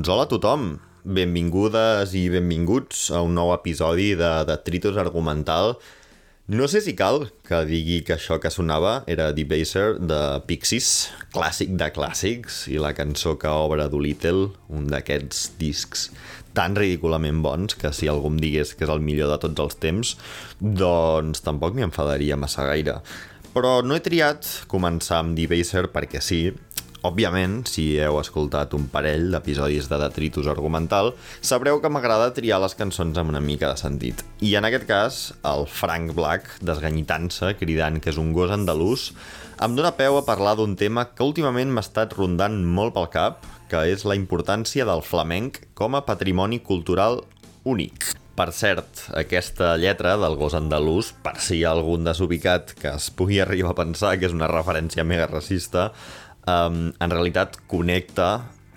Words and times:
Doncs 0.00 0.08
hola 0.14 0.22
a 0.24 0.28
tothom, 0.30 0.62
benvingudes 1.04 2.14
i 2.16 2.22
benvinguts 2.32 3.10
a 3.12 3.18
un 3.20 3.34
nou 3.36 3.50
episodi 3.52 4.14
de 4.16 4.30
Detritus 4.48 4.96
Argumental. 4.96 5.74
No 6.48 6.64
sé 6.72 6.80
si 6.80 6.94
cal 6.96 7.26
que 7.44 7.58
digui 7.68 7.98
que 8.08 8.14
això 8.14 8.38
que 8.40 8.48
sonava 8.48 8.94
era 9.04 9.26
Debaser 9.36 9.98
de 10.00 10.20
Pixies, 10.48 11.10
clàssic 11.36 11.76
de 11.76 11.90
clàssics, 11.92 12.62
i 12.72 12.80
la 12.80 12.94
cançó 12.96 13.34
que 13.36 13.52
obre 13.52 13.90
Doolittle, 13.92 14.46
un 14.72 14.88
d'aquests 14.88 15.50
discs 15.60 16.06
tan 16.56 16.80
ridículament 16.80 17.44
bons 17.44 17.76
que 17.76 17.92
si 17.92 18.08
algú 18.08 18.32
em 18.32 18.40
digués 18.40 18.72
que 18.72 18.88
és 18.88 18.94
el 18.96 19.04
millor 19.04 19.28
de 19.34 19.42
tots 19.44 19.66
els 19.66 19.76
temps, 19.84 20.14
doncs 20.64 21.44
tampoc 21.44 21.76
m'hi 21.76 21.90
enfadaria 21.90 22.40
massa 22.40 22.64
gaire. 22.72 23.02
Però 23.52 23.80
no 23.84 23.96
he 23.98 24.00
triat 24.00 24.48
començar 24.70 25.20
amb 25.20 25.36
Debaser 25.36 25.88
perquè 25.92 26.24
sí, 26.24 26.44
Òbviament, 27.00 27.62
si 27.64 27.94
heu 27.96 28.18
escoltat 28.20 28.74
un 28.76 28.82
parell 28.92 29.30
d'episodis 29.32 29.86
de 29.88 29.96
Detritus 30.02 30.50
Argumental, 30.52 31.14
sabreu 31.40 31.80
que 31.80 31.88
m'agrada 31.88 32.34
triar 32.36 32.58
les 32.60 32.76
cançons 32.76 33.16
amb 33.16 33.32
una 33.32 33.40
mica 33.40 33.70
de 33.70 33.80
sentit. 33.80 34.20
I 34.44 34.52
en 34.60 34.68
aquest 34.68 34.84
cas, 34.84 35.22
el 35.48 35.64
Frank 35.64 36.12
Black, 36.12 36.58
desganyitant-se, 36.60 37.54
cridant 37.56 38.02
que 38.04 38.12
és 38.12 38.20
un 38.20 38.34
gos 38.36 38.52
andalús, 38.52 39.14
em 39.64 39.80
dóna 39.80 39.94
peu 39.96 40.20
a 40.20 40.26
parlar 40.28 40.58
d'un 40.60 40.76
tema 40.76 41.08
que 41.14 41.24
últimament 41.24 41.72
m'ha 41.72 41.86
estat 41.86 42.12
rondant 42.20 42.60
molt 42.68 42.92
pel 42.92 43.08
cap, 43.16 43.48
que 43.72 43.86
és 43.88 44.04
la 44.04 44.18
importància 44.18 44.84
del 44.84 45.00
flamenc 45.00 45.62
com 45.72 45.96
a 45.96 46.04
patrimoni 46.04 46.60
cultural 46.60 47.22
únic. 47.64 48.12
Per 48.36 48.52
cert, 48.56 49.06
aquesta 49.16 49.74
lletra 49.76 50.14
del 50.20 50.36
gos 50.40 50.54
andalús, 50.56 51.10
per 51.24 51.38
si 51.44 51.58
hi 51.58 51.64
ha 51.64 51.74
algun 51.74 52.04
desubicat 52.04 52.72
que 52.76 52.92
es 52.92 53.10
pugui 53.12 53.40
arribar 53.40 53.74
a 53.74 53.80
pensar 53.82 54.14
que 54.16 54.28
és 54.28 54.36
una 54.36 54.48
referència 54.48 55.04
mega 55.04 55.26
racista, 55.28 55.90
um, 56.50 56.90
en 56.92 57.12
realitat 57.14 57.58
connecta 57.70 58.30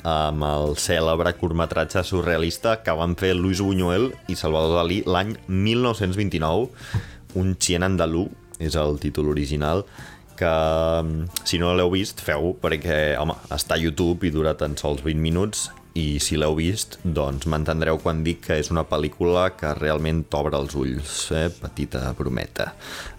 amb 0.04 0.44
el 0.44 0.74
cèlebre 0.80 1.32
curtmetratge 1.40 2.04
surrealista 2.04 2.78
que 2.84 2.96
van 3.00 3.16
fer 3.20 3.34
Luis 3.38 3.62
Buñuel 3.64 4.12
i 4.28 4.36
Salvador 4.36 4.82
Dalí 4.82 5.02
l'any 5.08 5.38
1929, 5.48 6.68
un 7.40 7.54
chien 7.58 7.86
andalú, 7.88 8.28
és 8.60 8.76
el 8.80 9.00
títol 9.02 9.32
original, 9.32 9.86
que 10.38 10.52
si 11.48 11.60
no 11.62 11.72
l'heu 11.78 11.94
vist, 11.94 12.22
feu 12.26 12.54
perquè, 12.60 13.16
home, 13.22 13.38
està 13.54 13.78
a 13.78 13.82
YouTube 13.82 14.28
i 14.28 14.34
dura 14.34 14.58
tan 14.60 14.76
sols 14.80 15.04
20 15.06 15.24
minuts 15.24 15.70
i 15.94 16.18
si 16.24 16.40
l'heu 16.42 16.56
vist, 16.58 16.98
doncs 17.06 17.46
m'entendreu 17.50 18.00
quan 18.02 18.24
dic 18.26 18.42
que 18.48 18.58
és 18.58 18.72
una 18.74 18.84
pel·lícula 18.90 19.52
que 19.54 19.76
realment 19.78 20.24
t'obre 20.26 20.58
els 20.58 20.74
ulls, 20.76 21.18
eh? 21.38 21.48
petita 21.54 22.08
brometa. 22.18 22.72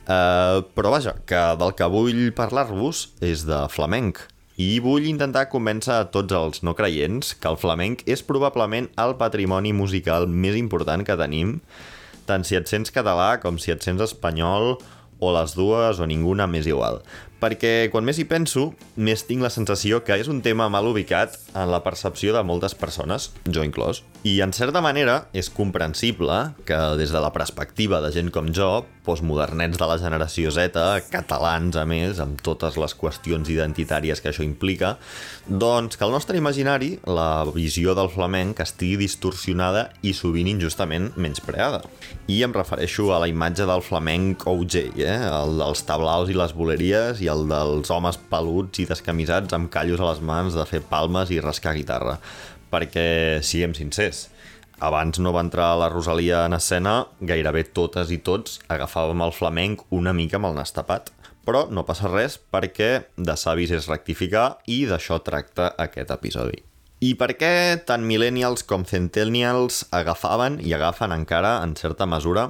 Uh, 0.04 0.66
però 0.74 0.90
vaja, 0.92 1.14
que 1.24 1.42
del 1.60 1.74
que 1.78 1.88
vull 1.88 2.26
parlar-vos 2.36 3.06
és 3.24 3.46
de 3.46 3.62
flamenc, 3.72 4.24
i 4.60 4.78
vull 4.78 5.08
intentar 5.10 5.48
convèncer 5.50 5.94
a 5.98 6.08
tots 6.14 6.34
els 6.34 6.62
no 6.62 6.76
creients 6.78 7.34
que 7.34 7.50
el 7.50 7.58
flamenc 7.58 8.04
és 8.06 8.22
probablement 8.22 8.90
el 9.02 9.16
patrimoni 9.18 9.74
musical 9.74 10.28
més 10.30 10.58
important 10.58 11.02
que 11.06 11.18
tenim, 11.18 11.58
tant 12.26 12.46
si 12.46 12.56
et 12.58 12.70
sents 12.70 12.94
català 12.94 13.34
com 13.42 13.58
si 13.58 13.74
et 13.74 13.82
sents 13.82 14.04
espanyol 14.04 14.76
o 15.20 15.30
les 15.34 15.54
dues 15.58 16.00
o 16.00 16.06
ninguna 16.06 16.46
més 16.50 16.66
igual 16.70 17.02
perquè 17.44 17.90
quan 17.92 18.06
més 18.06 18.16
hi 18.16 18.24
penso, 18.28 18.70
més 18.96 19.26
tinc 19.28 19.44
la 19.44 19.52
sensació 19.52 20.00
que 20.06 20.16
és 20.16 20.30
un 20.32 20.40
tema 20.44 20.70
mal 20.72 20.88
ubicat 20.88 21.36
en 21.52 21.68
la 21.72 21.82
percepció 21.84 22.32
de 22.32 22.44
moltes 22.46 22.76
persones, 22.78 23.32
jo 23.44 23.64
inclòs. 23.66 24.00
I 24.24 24.38
en 24.40 24.54
certa 24.56 24.80
manera 24.80 25.26
és 25.36 25.50
comprensible 25.52 26.32
que 26.64 26.76
des 26.96 27.10
de 27.12 27.20
la 27.20 27.28
perspectiva 27.34 27.98
de 28.00 28.08
gent 28.08 28.30
com 28.32 28.46
jo, 28.56 28.86
postmodernets 29.04 29.76
de 29.76 29.84
la 29.84 29.98
generació 30.00 30.48
Z, 30.48 30.80
catalans 31.12 31.76
a 31.76 31.82
més, 31.84 32.22
amb 32.24 32.40
totes 32.40 32.78
les 32.80 32.94
qüestions 32.96 33.50
identitàries 33.52 34.22
que 34.24 34.30
això 34.30 34.40
implica, 34.40 34.94
doncs 35.44 36.00
que 36.00 36.06
el 36.08 36.14
nostre 36.16 36.40
imaginari, 36.40 36.94
la 37.04 37.44
visió 37.50 37.92
del 37.92 38.08
flamenc, 38.14 38.62
estigui 38.64 38.96
distorsionada 39.02 39.90
i 40.00 40.14
sovint 40.16 40.48
injustament 40.54 41.10
menyspreada. 41.20 41.82
I 42.24 42.40
em 42.48 42.56
refereixo 42.56 43.10
a 43.12 43.20
la 43.20 43.28
imatge 43.28 43.68
del 43.68 43.84
flamenc 43.84 44.48
OG, 44.48 44.78
eh? 45.04 45.18
el 45.20 45.60
dels 45.60 45.84
tablaos 45.84 46.32
i 46.32 46.38
les 46.40 46.56
boleries 46.56 47.20
i 47.20 47.28
el 47.28 47.44
dels 47.52 47.92
homes 47.92 48.16
peluts 48.32 48.80
i 48.80 48.88
descamisats 48.88 49.52
amb 49.52 49.68
callos 49.68 50.00
a 50.00 50.14
les 50.14 50.24
mans 50.24 50.56
de 50.56 50.64
fer 50.64 50.80
palmes 50.80 51.28
i 51.28 51.44
rascar 51.44 51.76
guitarra. 51.76 52.16
Perquè, 52.74 53.38
siguem 53.46 53.74
sincers, 53.76 54.24
abans 54.82 55.20
no 55.22 55.30
va 55.30 55.44
entrar 55.46 55.68
la 55.78 55.86
Rosalia 55.92 56.40
en 56.48 56.56
escena, 56.56 57.04
gairebé 57.22 57.62
totes 57.76 58.10
i 58.10 58.18
tots 58.26 58.58
agafàvem 58.66 59.22
el 59.22 59.34
flamenc 59.36 59.84
una 59.94 60.12
mica 60.16 60.40
amb 60.40 60.50
el 60.50 60.58
nas 60.58 60.74
tapat. 60.74 61.12
Però 61.46 61.66
no 61.70 61.84
passa 61.86 62.10
res 62.10 62.38
perquè 62.50 63.04
de 63.14 63.34
savis 63.38 63.70
és 63.76 63.86
rectificar 63.86 64.56
i 64.66 64.86
d'això 64.90 65.20
tracta 65.22 65.70
aquest 65.86 66.10
episodi. 66.10 66.64
I 67.04 67.12
per 67.20 67.34
què 67.36 67.52
tant 67.86 68.02
millennials 68.08 68.64
com 68.64 68.86
centennials 68.88 69.82
agafaven 69.92 70.56
i 70.64 70.72
agafen 70.72 71.12
encara, 71.12 71.58
en 71.62 71.74
certa 71.76 72.08
mesura, 72.08 72.48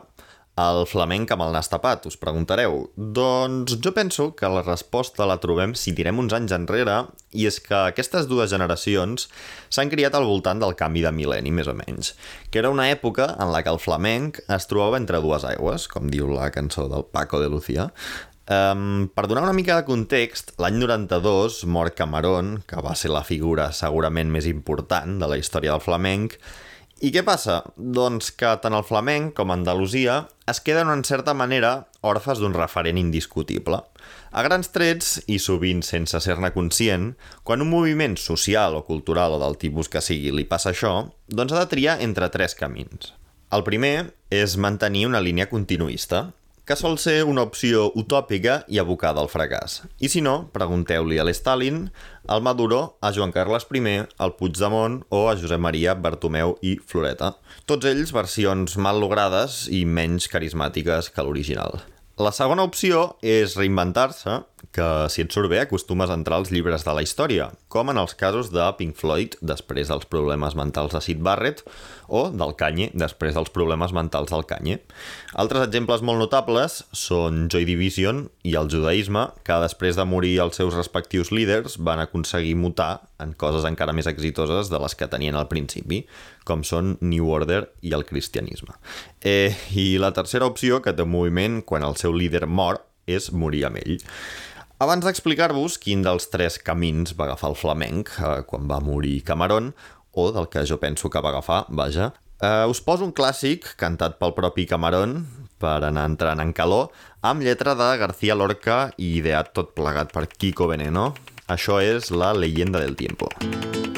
el 0.61 0.85
flamenc 0.87 1.33
amb 1.35 1.43
el 1.47 1.55
nas 1.57 1.71
tapat, 1.71 2.05
us 2.07 2.19
preguntareu. 2.21 2.85
Doncs 2.95 3.75
jo 3.83 3.91
penso 3.97 4.29
que 4.39 4.51
la 4.51 4.63
resposta 4.63 5.27
la 5.27 5.41
trobem 5.43 5.75
si 5.79 5.95
tirem 5.97 6.21
uns 6.23 6.35
anys 6.37 6.55
enrere, 6.55 7.01
i 7.35 7.49
és 7.51 7.59
que 7.63 7.75
aquestes 7.75 8.29
dues 8.31 8.53
generacions 8.53 9.27
s'han 9.75 9.91
criat 9.91 10.15
al 10.15 10.29
voltant 10.29 10.63
del 10.63 10.77
canvi 10.79 11.03
de 11.03 11.11
mil·lenni, 11.15 11.51
més 11.51 11.71
o 11.71 11.75
menys, 11.75 12.13
que 12.51 12.63
era 12.63 12.71
una 12.71 12.87
època 12.93 13.33
en 13.35 13.51
la 13.51 13.65
que 13.67 13.75
el 13.75 13.83
flamenc 13.83 14.39
es 14.47 14.71
trobava 14.71 15.01
entre 15.01 15.23
dues 15.25 15.47
aigües, 15.49 15.89
com 15.91 16.07
diu 16.13 16.31
la 16.31 16.53
cançó 16.55 16.87
del 16.93 17.09
Paco 17.11 17.43
de 17.43 17.51
Lucía, 17.51 17.91
Um, 18.45 19.07
per 19.09 19.25
donar 19.25 19.41
una 19.47 19.55
mica 19.57 19.79
de 19.79 19.87
context, 19.89 20.51
l'any 20.61 20.77
92 20.77 21.63
mor 21.65 21.95
Camarón, 21.97 22.59
que 22.69 22.77
va 22.85 22.93
ser 22.93 23.09
la 23.09 23.23
figura 23.25 23.71
segurament 23.73 24.29
més 24.29 24.45
important 24.45 25.17
de 25.17 25.31
la 25.31 25.39
història 25.41 25.73
del 25.73 25.81
flamenc, 25.81 26.37
i 27.03 27.11
què 27.15 27.25
passa? 27.27 27.63
Doncs 27.77 28.31
que 28.39 28.53
tant 28.63 28.77
el 28.77 28.85
flamenc 28.87 29.35
com 29.39 29.51
Andalusia 29.51 30.21
es 30.51 30.61
queden 30.63 30.93
en 30.93 31.03
certa 31.05 31.35
manera 31.35 31.89
orfes 32.07 32.39
d'un 32.39 32.55
referent 32.55 33.01
indiscutible. 33.01 33.81
A 34.31 34.43
grans 34.47 34.71
trets, 34.75 35.19
i 35.27 35.41
sovint 35.43 35.83
sense 35.87 36.21
ser-ne 36.23 36.53
conscient, 36.55 37.13
quan 37.43 37.65
un 37.65 37.71
moviment 37.73 38.17
social 38.21 38.79
o 38.79 38.85
cultural 38.87 39.35
o 39.35 39.43
del 39.43 39.59
tipus 39.59 39.91
que 39.91 40.03
sigui 40.05 40.33
li 40.35 40.47
passa 40.47 40.71
això, 40.71 40.95
doncs 41.29 41.55
ha 41.55 41.65
de 41.65 41.71
triar 41.73 41.99
entre 42.05 42.31
tres 42.35 42.55
camins. 42.59 43.13
El 43.55 43.67
primer 43.67 44.15
és 44.35 44.57
mantenir 44.59 45.07
una 45.07 45.23
línia 45.23 45.47
continuista, 45.51 46.29
que 46.65 46.77
sol 46.81 46.97
ser 46.97 47.25
una 47.29 47.45
opció 47.45 47.91
utòpica 48.01 48.63
i 48.73 48.81
abocada 48.81 49.21
al 49.21 49.29
fracàs. 49.29 49.83
I 50.01 50.09
si 50.09 50.23
no, 50.25 50.49
pregunteu-li 50.55 51.19
a 51.21 51.27
l'Stalin, 51.29 51.83
al 52.27 52.41
Maduro, 52.45 52.97
a 53.05 53.13
Joan 53.13 53.35
Carles 53.37 53.69
I, 53.69 53.97
al 54.19 54.35
Puigdemont 54.39 55.03
o 55.11 55.29
a 55.29 55.37
Josep 55.37 55.61
Maria, 55.61 55.95
Bartomeu 55.95 56.57
i 56.63 56.79
Floreta. 56.81 57.35
Tots 57.67 57.85
ells 57.85 58.13
versions 58.17 58.79
mal 58.79 59.01
logrades 59.01 59.67
i 59.69 59.85
menys 59.85 60.29
carismàtiques 60.33 61.13
que 61.13 61.23
l'original. 61.23 61.83
La 62.17 62.31
segona 62.33 62.63
opció 62.63 63.17
és 63.21 63.57
reinventar-se 63.59 64.41
que, 64.73 64.87
si 65.13 65.25
et 65.25 65.35
surt 65.35 65.51
bé, 65.53 65.61
acostumes 65.65 66.11
a 66.11 66.17
entrar 66.19 66.39
als 66.41 66.53
llibres 66.55 66.85
de 66.87 66.95
la 66.97 67.03
història, 67.05 67.51
com 67.69 67.91
en 67.91 67.99
els 68.01 68.15
casos 68.19 68.53
de 68.55 68.65
Pink 68.79 68.97
Floyd 68.99 69.37
després 69.43 69.91
dels 69.91 70.07
problemes 70.11 70.57
mentals 70.59 70.95
de 70.95 71.03
Sid 71.05 71.21
Barrett 71.25 71.65
o 72.09 72.29
del 72.31 72.55
Kanye 72.59 72.91
després 72.95 73.35
dels 73.37 73.51
problemes 73.53 73.95
mentals 73.97 74.33
del 74.33 74.47
Kanye. 74.49 74.79
Altres 75.35 75.67
exemples 75.67 76.05
molt 76.07 76.23
notables 76.23 76.83
són 76.95 77.49
Joy 77.53 77.67
Division 77.69 78.25
i 78.47 78.55
el 78.61 78.71
judaïsme, 78.73 79.27
que 79.45 79.59
després 79.65 79.99
de 79.99 80.07
morir 80.09 80.37
els 80.45 80.61
seus 80.61 80.77
respectius 80.77 81.33
líders 81.35 81.79
van 81.79 82.03
aconseguir 82.03 82.55
mutar 82.61 83.05
en 83.23 83.35
coses 83.39 83.67
encara 83.69 83.95
més 83.97 84.09
exitoses 84.11 84.71
de 84.71 84.81
les 84.81 84.95
que 84.95 85.11
tenien 85.11 85.37
al 85.39 85.49
principi, 85.51 86.05
com 86.45 86.65
són 86.65 86.97
New 87.01 87.31
Order 87.33 87.65
i 87.83 87.95
el 87.97 88.05
cristianisme. 88.09 88.77
Eh, 89.21 89.55
I 89.75 89.97
la 89.99 90.13
tercera 90.17 90.47
opció 90.47 90.83
que 90.85 90.93
té 90.93 91.07
moviment 91.09 91.63
quan 91.65 91.87
el 91.87 91.97
seu 92.01 92.13
líder 92.13 92.47
mor 92.47 92.83
és 93.07 93.31
morir 93.33 93.65
amb 93.69 93.81
ell. 93.83 93.99
Abans 94.85 95.01
d'explicar-vos 95.07 95.79
quin 95.81 96.03
dels 96.05 96.27
tres 96.29 96.59
camins 96.61 97.15
va 97.17 97.25
agafar 97.25 97.49
el 97.55 97.57
flamenc 97.57 98.11
eh, 98.19 98.43
quan 98.45 98.67
va 98.69 98.83
morir 98.85 99.23
Cameron, 99.25 99.71
o 100.13 100.27
del 100.35 100.51
que 100.53 100.67
jo 100.69 100.77
penso 100.83 101.09
que 101.09 101.23
va 101.25 101.31
agafar, 101.31 101.63
vaja, 101.71 102.11
eh, 102.37 102.69
us 102.69 102.83
poso 102.85 103.07
un 103.09 103.15
clàssic 103.17 103.71
cantat 103.81 104.19
pel 104.21 104.37
propi 104.37 104.67
Cameron 104.69 105.17
per 105.57 105.79
anar 105.89 106.05
entrant 106.11 106.45
en 106.45 106.53
calor, 106.53 106.93
amb 107.25 107.47
lletra 107.47 107.73
de 107.81 107.89
García 108.03 108.37
Lorca 108.37 108.79
i 108.99 109.15
ideat 109.23 109.55
tot 109.57 109.73
plegat 109.73 110.13
per 110.13 110.27
Kiko 110.29 110.69
Veneno. 110.69 111.15
Això 111.49 111.81
és 111.81 112.13
la 112.13 112.35
leyenda 112.37 112.85
del 112.85 112.93
tiempo. 113.01 113.33
Música 113.41 113.94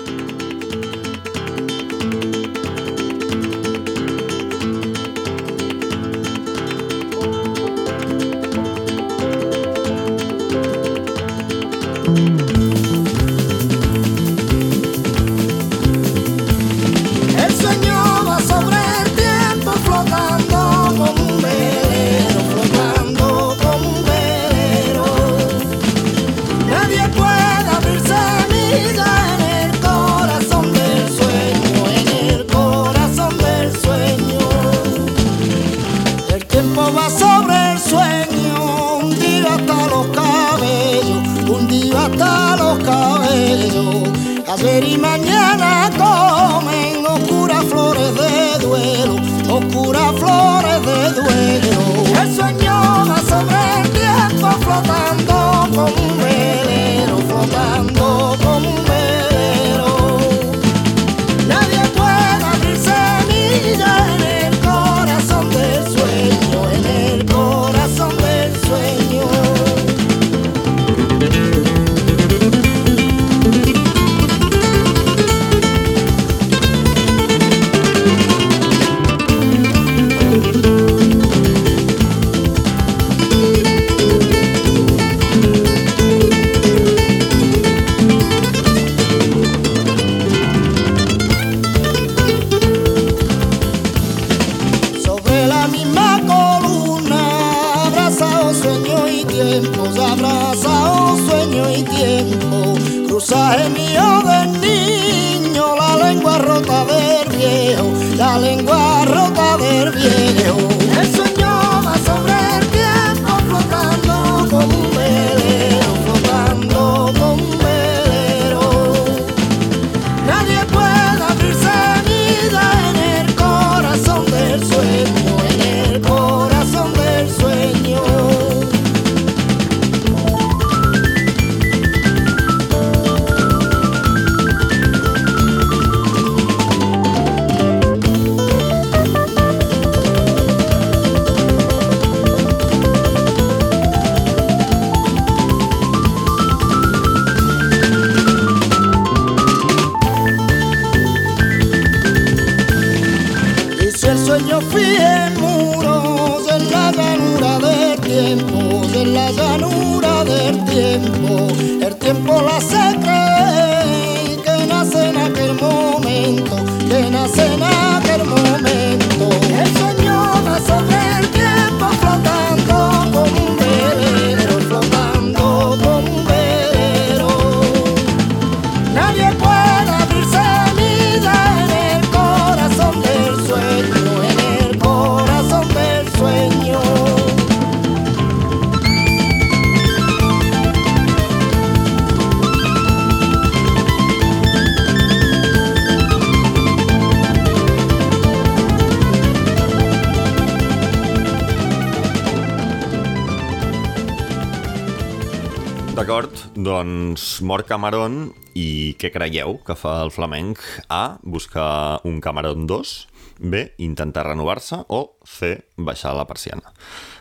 mor 207.46 207.62
Camarón 207.62 208.32
i 208.58 208.96
què 208.98 209.12
creieu 209.14 209.60
que 209.66 209.76
fa 209.78 210.00
el 210.02 210.10
flamenc? 210.10 210.58
A. 210.90 211.18
Buscar 211.22 212.00
un 212.08 212.18
Camarón 212.20 212.66
2 212.66 212.94
B. 213.38 213.60
Intentar 213.84 214.24
renovar-se 214.26 214.80
o 214.88 215.18
C. 215.22 215.52
Baixar 215.76 216.16
la 216.16 216.26
persiana. 216.26 216.72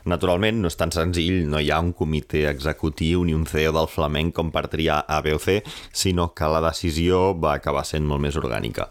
Naturalment 0.09 0.63
no 0.63 0.71
és 0.71 0.79
tan 0.79 0.93
senzill, 0.95 1.43
no 1.51 1.61
hi 1.61 1.69
ha 1.69 1.81
un 1.83 1.93
comitè 1.93 2.45
executiu 2.49 3.25
ni 3.27 3.35
un 3.37 3.45
CEO 3.45 3.75
del 3.75 3.91
flamenc 3.91 4.33
com 4.39 4.49
per 4.55 4.65
triar 4.71 5.03
A, 5.05 5.21
B 5.21 5.35
o 5.35 5.41
C, 5.41 5.59
sinó 5.93 6.31
que 6.33 6.49
la 6.49 6.63
decisió 6.71 7.35
va 7.37 7.57
acabar 7.59 7.85
sent 7.85 8.07
molt 8.07 8.25
més 8.25 8.39
orgànica. 8.41 8.89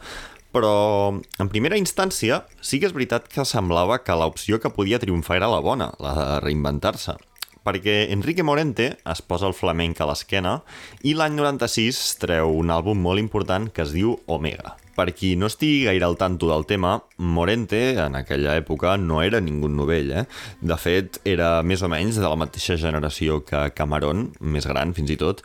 Però, 0.55 1.11
en 1.43 1.51
primera 1.51 1.81
instància, 1.81 2.45
sí 2.63 2.79
que 2.79 2.87
és 2.87 2.95
veritat 2.95 3.27
que 3.27 3.43
semblava 3.49 4.05
que 4.07 4.15
l'opció 4.15 4.63
que 4.63 4.71
podia 4.71 5.03
triomfar 5.03 5.41
era 5.41 5.51
la 5.51 5.65
bona, 5.65 5.91
la 5.99 6.15
de 6.15 6.43
reinventar-se 6.47 7.19
perquè 7.65 8.13
Enrique 8.13 8.45
Morente 8.45 8.91
es 9.01 9.23
posa 9.25 9.49
el 9.49 9.57
flamenc 9.57 10.01
a 10.01 10.09
l'esquena 10.11 10.59
i 11.03 11.17
l'any 11.17 11.35
96 11.39 12.01
treu 12.23 12.55
un 12.61 12.73
àlbum 12.75 13.01
molt 13.01 13.23
important 13.23 13.71
que 13.73 13.83
es 13.87 13.95
diu 13.97 14.19
Omega. 14.27 14.77
Per 14.95 15.09
qui 15.11 15.33
no 15.35 15.49
estigui 15.51 15.89
gaire 15.89 16.07
al 16.07 16.15
tanto 16.21 16.47
del 16.53 16.69
tema, 16.71 17.01
Morente 17.17 17.97
en 17.99 18.15
aquella 18.15 18.55
època 18.61 18.95
no 19.01 19.23
era 19.25 19.41
ningú 19.43 19.67
novell, 19.67 20.13
eh? 20.13 20.25
De 20.63 20.77
fet, 20.79 21.19
era 21.27 21.65
més 21.67 21.83
o 21.83 21.91
menys 21.91 22.21
de 22.21 22.29
la 22.29 22.39
mateixa 22.39 22.77
generació 22.79 23.41
que 23.43 23.67
Camarón, 23.75 24.29
més 24.39 24.69
gran 24.71 24.95
fins 24.95 25.11
i 25.11 25.19
tot, 25.19 25.43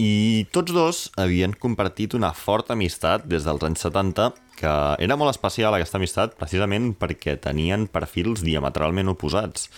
i 0.00 0.46
tots 0.52 0.72
dos 0.72 0.98
havien 1.20 1.52
compartit 1.52 2.14
una 2.16 2.32
forta 2.32 2.72
amistat 2.72 3.26
des 3.28 3.44
dels 3.44 3.64
anys 3.66 3.82
70 3.84 4.30
que 4.60 4.72
era 5.00 5.16
molt 5.16 5.32
especial 5.32 5.74
aquesta 5.74 5.96
amistat 5.96 6.36
precisament 6.36 6.92
perquè 7.00 7.38
tenien 7.40 7.86
perfils 7.88 8.44
diametralment 8.44 9.08
oposats. 9.14 9.70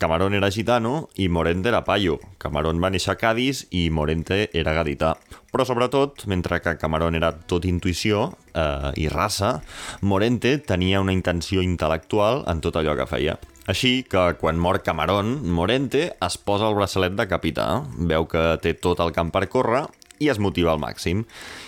Camarón 0.00 0.34
era 0.34 0.50
gitano 0.50 1.10
i 1.20 1.28
Morente 1.28 1.68
era 1.68 1.84
paio. 1.84 2.18
Camarón 2.40 2.80
va 2.82 2.90
néixer 2.90 3.12
a 3.12 3.18
Cádiz 3.20 3.66
i 3.70 3.90
Morente 3.92 4.48
era 4.56 4.72
gadità. 4.74 5.14
Però 5.52 5.66
sobretot, 5.68 6.24
mentre 6.32 6.62
que 6.64 6.78
Camarón 6.80 7.14
era 7.14 7.34
tot 7.36 7.66
intuïció 7.68 8.30
eh, 8.56 8.90
i 8.96 9.08
raça, 9.12 9.58
Morente 10.00 10.56
tenia 10.64 11.04
una 11.04 11.12
intenció 11.12 11.60
intel·lectual 11.60 12.46
en 12.48 12.64
tot 12.64 12.80
allò 12.80 12.96
que 12.96 13.08
feia. 13.10 13.36
Així 13.68 14.00
que 14.02 14.32
quan 14.40 14.58
mor 14.58 14.80
Camarón, 14.82 15.36
Morente 15.52 16.08
es 16.16 16.38
posa 16.38 16.66
el 16.72 16.74
braçalet 16.74 17.14
de 17.14 17.28
capità, 17.30 17.84
veu 17.94 18.26
que 18.26 18.56
té 18.64 18.74
tot 18.74 19.04
el 19.04 19.12
camp 19.14 19.30
per 19.30 19.46
córrer 19.52 19.84
i 20.22 20.30
es 20.32 20.40
motiva 20.42 20.72
al 20.72 20.82
màxim. 20.82 21.26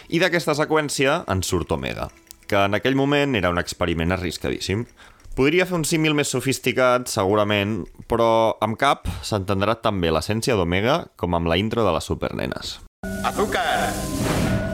I 0.08 0.20
d'aquesta 0.22 0.56
seqüència 0.58 1.20
en 1.30 1.42
surt 1.46 1.70
Omega, 1.74 2.08
que 2.46 2.64
en 2.68 2.74
aquell 2.78 2.96
moment 2.96 3.34
era 3.36 3.50
un 3.50 3.58
experiment 3.58 4.14
arriscadíssim. 4.14 4.86
Podria 5.34 5.66
fer 5.66 5.74
un 5.74 5.84
símil 5.84 6.14
més 6.14 6.30
sofisticat, 6.30 7.08
segurament, 7.10 7.80
però 8.06 8.54
amb 8.62 8.78
cap 8.78 9.08
s'entendrà 9.26 9.80
també 9.82 10.12
l'essència 10.14 10.54
d'Omega 10.54 11.08
com 11.18 11.34
amb 11.34 11.50
la 11.50 11.58
intro 11.58 11.82
de 11.82 11.94
les 11.96 12.06
supernenes. 12.06 12.78
azúcar, 13.24 13.92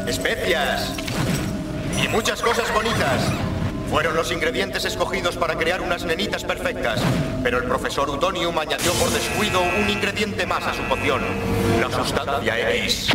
especias 0.06 0.92
y 2.02 2.08
muchas 2.08 2.42
cosas 2.42 2.72
bonitas. 2.74 3.22
Fueron 3.90 4.14
los 4.14 4.30
ingredientes 4.30 4.84
escogidos 4.84 5.36
para 5.36 5.56
crear 5.56 5.80
unas 5.80 6.04
nenitas 6.04 6.44
perfectas, 6.44 7.00
pero 7.42 7.58
el 7.58 7.64
profesor 7.64 8.08
Utonium 8.08 8.56
añadió 8.58 8.92
por 8.94 9.10
descuido 9.10 9.60
un 9.60 9.90
ingrediente 9.90 10.46
más 10.46 10.64
a 10.64 10.74
su 10.74 10.82
poción, 10.82 11.22
la 11.80 11.90
sustancia 11.90 12.70
X. 12.76 13.08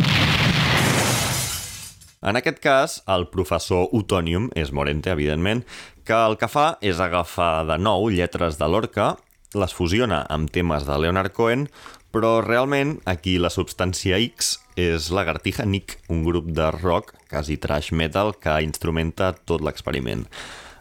En 2.26 2.34
aquest 2.34 2.56
cas, 2.58 2.96
el 3.06 3.28
professor 3.30 3.84
Utonium 3.94 4.48
és 4.58 4.72
Morente, 4.74 5.12
evidentment, 5.14 5.60
que 6.02 6.16
el 6.26 6.34
que 6.40 6.48
fa 6.50 6.72
és 6.82 6.98
agafar 6.98 7.62
de 7.68 7.76
nou 7.78 8.08
lletres 8.10 8.58
de 8.58 8.66
Lorca, 8.66 9.12
les 9.54 9.74
fusiona 9.76 10.24
amb 10.34 10.50
temes 10.50 10.88
de 10.88 10.96
Leonard 10.98 11.30
Cohen, 11.36 11.68
però 12.10 12.40
realment 12.42 12.96
aquí 13.06 13.36
la 13.38 13.52
substància 13.54 14.18
X 14.24 14.56
és 14.74 15.06
Lagartija 15.14 15.68
Nick, 15.70 16.00
un 16.10 16.24
grup 16.26 16.50
de 16.50 16.66
rock, 16.80 17.14
quasi 17.30 17.60
trash 17.62 17.92
metal, 17.94 18.34
que 18.34 18.58
instrumenta 18.66 19.30
tot 19.46 19.62
l'experiment. 19.62 20.26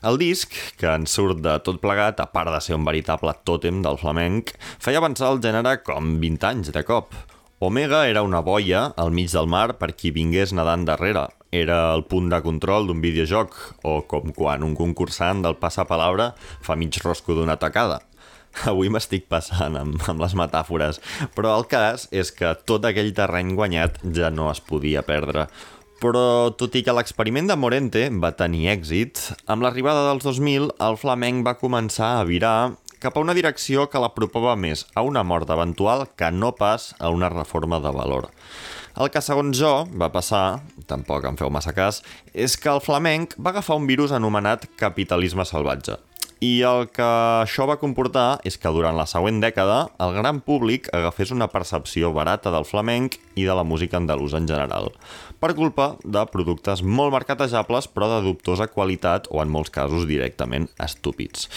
El 0.02 0.18
disc, 0.18 0.50
que 0.82 0.90
en 0.90 1.06
surt 1.06 1.46
de 1.46 1.60
tot 1.62 1.78
plegat, 1.82 2.26
a 2.26 2.30
part 2.34 2.50
de 2.58 2.64
ser 2.66 2.74
un 2.74 2.90
veritable 2.90 3.38
tòtem 3.46 3.86
del 3.86 4.02
flamenc, 4.02 4.58
feia 4.82 4.98
avançar 4.98 5.30
el 5.30 5.46
gènere 5.46 5.78
com 5.86 6.18
20 6.26 6.52
anys 6.56 6.74
de 6.74 6.86
cop. 6.90 7.14
Omega 7.60 8.10
era 8.10 8.22
una 8.22 8.42
boia 8.44 8.90
al 9.00 9.14
mig 9.16 9.30
del 9.32 9.48
mar 9.48 9.78
per 9.80 9.94
qui 9.96 10.10
vingués 10.12 10.52
nedant 10.52 10.84
darrere. 10.84 11.30
Era 11.56 11.94
el 11.96 12.02
punt 12.04 12.28
de 12.28 12.42
control 12.44 12.90
d'un 12.90 13.00
videojoc, 13.00 13.56
o 13.88 14.02
com 14.12 14.34
quan 14.36 14.66
un 14.68 14.74
concursant 14.76 15.40
del 15.46 15.56
passapalabra 15.56 16.34
fa 16.36 16.76
mig 16.76 17.00
rosco 17.00 17.32
d'una 17.32 17.56
tacada. 17.56 18.02
Avui 18.72 18.92
m'estic 18.92 19.30
passant 19.32 19.80
amb, 19.80 20.04
amb 20.04 20.20
les 20.20 20.36
metàfores, 20.36 21.00
però 21.32 21.56
el 21.56 21.64
cas 21.72 22.10
és 22.12 22.34
que 22.36 22.52
tot 22.68 22.84
aquell 22.84 23.16
terreny 23.16 23.56
guanyat 23.56 24.04
ja 24.12 24.28
no 24.36 24.52
es 24.52 24.60
podia 24.60 25.06
perdre. 25.08 25.48
Però, 26.04 26.52
tot 26.60 26.76
i 26.76 26.84
que 26.84 26.92
l'experiment 26.92 27.48
de 27.48 27.56
Morente 27.56 28.10
va 28.20 28.36
tenir 28.36 28.68
èxit, 28.74 29.30
amb 29.48 29.64
l'arribada 29.64 30.10
dels 30.10 30.28
2000 30.28 30.74
el 30.84 31.00
flamenc 31.00 31.48
va 31.48 31.56
començar 31.56 32.18
a 32.18 32.28
virar 32.28 32.76
cap 33.00 33.18
a 33.18 33.24
una 33.24 33.36
direcció 33.38 33.90
que 33.92 34.02
l'apropava 34.02 34.56
més 34.60 34.86
a 34.96 35.04
una 35.06 35.24
mort 35.24 35.50
eventual 35.54 36.08
que 36.16 36.32
no 36.32 36.54
pas 36.56 36.94
a 37.00 37.12
una 37.14 37.30
reforma 37.30 37.80
de 37.84 37.92
valor. 37.96 38.30
El 38.96 39.12
que, 39.12 39.20
segons 39.20 39.58
jo, 39.60 39.74
va 40.00 40.12
passar, 40.14 40.62
tampoc 40.88 41.26
en 41.28 41.36
feu 41.36 41.52
massa 41.52 41.74
cas, 41.76 42.02
és 42.32 42.56
que 42.56 42.72
el 42.72 42.80
flamenc 42.80 43.36
va 43.36 43.52
agafar 43.52 43.76
un 43.76 43.88
virus 43.90 44.16
anomenat 44.16 44.70
capitalisme 44.80 45.44
salvatge. 45.44 45.98
I 46.44 46.60
el 46.68 46.90
que 46.92 47.06
això 47.42 47.64
va 47.68 47.78
comportar 47.80 48.42
és 48.48 48.58
que 48.60 48.72
durant 48.76 48.96
la 48.98 49.08
següent 49.08 49.40
dècada 49.44 49.78
el 50.04 50.16
gran 50.18 50.42
públic 50.44 50.90
agafés 50.94 51.32
una 51.32 51.48
percepció 51.52 52.12
barata 52.14 52.52
del 52.52 52.68
flamenc 52.68 53.16
i 53.40 53.48
de 53.48 53.56
la 53.56 53.64
música 53.64 53.98
andalusa 53.98 54.42
en 54.42 54.48
general, 54.48 54.92
per 55.40 55.56
culpa 55.56 55.94
de 56.04 56.26
productes 56.32 56.84
molt 56.84 57.16
marcatejables 57.16 57.88
però 57.88 58.12
de 58.12 58.22
dubtosa 58.28 58.68
qualitat 58.68 59.32
o 59.32 59.42
en 59.44 59.52
molts 59.52 59.72
casos 59.72 60.08
directament 60.12 60.68
estúpids. 60.76 61.48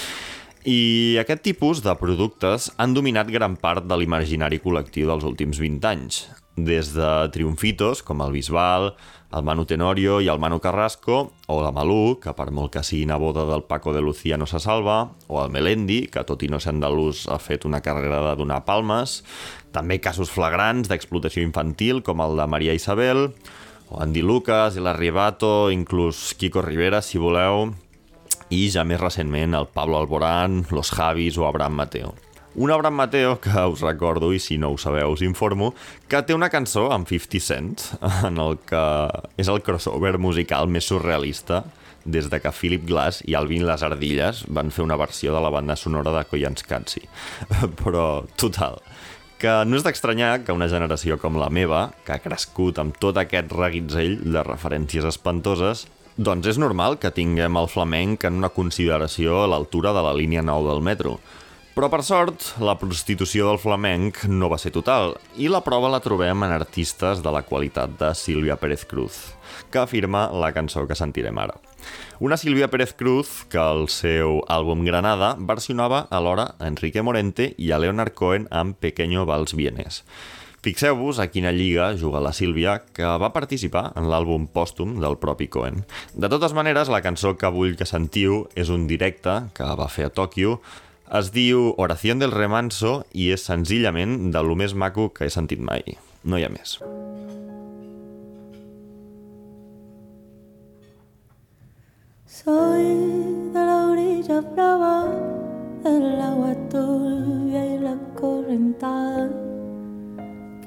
I 0.69 1.17
aquest 1.17 1.41
tipus 1.47 1.79
de 1.81 1.95
productes 1.97 2.67
han 2.77 2.93
dominat 2.93 3.31
gran 3.33 3.55
part 3.57 3.87
de 3.89 3.97
l'imaginari 3.97 4.59
col·lectiu 4.61 5.09
dels 5.09 5.25
últims 5.25 5.57
20 5.63 5.87
anys, 5.89 6.19
des 6.61 6.91
de 6.93 7.09
triomfitos 7.33 8.03
com 8.05 8.21
el 8.21 8.35
Bisbal, 8.35 8.91
el 9.33 9.47
Manu 9.49 9.65
Tenorio 9.71 10.19
i 10.21 10.29
el 10.29 10.43
Manu 10.43 10.59
Carrasco, 10.61 11.33
o 11.49 11.57
la 11.63 11.73
Malú, 11.73 12.19
que 12.21 12.37
per 12.37 12.51
molt 12.53 12.75
que 12.75 12.85
sigui 12.85 13.09
boda 13.17 13.47
del 13.49 13.65
Paco 13.65 13.95
de 13.95 14.03
Lucía 14.03 14.37
no 14.37 14.45
se 14.45 14.61
salva, 14.61 15.15
o 15.27 15.41
el 15.43 15.49
Melendi, 15.49 16.03
que 16.13 16.27
tot 16.29 16.43
i 16.43 16.53
no 16.53 16.61
ser 16.61 16.75
andalús 16.75 17.25
ha 17.33 17.39
fet 17.39 17.65
una 17.65 17.81
carrera 17.81 18.21
de 18.29 18.37
donar 18.37 18.67
palmes, 18.67 19.25
també 19.73 20.03
casos 20.05 20.29
flagrants 20.29 20.89
d'explotació 20.89 21.43
infantil 21.43 22.03
com 22.03 22.21
el 22.21 22.37
de 22.37 22.47
Maria 22.47 22.75
Isabel, 22.75 23.33
o 23.89 24.03
Andy 24.03 24.21
Lucas 24.21 24.77
i 24.77 24.85
l'Arribato, 24.85 25.71
inclús 25.73 26.35
Kiko 26.37 26.61
Rivera, 26.61 27.01
si 27.01 27.17
voleu, 27.17 27.71
i 28.51 28.69
ja 28.73 28.85
més 28.85 29.01
recentment 29.01 29.57
el 29.59 29.69
Pablo 29.73 29.99
Alborán, 29.99 30.65
Los 30.71 30.93
Javis 30.97 31.37
o 31.39 31.47
Abraham 31.47 31.75
Mateo. 31.83 32.15
Un 32.59 32.73
Abraham 32.73 32.95
Mateo 32.95 33.41
que 33.41 33.65
us 33.71 33.83
recordo, 33.85 34.33
i 34.33 34.41
si 34.41 34.57
no 34.59 34.73
ho 34.73 34.79
sabeu 34.81 35.13
us 35.13 35.23
informo, 35.23 35.75
que 36.09 36.23
té 36.27 36.35
una 36.35 36.49
cançó 36.51 36.89
amb 36.91 37.07
50 37.07 37.43
Cent, 37.45 37.77
en 38.27 38.41
el 38.43 38.57
que 38.67 38.85
és 39.39 39.51
el 39.53 39.61
crossover 39.63 40.17
musical 40.19 40.67
més 40.67 40.89
surrealista 40.89 41.63
des 42.09 42.31
de 42.33 42.41
que 42.41 42.53
Philip 42.55 42.87
Glass 42.89 43.21
i 43.29 43.37
Alvin 43.37 43.67
Les 43.69 43.85
Ardilles 43.85 44.43
van 44.49 44.73
fer 44.73 44.83
una 44.87 44.97
versió 44.97 45.35
de 45.35 45.43
la 45.45 45.53
banda 45.53 45.77
sonora 45.77 46.15
de 46.17 46.25
Koyanskatsi. 46.25 47.05
Però, 47.83 48.25
total, 48.41 48.81
que 49.39 49.53
no 49.69 49.79
és 49.79 49.85
d'estranyar 49.87 50.41
que 50.43 50.57
una 50.57 50.71
generació 50.73 51.19
com 51.23 51.39
la 51.39 51.51
meva, 51.55 51.93
que 52.07 52.17
ha 52.17 52.23
crescut 52.25 52.81
amb 52.83 52.97
tot 52.99 53.21
aquest 53.21 53.53
reguitzell 53.55 54.19
de 54.25 54.43
referències 54.43 55.07
espantoses, 55.07 55.87
doncs 56.19 56.49
és 56.51 56.57
normal 56.59 56.97
que 56.99 57.13
tinguem 57.15 57.57
el 57.61 57.69
flamenc 57.71 58.25
en 58.27 58.41
una 58.41 58.51
consideració 58.51 59.45
a 59.45 59.51
l'altura 59.53 59.93
de 59.95 60.03
la 60.03 60.17
línia 60.19 60.43
9 60.43 60.67
del 60.67 60.83
metro. 60.83 61.13
Però 61.79 61.87
per 61.87 62.01
sort, 62.03 62.43
la 62.59 62.75
prostitució 62.75 63.47
del 63.47 63.61
flamenc 63.63 64.25
no 64.27 64.49
va 64.51 64.59
ser 64.59 64.73
total, 64.75 65.13
i 65.39 65.47
la 65.47 65.61
prova 65.63 65.93
la 65.93 66.01
trobem 66.03 66.43
en 66.43 66.55
artistes 66.57 67.23
de 67.23 67.31
la 67.31 67.45
qualitat 67.47 67.95
de 68.01 68.09
Sílvia 68.19 68.57
Pérez 68.59 68.83
Cruz, 68.91 69.21
que 69.71 69.79
afirma 69.79 70.25
la 70.35 70.51
cançó 70.57 70.89
que 70.89 70.99
sentirem 70.99 71.39
ara. 71.39 71.55
Una 72.19 72.37
Sílvia 72.37 72.67
Pérez 72.67 72.97
Cruz 72.99 73.45
que 73.47 73.63
el 73.63 73.87
seu 73.87 74.41
àlbum 74.51 74.83
Granada 74.89 75.37
versionava 75.39 76.09
alhora 76.11 76.49
a 76.59 76.67
Enrique 76.67 77.07
Morente 77.07 77.53
i 77.57 77.71
a 77.71 77.79
Leonard 77.79 78.19
Cohen 78.19 78.51
amb 78.51 78.75
Pequeño 78.75 79.23
Vals 79.23 79.55
Vienes. 79.55 80.03
Fixeu-vos 80.59 81.21
a 81.23 81.29
quina 81.31 81.53
lliga 81.55 81.93
juga 81.95 82.19
la 82.19 82.33
Sílvia, 82.35 82.81
que 82.93 83.07
va 83.23 83.31
participar 83.31 83.93
en 83.95 84.09
l'àlbum 84.11 84.49
pòstum 84.51 84.97
del 84.99 85.15
propi 85.23 85.47
Cohen. 85.47 85.85
De 86.19 86.27
totes 86.27 86.55
maneres, 86.57 86.91
la 86.91 87.03
cançó 87.05 87.37
que 87.39 87.51
vull 87.55 87.77
que 87.79 87.87
sentiu 87.87 88.43
és 88.59 88.73
un 88.75 88.89
directe 88.91 89.37
que 89.55 89.69
va 89.79 89.87
fer 89.87 90.09
a 90.09 90.15
Tòquio, 90.15 90.59
es 91.15 91.31
diu 91.33 91.71
Oración 91.79 92.19
del 92.19 92.35
Remanso 92.35 93.05
i 93.15 93.31
és 93.33 93.47
senzillament 93.47 94.33
de 94.35 94.43
lo 94.43 94.59
més 94.59 94.75
maco 94.75 95.09
que 95.15 95.29
he 95.29 95.33
sentit 95.33 95.63
mai. 95.63 95.95
No 96.25 96.37
hi 96.37 96.45
ha 96.45 96.51
més. 96.53 96.77
Soy 102.27 102.85
de 103.55 103.63
la 103.63 103.79
orilla 103.93 104.41
brava 104.43 104.97
del 105.85 106.21
agua 106.21 106.55
turbia 106.69 107.65
y 107.65 107.79
la 107.79 107.97
correntada 108.19 109.58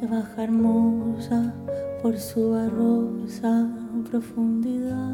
que 0.01 0.07
baja 0.07 0.43
hermosa 0.45 1.53
por 2.01 2.17
su 2.17 2.51
barrosa 2.53 3.69
profundidad. 4.09 5.13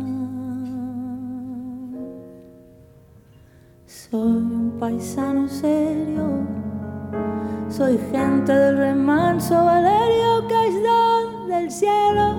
Soy 3.85 4.21
un 4.21 4.77
paisano 4.79 5.49
serio, 5.49 6.47
soy 7.67 7.97
gente 8.11 8.53
del 8.53 8.77
remanso 8.77 9.55
Valerio 9.55 10.47
es 10.47 11.49
del 11.49 11.69
cielo, 11.69 12.35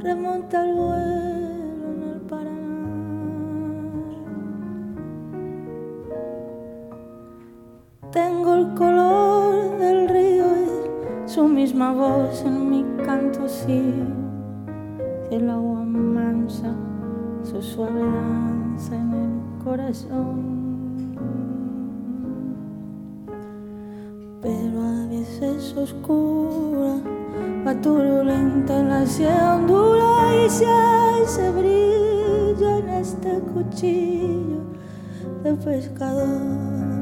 remonta 0.00 0.64
el 0.64 0.74
vuelo 0.74 1.86
en 1.92 2.02
el 2.12 2.20
Paraná. 2.22 2.56
Tengo 8.10 8.54
el 8.56 8.74
color 8.74 9.78
del 9.78 10.08
río 10.08 10.25
su 11.36 11.46
misma 11.48 11.92
voz 11.92 12.42
en 12.46 12.70
mi 12.70 12.82
canto 13.04 13.46
sí, 13.46 13.92
el 15.30 15.50
agua 15.50 15.84
mansa, 15.84 16.74
su 17.42 17.60
suave 17.60 18.00
danza 18.00 18.96
en 18.96 19.12
el 19.12 19.62
corazón. 19.62 20.56
Pero 24.40 24.80
a 24.80 25.06
veces 25.10 25.76
oscura, 25.76 27.02
va 27.66 27.74
turbulenta 27.82 28.80
en 28.80 28.88
la 28.88 29.04
sien 29.04 29.66
dura 29.66 30.42
y 30.42 30.48
se 30.48 30.64
hace 30.66 31.50
brillo 31.50 32.78
en 32.78 32.88
este 32.88 33.40
cuchillo 33.40 34.62
de 35.44 35.52
pescador. 35.52 36.95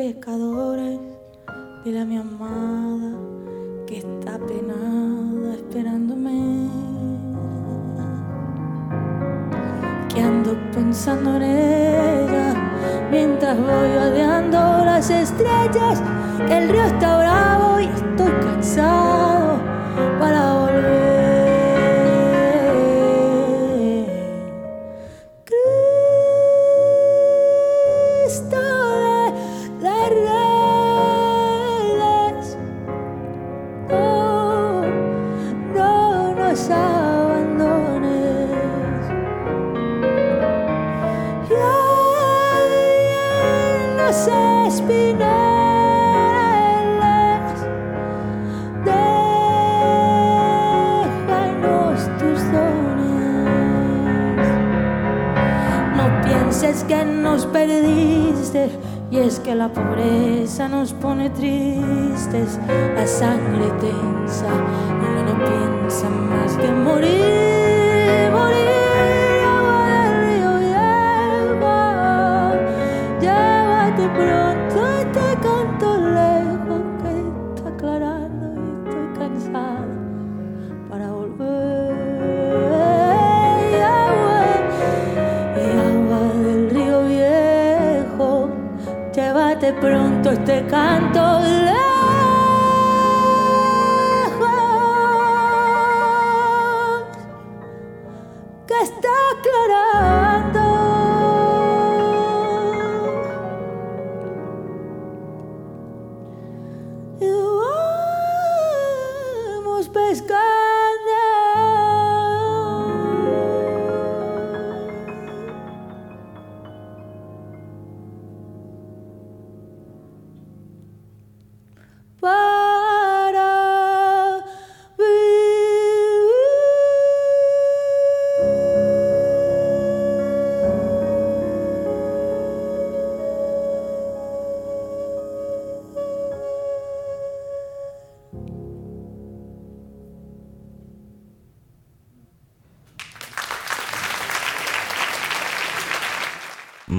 pecado 0.00 0.29
la 63.20 63.49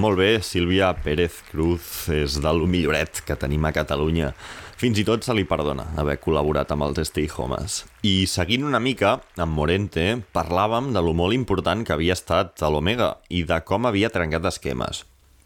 Molt 0.02 0.18
bé, 0.18 0.40
Sílvia 0.42 0.88
Pérez 0.98 1.36
Cruz 1.52 2.08
és 2.10 2.34
de 2.42 2.50
lo 2.50 2.66
milloret 2.66 3.20
que 3.22 3.36
tenim 3.38 3.62
a 3.68 3.70
Catalunya. 3.70 4.32
Fins 4.80 4.98
i 4.98 5.04
tot 5.06 5.22
se 5.22 5.34
li 5.36 5.44
perdona 5.46 5.84
haver 6.00 6.16
col·laborat 6.24 6.72
amb 6.74 6.88
els 6.88 6.98
Stay 7.06 7.28
Homes. 7.30 7.76
I 8.02 8.26
seguint 8.26 8.64
una 8.66 8.80
mica, 8.82 9.12
amb 9.38 9.54
Morente, 9.54 10.06
parlàvem 10.34 10.88
de 10.96 11.02
lo 11.06 11.12
molt 11.14 11.36
important 11.36 11.84
que 11.86 11.94
havia 11.94 12.16
estat 12.18 12.64
a 12.66 12.70
l'Omega 12.74 13.12
i 13.30 13.44
de 13.46 13.60
com 13.68 13.86
havia 13.86 14.10
trencat 14.10 14.48
esquemes. 14.50 15.04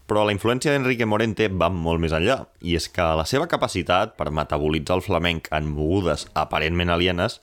Però 0.09 0.23
la 0.25 0.33
influència 0.33 0.73
d'Enrique 0.73 1.05
Morente 1.05 1.51
va 1.53 1.69
molt 1.69 2.01
més 2.01 2.15
enllà, 2.17 2.39
i 2.65 2.73
és 2.79 2.89
que 2.89 3.05
la 3.19 3.27
seva 3.29 3.45
capacitat 3.51 4.17
per 4.17 4.31
metabolitzar 4.33 4.97
el 4.97 5.05
flamenc 5.05 5.51
en 5.53 5.69
mogudes 5.69 6.25
aparentment 6.33 6.95
alienes 6.95 7.37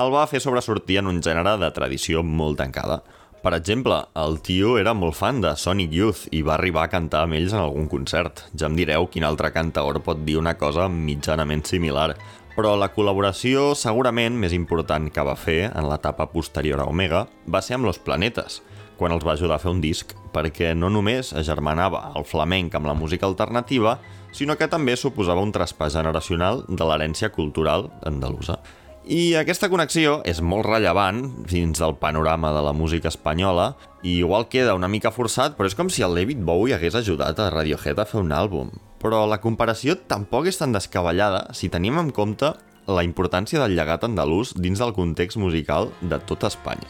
el 0.00 0.16
va 0.16 0.24
fer 0.32 0.40
sobresortir 0.40 1.02
en 1.02 1.12
un 1.12 1.20
gènere 1.20 1.58
de 1.60 1.70
tradició 1.76 2.24
molt 2.24 2.56
tancada. 2.62 3.02
Per 3.44 3.52
exemple, 3.52 3.98
el 4.16 4.38
tio 4.40 4.78
era 4.80 4.94
molt 4.96 5.18
fan 5.18 5.42
de 5.44 5.50
Sonic 5.60 5.90
Youth 5.92 6.22
i 6.32 6.38
va 6.40 6.54
arribar 6.54 6.86
a 6.86 6.88
cantar 6.88 7.26
amb 7.26 7.36
ells 7.36 7.52
en 7.52 7.60
algun 7.60 7.90
concert. 7.92 8.38
Ja 8.56 8.70
em 8.70 8.76
direu 8.78 9.04
quin 9.12 9.26
altre 9.28 9.50
cantaor 9.52 9.98
pot 10.06 10.22
dir 10.24 10.38
una 10.40 10.54
cosa 10.56 10.86
mitjanament 10.88 11.60
similar. 11.68 12.14
Però 12.54 12.70
la 12.80 12.88
col·laboració 12.94 13.74
segurament 13.76 14.38
més 14.40 14.54
important 14.56 15.10
que 15.12 15.24
va 15.28 15.34
fer 15.36 15.58
en 15.66 15.90
l'etapa 15.90 16.24
posterior 16.32 16.80
a 16.80 16.86
Omega 16.88 17.26
va 17.44 17.60
ser 17.60 17.76
amb 17.76 17.84
Los 17.84 17.98
Planetes, 18.00 18.62
quan 18.96 19.12
els 19.12 19.26
va 19.28 19.34
ajudar 19.34 19.58
a 19.58 19.60
fer 19.60 19.74
un 19.74 19.82
disc, 19.84 20.14
perquè 20.32 20.70
no 20.72 20.88
només 20.88 21.34
agermanava 21.36 22.00
el 22.16 22.24
flamenc 22.24 22.78
amb 22.78 22.88
la 22.88 22.94
música 22.96 23.28
alternativa, 23.28 23.98
sinó 24.32 24.56
que 24.56 24.70
també 24.72 24.96
suposava 24.96 25.44
un 25.44 25.52
traspàs 25.52 25.98
generacional 25.98 26.64
de 26.70 26.88
l'herència 26.88 27.28
cultural 27.28 27.90
andalusa. 28.08 28.56
I 29.04 29.34
aquesta 29.36 29.68
connexió 29.68 30.22
és 30.24 30.38
molt 30.40 30.64
rellevant 30.64 31.18
dins 31.50 31.76
del 31.76 31.92
panorama 32.00 32.54
de 32.56 32.62
la 32.64 32.72
música 32.72 33.10
espanyola 33.10 33.74
i 34.00 34.14
igual 34.22 34.46
queda 34.48 34.72
una 34.78 34.88
mica 34.88 35.12
forçat, 35.12 35.58
però 35.58 35.68
és 35.68 35.76
com 35.76 35.90
si 35.92 36.00
el 36.06 36.16
David 36.16 36.40
Bowie 36.40 36.72
hagués 36.72 36.96
ajudat 36.96 37.36
a 37.36 37.50
Radiohead 37.52 38.00
a 38.00 38.06
fer 38.08 38.22
un 38.22 38.32
àlbum. 38.32 38.70
Però 39.04 39.26
la 39.28 39.42
comparació 39.42 39.98
tampoc 40.08 40.48
és 40.48 40.56
tan 40.56 40.72
descabellada 40.72 41.50
si 41.52 41.68
tenim 41.68 42.00
en 42.00 42.08
compte 42.16 42.54
la 42.88 43.04
importància 43.04 43.60
del 43.60 43.76
llegat 43.76 44.08
andalús 44.08 44.54
dins 44.56 44.80
del 44.80 44.96
context 44.96 45.36
musical 45.36 45.90
de 46.00 46.16
tota 46.24 46.48
Espanya. 46.48 46.88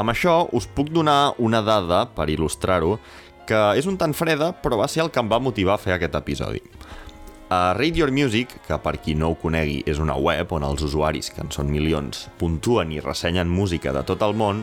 Amb 0.00 0.14
això 0.14 0.46
us 0.56 0.64
puc 0.72 0.88
donar 0.88 1.34
una 1.36 1.60
dada 1.60 2.06
per 2.16 2.30
il·lustrar-ho 2.32 2.96
que 3.44 3.60
és 3.76 3.84
un 3.84 4.00
tant 4.00 4.16
freda, 4.16 4.54
però 4.56 4.80
va 4.80 4.88
ser 4.88 5.04
el 5.04 5.12
que 5.12 5.20
em 5.20 5.28
va 5.28 5.42
motivar 5.42 5.76
a 5.76 5.82
fer 5.84 5.98
aquest 5.98 6.16
episodi. 6.16 6.64
A 7.52 7.74
Rate 7.74 7.98
Your 7.98 8.12
Music, 8.12 8.52
que 8.62 8.76
per 8.78 9.00
qui 9.02 9.16
no 9.18 9.32
ho 9.32 9.34
conegui 9.34 9.80
és 9.90 9.98
una 9.98 10.14
web 10.14 10.52
on 10.54 10.62
els 10.62 10.84
usuaris, 10.86 11.32
que 11.34 11.40
en 11.42 11.48
són 11.50 11.66
milions, 11.66 12.28
puntuen 12.38 12.92
i 12.94 13.00
ressenyen 13.02 13.50
música 13.50 13.90
de 13.90 14.04
tot 14.06 14.22
el 14.22 14.36
món, 14.38 14.60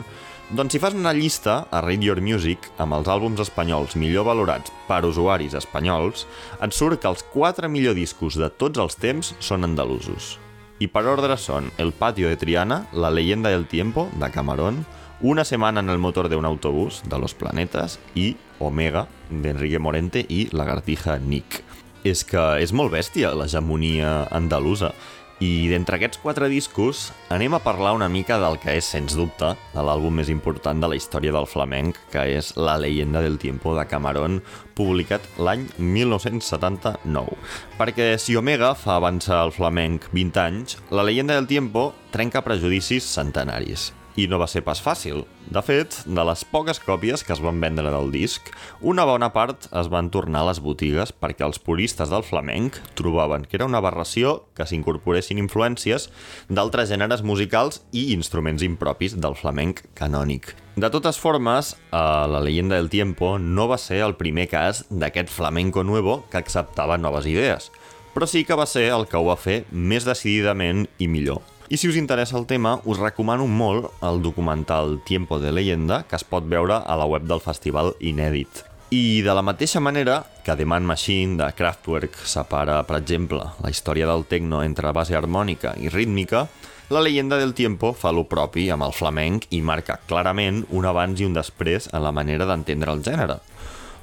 doncs 0.56 0.72
si 0.72 0.80
fas 0.80 0.96
una 0.96 1.12
llista 1.12 1.58
a 1.68 1.82
Rate 1.84 2.08
Your 2.08 2.22
Music 2.24 2.70
amb 2.80 2.96
els 2.96 3.10
àlbums 3.12 3.44
espanyols 3.44 3.98
millor 4.00 4.24
valorats 4.30 4.72
per 4.88 5.02
usuaris 5.04 5.58
espanyols, 5.60 6.24
et 6.64 6.72
surt 6.72 7.02
que 7.02 7.12
els 7.12 7.26
4 7.34 7.68
millor 7.68 7.92
discos 7.92 8.40
de 8.40 8.48
tots 8.48 8.80
els 8.80 8.96
temps 8.96 9.34
són 9.36 9.68
andalusos. 9.68 10.38
I 10.80 10.88
per 10.88 11.04
ordre 11.12 11.36
són 11.36 11.68
El 11.76 11.92
patio 11.92 12.32
de 12.32 12.40
Triana, 12.40 12.86
La 12.94 13.12
leyenda 13.12 13.52
del 13.52 13.68
tiempo, 13.68 14.08
de 14.16 14.32
Camarón, 14.32 14.86
Una 15.20 15.44
semana 15.44 15.80
en 15.80 15.90
el 15.90 15.98
motor 15.98 16.28
de 16.30 16.36
un 16.36 16.46
autobús, 16.46 17.02
de 17.04 17.18
Los 17.18 17.34
Planetas, 17.34 17.98
i 18.14 18.36
Omega, 18.60 19.08
d'Enrique 19.28 19.80
Morente 19.82 20.24
i 20.24 20.46
Lagartija 20.52 21.18
Nick 21.18 21.67
és 22.06 22.24
que 22.26 22.42
és 22.62 22.72
molt 22.72 22.92
bèstia 22.94 23.34
l'hegemonia 23.34 24.26
andalusa. 24.34 24.92
I 25.38 25.68
d'entre 25.70 25.94
aquests 25.94 26.18
quatre 26.18 26.48
discos 26.50 27.12
anem 27.30 27.54
a 27.54 27.60
parlar 27.62 27.92
una 27.94 28.08
mica 28.10 28.40
del 28.42 28.56
que 28.58 28.72
és, 28.74 28.88
sens 28.90 29.14
dubte, 29.14 29.52
l'àlbum 29.74 30.16
més 30.18 30.32
important 30.32 30.82
de 30.82 30.90
la 30.90 30.98
història 30.98 31.30
del 31.34 31.46
flamenc, 31.46 32.00
que 32.10 32.24
és 32.40 32.50
La 32.58 32.74
leyenda 32.82 33.22
del 33.22 33.38
tiempo 33.38 33.76
de 33.76 33.84
Camarón, 33.86 34.40
publicat 34.74 35.22
l'any 35.38 35.68
1979. 35.78 37.38
Perquè 37.78 38.16
si 38.18 38.34
Omega 38.34 38.72
fa 38.74 38.96
avançar 38.98 39.44
el 39.44 39.54
flamenc 39.54 40.10
20 40.10 40.42
anys, 40.42 40.80
La 40.90 41.06
leyenda 41.06 41.38
del 41.38 41.46
tiempo 41.46 41.92
trenca 42.10 42.42
prejudicis 42.42 43.06
centenaris 43.06 43.92
i 44.18 44.26
no 44.26 44.40
va 44.40 44.48
ser 44.50 44.64
pas 44.66 44.80
fàcil. 44.82 45.22
De 45.48 45.62
fet, 45.62 45.94
de 46.04 46.22
les 46.26 46.42
poques 46.50 46.80
còpies 46.82 47.22
que 47.24 47.32
es 47.32 47.42
van 47.44 47.60
vendre 47.62 47.86
del 47.94 48.10
disc, 48.10 48.50
una 48.82 49.04
bona 49.06 49.30
part 49.32 49.68
es 49.78 49.88
van 49.92 50.10
tornar 50.10 50.42
a 50.42 50.48
les 50.50 50.58
botigues 50.64 51.12
perquè 51.14 51.46
els 51.46 51.60
puristes 51.62 52.10
del 52.10 52.24
flamenc 52.26 52.80
trobaven 52.98 53.46
que 53.46 53.60
era 53.60 53.68
una 53.68 53.78
aberració 53.78 54.48
que 54.58 54.66
s'incorporessin 54.66 55.38
influències 55.38 56.08
d'altres 56.50 56.90
gèneres 56.90 57.22
musicals 57.22 57.84
i 57.92 58.08
instruments 58.16 58.64
impropis 58.66 59.14
del 59.22 59.38
flamenc 59.38 59.84
canònic. 59.98 60.56
De 60.78 60.90
totes 60.94 61.18
formes, 61.18 61.76
a 61.90 62.26
La 62.30 62.40
leyenda 62.42 62.76
del 62.76 62.90
tiempo 62.90 63.36
no 63.38 63.68
va 63.70 63.78
ser 63.78 64.02
el 64.06 64.16
primer 64.18 64.48
cas 64.50 64.84
d'aquest 64.90 65.30
flamenco 65.30 65.84
nuevo 65.84 66.24
que 66.30 66.38
acceptava 66.38 66.98
noves 66.98 67.26
idees, 67.26 67.70
però 68.14 68.26
sí 68.26 68.44
que 68.44 68.58
va 68.58 68.66
ser 68.66 68.88
el 68.90 69.06
que 69.06 69.18
ho 69.18 69.26
va 69.30 69.38
fer 69.38 69.62
més 69.70 70.06
decididament 70.06 70.86
i 70.98 71.06
millor. 71.06 71.42
I 71.70 71.76
si 71.76 71.86
us 71.86 71.96
interessa 72.00 72.38
el 72.38 72.46
tema, 72.48 72.78
us 72.88 72.96
recomano 72.96 73.44
molt 73.44 73.90
el 74.00 74.22
documental 74.24 75.02
Tiempo 75.04 75.36
de 75.38 75.50
Leyenda, 75.52 75.98
que 76.08 76.16
es 76.16 76.24
pot 76.24 76.46
veure 76.48 76.78
a 76.80 76.96
la 76.96 77.04
web 77.04 77.26
del 77.28 77.42
festival 77.44 77.92
Inèdit. 78.00 78.62
I 78.88 79.20
de 79.20 79.34
la 79.36 79.42
mateixa 79.44 79.82
manera 79.84 80.22
que 80.46 80.56
The 80.56 80.64
Man 80.64 80.88
Machine 80.88 81.36
de 81.36 81.50
Kraftwerk 81.52 82.16
separa, 82.24 82.78
per 82.88 82.96
exemple, 83.02 83.42
la 83.60 83.68
història 83.68 84.08
del 84.08 84.24
techno 84.24 84.62
entre 84.64 84.94
base 84.96 85.12
harmònica 85.12 85.74
i 85.76 85.92
rítmica, 85.92 86.46
la 86.88 87.04
leyenda 87.04 87.36
del 87.36 87.52
tiempo 87.52 87.92
fa 87.92 88.16
lo 88.16 88.24
propi 88.24 88.70
amb 88.72 88.88
el 88.88 88.96
flamenc 88.96 89.50
i 89.52 89.60
marca 89.60 90.00
clarament 90.08 90.64
un 90.72 90.88
abans 90.88 91.20
i 91.20 91.28
un 91.28 91.36
després 91.36 91.92
en 91.92 92.00
la 92.00 92.16
manera 92.16 92.48
d'entendre 92.48 92.96
el 92.96 93.04
gènere. 93.04 93.42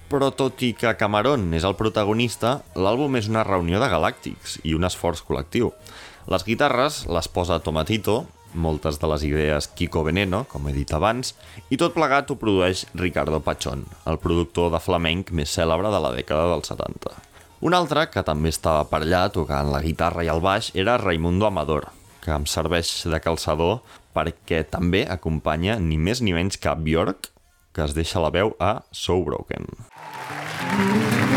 Però 0.06 0.30
tot 0.38 0.62
i 0.62 0.76
que 0.78 0.94
Camarón 1.02 1.50
és 1.58 1.66
el 1.66 1.74
protagonista, 1.74 2.60
l'àlbum 2.78 3.18
és 3.18 3.26
una 3.26 3.42
reunió 3.42 3.82
de 3.82 3.90
galàctics 3.90 4.60
i 4.62 4.78
un 4.78 4.86
esforç 4.86 5.26
col·lectiu. 5.26 5.74
Les 6.26 6.42
guitarres 6.42 7.04
les 7.06 7.28
posa 7.30 7.60
Tomatito, 7.62 8.24
moltes 8.58 8.98
de 8.98 9.10
les 9.12 9.24
idees 9.28 9.68
Kiko 9.78 10.02
Veneno, 10.08 10.40
com 10.50 10.66
he 10.66 10.74
dit 10.74 10.90
abans, 10.98 11.36
i 11.70 11.78
tot 11.78 11.94
plegat 11.94 12.32
ho 12.32 12.38
produeix 12.42 12.86
Ricardo 12.98 13.42
Pachón, 13.46 13.84
el 14.10 14.18
productor 14.24 14.72
de 14.74 14.82
flamenc 14.82 15.30
més 15.38 15.54
cèlebre 15.54 15.92
de 15.94 16.00
la 16.02 16.12
dècada 16.16 16.48
dels 16.50 16.72
70. 16.74 17.14
Un 17.70 17.78
altre, 17.78 18.08
que 18.10 18.26
també 18.26 18.50
estava 18.50 18.88
per 18.90 19.04
allà 19.04 19.28
tocant 19.30 19.70
la 19.70 19.84
guitarra 19.86 20.26
i 20.26 20.32
el 20.34 20.42
baix, 20.42 20.72
era 20.74 20.98
Raimundo 20.98 21.46
Amador, 21.46 21.92
que 22.26 22.34
em 22.34 22.50
serveix 22.50 22.96
de 23.06 23.22
calçador 23.22 23.84
perquè 24.18 24.64
també 24.66 25.06
acompanya 25.06 25.78
ni 25.78 26.02
més 26.02 26.26
ni 26.26 26.34
menys 26.34 26.58
que 26.58 26.74
Björk, 26.74 27.30
que 27.76 27.86
es 27.86 27.94
deixa 27.94 28.24
la 28.24 28.34
veu 28.34 28.56
a 28.58 28.80
So 28.90 29.22
Broken. 29.22 29.70
My 30.76 31.35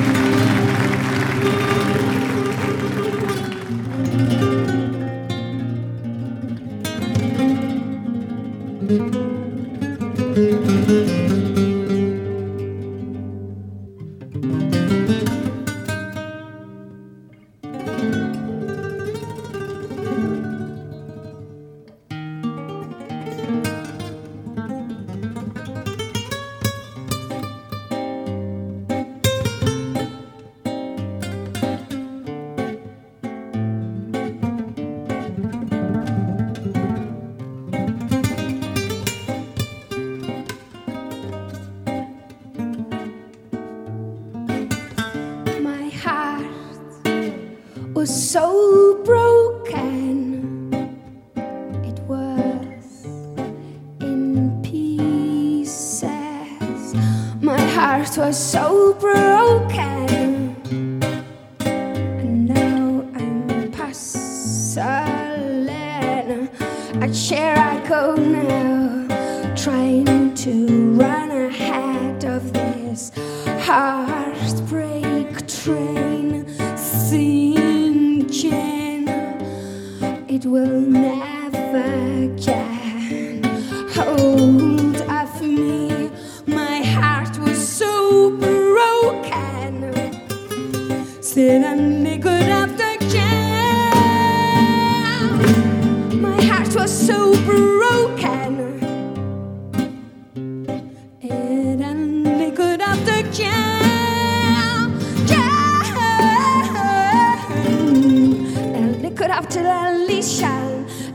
after 109.38 109.60
Alicia 109.60 110.46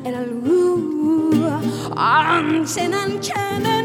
and 0.05 0.45
Lou, 0.45 1.41
Armsen 1.91 2.93
and 2.93 3.21
Cannon. 3.21 3.82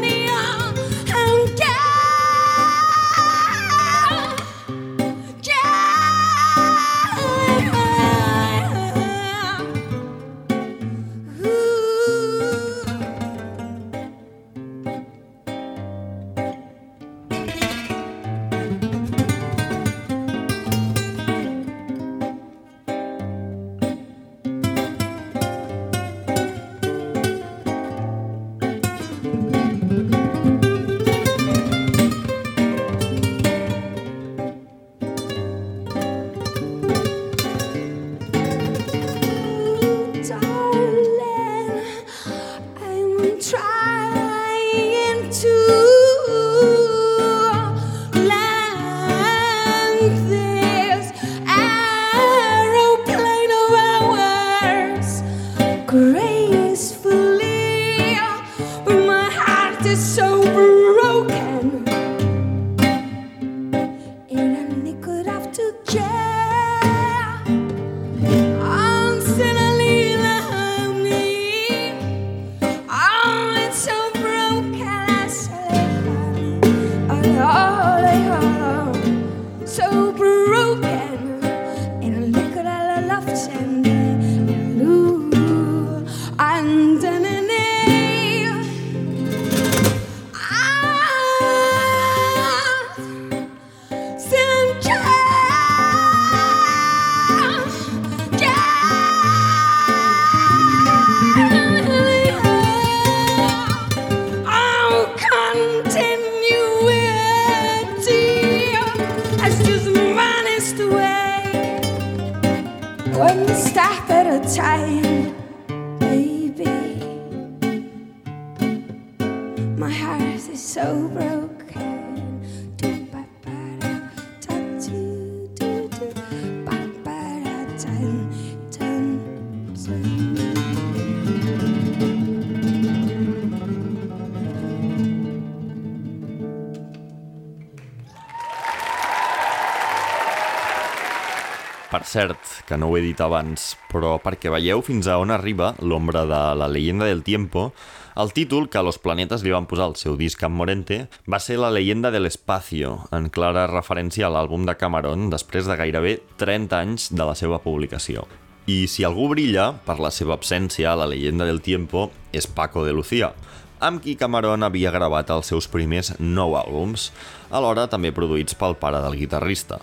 Per 141.89 142.05
cert, 142.05 142.37
que 142.69 142.77
no 142.77 142.87
ho 142.87 142.97
he 142.99 143.01
dit 143.01 143.17
abans, 143.19 143.71
però 143.89 144.19
perquè 144.21 144.51
veieu 144.53 144.83
fins 144.85 145.07
a 145.09 145.15
on 145.17 145.33
arriba 145.33 145.71
l'ombra 145.81 146.21
de 146.29 146.41
la 146.61 146.67
leyenda 146.69 147.07
del 147.09 147.23
tiempo, 147.25 147.71
el 148.15 148.29
títol 148.31 148.67
que 148.69 148.83
los 148.85 148.99
planetes 149.01 149.41
li 149.41 149.51
van 149.55 149.65
posar 149.65 149.87
al 149.89 149.95
seu 149.97 150.13
disc 150.19 150.43
amb 150.45 150.61
Morente 150.61 150.99
va 151.25 151.39
ser 151.41 151.57
La 151.57 151.71
leyenda 151.73 152.11
del 152.13 152.29
espacio, 152.29 153.07
en 153.11 153.31
clara 153.33 153.65
referència 153.71 154.27
a 154.27 154.33
l'àlbum 154.35 154.69
de 154.69 154.77
Cameron 154.77 155.31
després 155.33 155.65
de 155.65 155.79
gairebé 155.81 156.19
30 156.37 156.77
anys 156.83 157.09
de 157.09 157.25
la 157.25 157.33
seva 157.33 157.57
publicació. 157.65 158.27
I 158.69 158.85
si 158.91 159.05
algú 159.07 159.29
brilla 159.31 159.71
per 159.85 159.95
la 160.03 160.11
seva 160.13 160.35
absència 160.35 160.91
a 160.91 160.97
La 160.99 161.07
leyenda 161.09 161.45
del 161.47 161.61
tiempo 161.65 162.09
és 162.35 162.45
Paco 162.45 162.83
de 162.85 162.91
Lucía, 162.93 163.31
amb 163.79 164.01
qui 164.03 164.13
Cameron 164.19 164.65
havia 164.67 164.91
gravat 164.93 165.31
els 165.33 165.49
seus 165.49 165.65
primers 165.71 166.11
nou 166.19 166.53
àlbums, 166.59 167.07
alhora 167.49 167.87
també 167.89 168.11
produïts 168.13 168.57
pel 168.59 168.75
pare 168.77 168.99
del 169.01 169.15
guitarrista, 169.17 169.79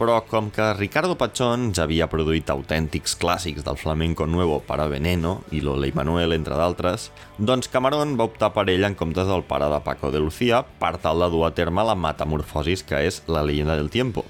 però 0.00 0.16
com 0.26 0.48
que 0.50 0.72
Ricardo 0.80 1.14
Pachón 1.20 1.68
ja 1.76 1.84
havia 1.84 2.08
produït 2.10 2.50
autèntics 2.50 3.14
clàssics 3.20 3.62
del 3.66 3.78
flamenco 3.78 4.26
nuevo 4.26 4.58
para 4.66 4.88
Veneno 4.90 5.36
i 5.54 5.60
Lola 5.62 5.86
i 5.86 5.94
Manuel, 5.94 6.34
entre 6.34 6.58
d'altres, 6.58 7.10
doncs 7.38 7.70
Camarón 7.70 8.16
va 8.18 8.26
optar 8.32 8.50
per 8.56 8.66
ell 8.72 8.88
en 8.88 8.96
comptes 8.98 9.30
del 9.30 9.46
pare 9.46 9.68
de 9.70 9.82
Paco 9.84 10.10
de 10.10 10.24
Lucía 10.24 10.64
per 10.80 10.96
tal 11.04 11.22
de 11.22 11.30
dur 11.30 11.44
a 11.46 11.52
terme 11.54 11.86
la 11.86 11.94
metamorfosis 11.94 12.82
que 12.82 13.04
és 13.06 13.22
la 13.28 13.44
leyenda 13.46 13.78
del 13.78 13.92
tiempo. 13.94 14.26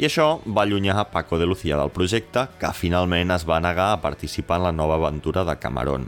I 0.00 0.06
això 0.06 0.38
va 0.48 0.62
allunyar 0.62 1.10
Paco 1.12 1.36
de 1.36 1.44
Lucía 1.44 1.76
del 1.76 1.90
projecte, 1.92 2.46
que 2.56 2.68
finalment 2.72 3.34
es 3.34 3.42
va 3.44 3.58
negar 3.60 3.90
a 3.92 3.98
participar 4.00 4.56
en 4.56 4.64
la 4.64 4.72
nova 4.72 4.94
aventura 4.96 5.42
de 5.44 5.58
Camarón. 5.60 6.06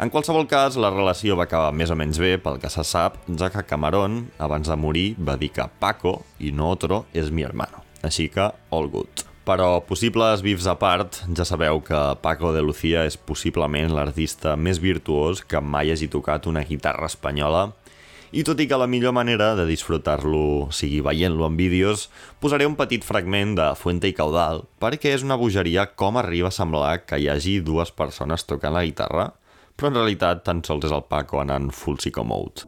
En 0.00 0.08
qualsevol 0.08 0.46
cas, 0.48 0.78
la 0.80 0.88
relació 0.88 1.36
va 1.36 1.44
acabar 1.44 1.74
més 1.76 1.92
o 1.92 1.96
menys 2.00 2.16
bé 2.16 2.38
pel 2.40 2.56
que 2.62 2.70
se 2.72 2.80
sap, 2.88 3.18
ja 3.28 3.50
que 3.52 3.66
Camarón, 3.68 4.30
abans 4.40 4.72
de 4.72 4.78
morir, 4.80 5.04
va 5.20 5.36
dir 5.36 5.52
que 5.52 5.68
Paco, 5.78 6.22
i 6.40 6.54
no 6.56 6.70
otro, 6.72 7.04
és 7.12 7.28
mi 7.28 7.44
hermano. 7.44 7.84
Així 8.00 8.30
que, 8.32 8.48
all 8.72 8.88
good. 8.88 9.26
Però 9.44 9.84
possibles 9.84 10.40
bifs 10.40 10.64
a 10.64 10.78
part, 10.80 11.20
ja 11.36 11.44
sabeu 11.44 11.84
que 11.84 12.00
Paco 12.24 12.56
de 12.56 12.64
Lucía 12.64 13.04
és 13.04 13.20
possiblement 13.20 13.92
l'artista 13.92 14.56
més 14.56 14.80
virtuós 14.80 15.44
que 15.44 15.60
mai 15.60 15.92
hagi 15.92 16.08
tocat 16.08 16.48
una 16.48 16.64
guitarra 16.64 17.12
espanyola 17.12 17.74
i 18.34 18.42
tot 18.42 18.58
i 18.58 18.66
que 18.66 18.78
la 18.80 18.88
millor 18.90 19.12
manera 19.14 19.52
de 19.54 19.62
disfrutar-lo 19.68 20.66
sigui 20.74 20.98
veient-lo 21.06 21.46
en 21.46 21.54
vídeos, 21.54 22.08
posaré 22.42 22.66
un 22.66 22.74
petit 22.74 23.06
fragment 23.06 23.54
de 23.60 23.68
Fuente 23.78 24.10
i 24.10 24.16
Caudal 24.16 24.64
perquè 24.82 25.14
és 25.14 25.22
una 25.22 25.38
bogeria 25.38 25.86
com 25.94 26.18
arriba 26.18 26.50
a 26.50 26.56
semblar 26.58 26.96
que 27.06 27.22
hi 27.22 27.30
hagi 27.30 27.60
dues 27.62 27.94
persones 27.94 28.42
tocant 28.50 28.74
la 28.74 28.82
guitarra, 28.82 29.30
però 29.78 29.92
en 29.92 30.00
realitat 30.02 30.42
tan 30.42 30.66
sols 30.66 30.90
és 30.90 30.98
el 30.98 31.06
Paco 31.06 31.44
anant 31.44 31.70
full 31.70 32.02
sicko 32.02 32.26
mode. 32.26 32.66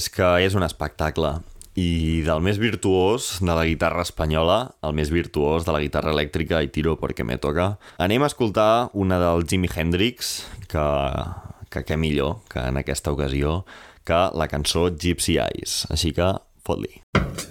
És 0.00 0.08
que 0.08 0.28
és 0.40 0.56
un 0.56 0.64
espectacle 0.64 1.34
i 1.78 2.22
del 2.24 2.40
més 2.44 2.58
virtuós 2.60 3.36
de 3.44 3.52
la 3.52 3.66
guitarra 3.68 4.04
espanyola 4.06 4.58
al 4.86 4.96
més 4.96 5.12
virtuós 5.12 5.66
de 5.66 5.74
la 5.74 5.82
guitarra 5.82 6.14
elèctrica 6.14 6.62
i 6.64 6.70
tiro 6.72 6.96
perquè 7.00 7.26
me 7.26 7.36
toca. 7.42 7.74
Anem 8.00 8.24
a 8.24 8.30
escoltar 8.32 8.88
una 8.96 9.20
del 9.20 9.44
Jimi 9.44 9.68
Hendrix, 9.70 10.32
que, 10.72 10.86
que 11.70 11.84
què 11.84 12.00
millor 12.00 12.40
que 12.50 12.64
en 12.72 12.80
aquesta 12.80 13.12
ocasió 13.12 13.62
que 14.08 14.24
la 14.34 14.48
cançó 14.48 14.88
Gypsy 14.90 15.38
Eyes. 15.38 15.84
Així 15.92 16.16
que, 16.16 16.32
fot-li. 16.64 17.04
Well, 17.20 17.49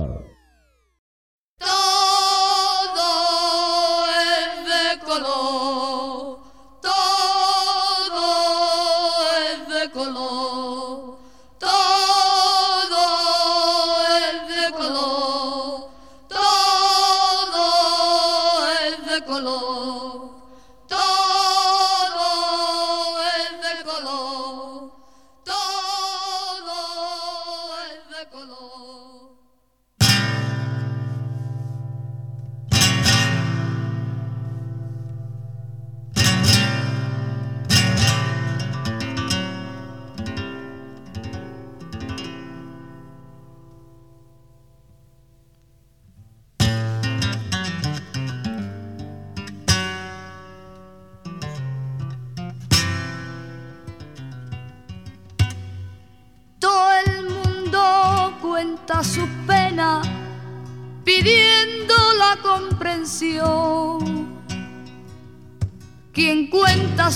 follow. 0.00 0.39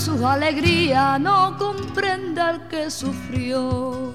su 0.05 0.27
alegría 0.27 1.19
no 1.19 1.57
comprenda 1.57 2.51
al 2.51 2.69
que 2.69 2.91
sufrió. 2.91 4.13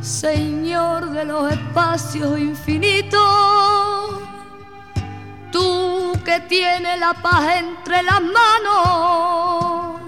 Señor 0.00 1.10
de 1.10 1.26
los 1.26 1.52
espacios 1.52 2.38
infinitos, 2.38 3.20
tú 5.52 6.18
que 6.24 6.40
tienes 6.48 6.98
la 6.98 7.12
paz 7.12 7.56
entre 7.58 8.02
las 8.02 8.22
manos, 8.22 10.00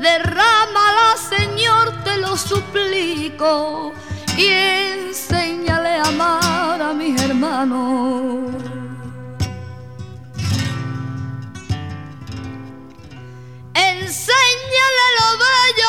derrámala, 0.00 1.14
Señor, 1.28 1.92
te 2.04 2.16
lo 2.16 2.36
suplico, 2.38 3.92
y 4.38 4.46
enséñale 4.46 5.96
a 5.98 6.04
amar 6.04 6.80
a 6.80 6.94
mis 6.94 7.20
hermanos. 7.20 8.71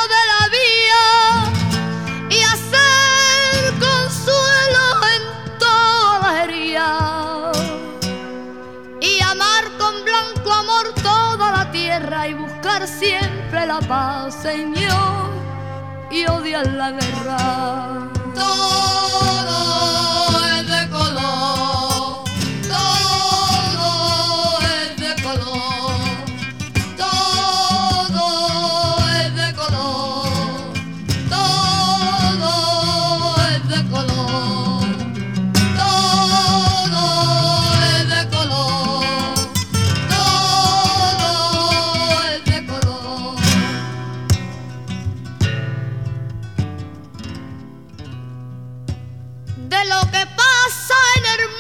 de 0.08 0.22
la 0.32 0.42
vía 0.58 1.06
y 2.30 2.42
hacer 2.42 3.74
consuelo 3.80 4.86
en 5.16 5.24
toda 5.60 6.20
la 6.20 6.44
herida 6.44 7.52
y 9.02 9.22
amar 9.22 9.64
con 9.78 10.04
blanco 10.04 10.52
amor 10.52 10.94
toda 11.02 11.52
la 11.52 11.72
tierra 11.72 12.28
y 12.28 12.34
buscar 12.34 12.88
siempre 12.88 13.66
la 13.66 13.80
paz, 13.80 14.36
Señor, 14.42 15.32
y 16.12 16.26
odiar 16.26 16.68
la 16.68 16.92
guerra. 16.92 17.94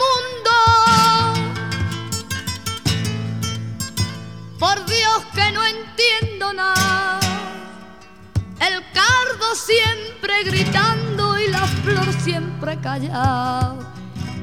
mundo. 0.01 0.51
Por 4.59 4.85
Dios 4.85 5.23
que 5.35 5.51
no 5.51 5.65
entiendo 5.65 6.53
nada. 6.53 7.19
El 8.59 8.83
cardo 8.93 9.55
siempre 9.55 10.43
gritando 10.43 11.39
y 11.39 11.47
la 11.49 11.65
flor 11.83 12.13
siempre 12.23 12.79
callada. 12.79 13.75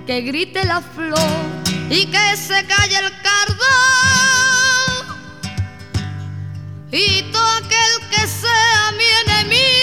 Que 0.06 0.22
grite 0.22 0.64
la 0.64 0.80
flor 0.80 1.40
y 1.88 2.06
que 2.06 2.36
se 2.36 2.64
calle 2.66 2.98
el 2.98 3.12
cardo. 3.22 3.64
Y 6.92 7.22
todo 7.32 7.50
aquel 7.58 8.08
que 8.10 8.26
sea 8.26 8.92
mi 8.98 9.04
enemigo. 9.24 9.79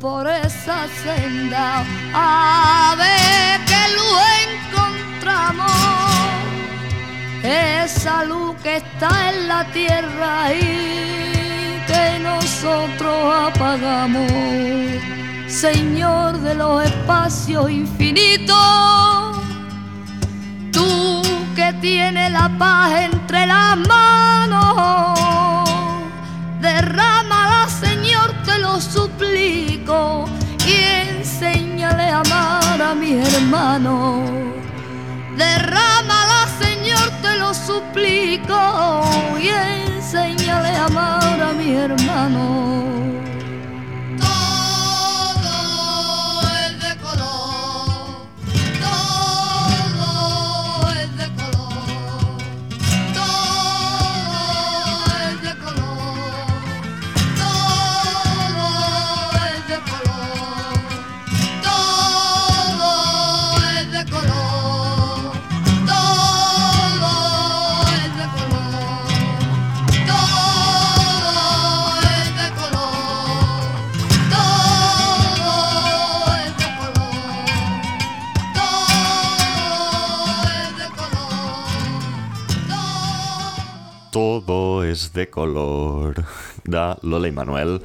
Por 0.00 0.26
esa 0.26 0.88
senda 1.04 1.84
a 2.12 2.96
ver 2.98 3.60
que 3.64 3.82
lo 3.96 4.08
encontramos. 4.46 5.70
Esa 7.44 8.24
luz 8.24 8.56
que 8.62 8.78
está 8.78 9.30
en 9.30 9.46
la 9.46 9.64
tierra 9.72 10.52
y 10.52 11.80
que 11.86 12.18
nosotros 12.22 13.52
apagamos. 13.54 14.32
Señor 15.46 16.38
de 16.38 16.54
los 16.56 16.84
espacios 16.84 17.70
infinitos, 17.70 18.56
tú 20.72 21.22
que 21.54 21.72
tienes 21.80 22.32
la 22.32 22.48
paz 22.58 22.92
entre 23.12 23.46
las 23.46 23.76
manos, 23.76 25.20
derrámala, 26.60 27.68
Señor, 27.68 27.89
te 27.89 27.89
lo 28.72 28.80
suplico, 28.80 30.24
y 30.66 30.74
enséñale 31.08 32.04
a 32.04 32.20
amar 32.20 32.80
a 32.80 32.94
mi 32.94 33.12
hermano. 33.14 34.22
Derrámala, 35.36 36.46
Señor, 36.60 37.06
te 37.22 37.36
lo 37.38 37.52
suplico, 37.52 38.60
y 39.40 39.48
enséñale 39.48 40.70
a 40.76 40.86
amar 40.86 41.42
a 41.48 41.52
mi 41.52 41.74
hermano. 41.74 43.19
Todo 84.10 84.82
es 84.82 85.12
de 85.12 85.30
color, 85.30 86.24
de 86.64 86.96
Lola 87.02 87.28
i 87.28 87.32
Manuel, 87.32 87.78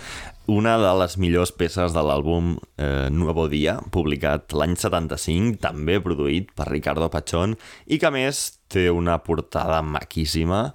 una 0.47 0.75
de 0.81 0.91
les 0.99 1.17
millors 1.21 1.51
peces 1.53 1.93
de 1.93 2.01
l'àlbum 2.01 2.55
eh, 2.81 3.09
Nuevo 3.13 3.45
Dia, 3.49 3.77
publicat 3.93 4.53
l'any 4.57 4.73
75, 4.77 5.59
també 5.61 5.99
produït 6.01 6.49
per 6.57 6.67
Ricardo 6.71 7.09
Pachón, 7.13 7.55
i 7.85 7.99
que 8.01 8.11
més 8.13 8.57
té 8.73 8.87
una 8.89 9.19
portada 9.25 9.81
maquíssima. 9.85 10.71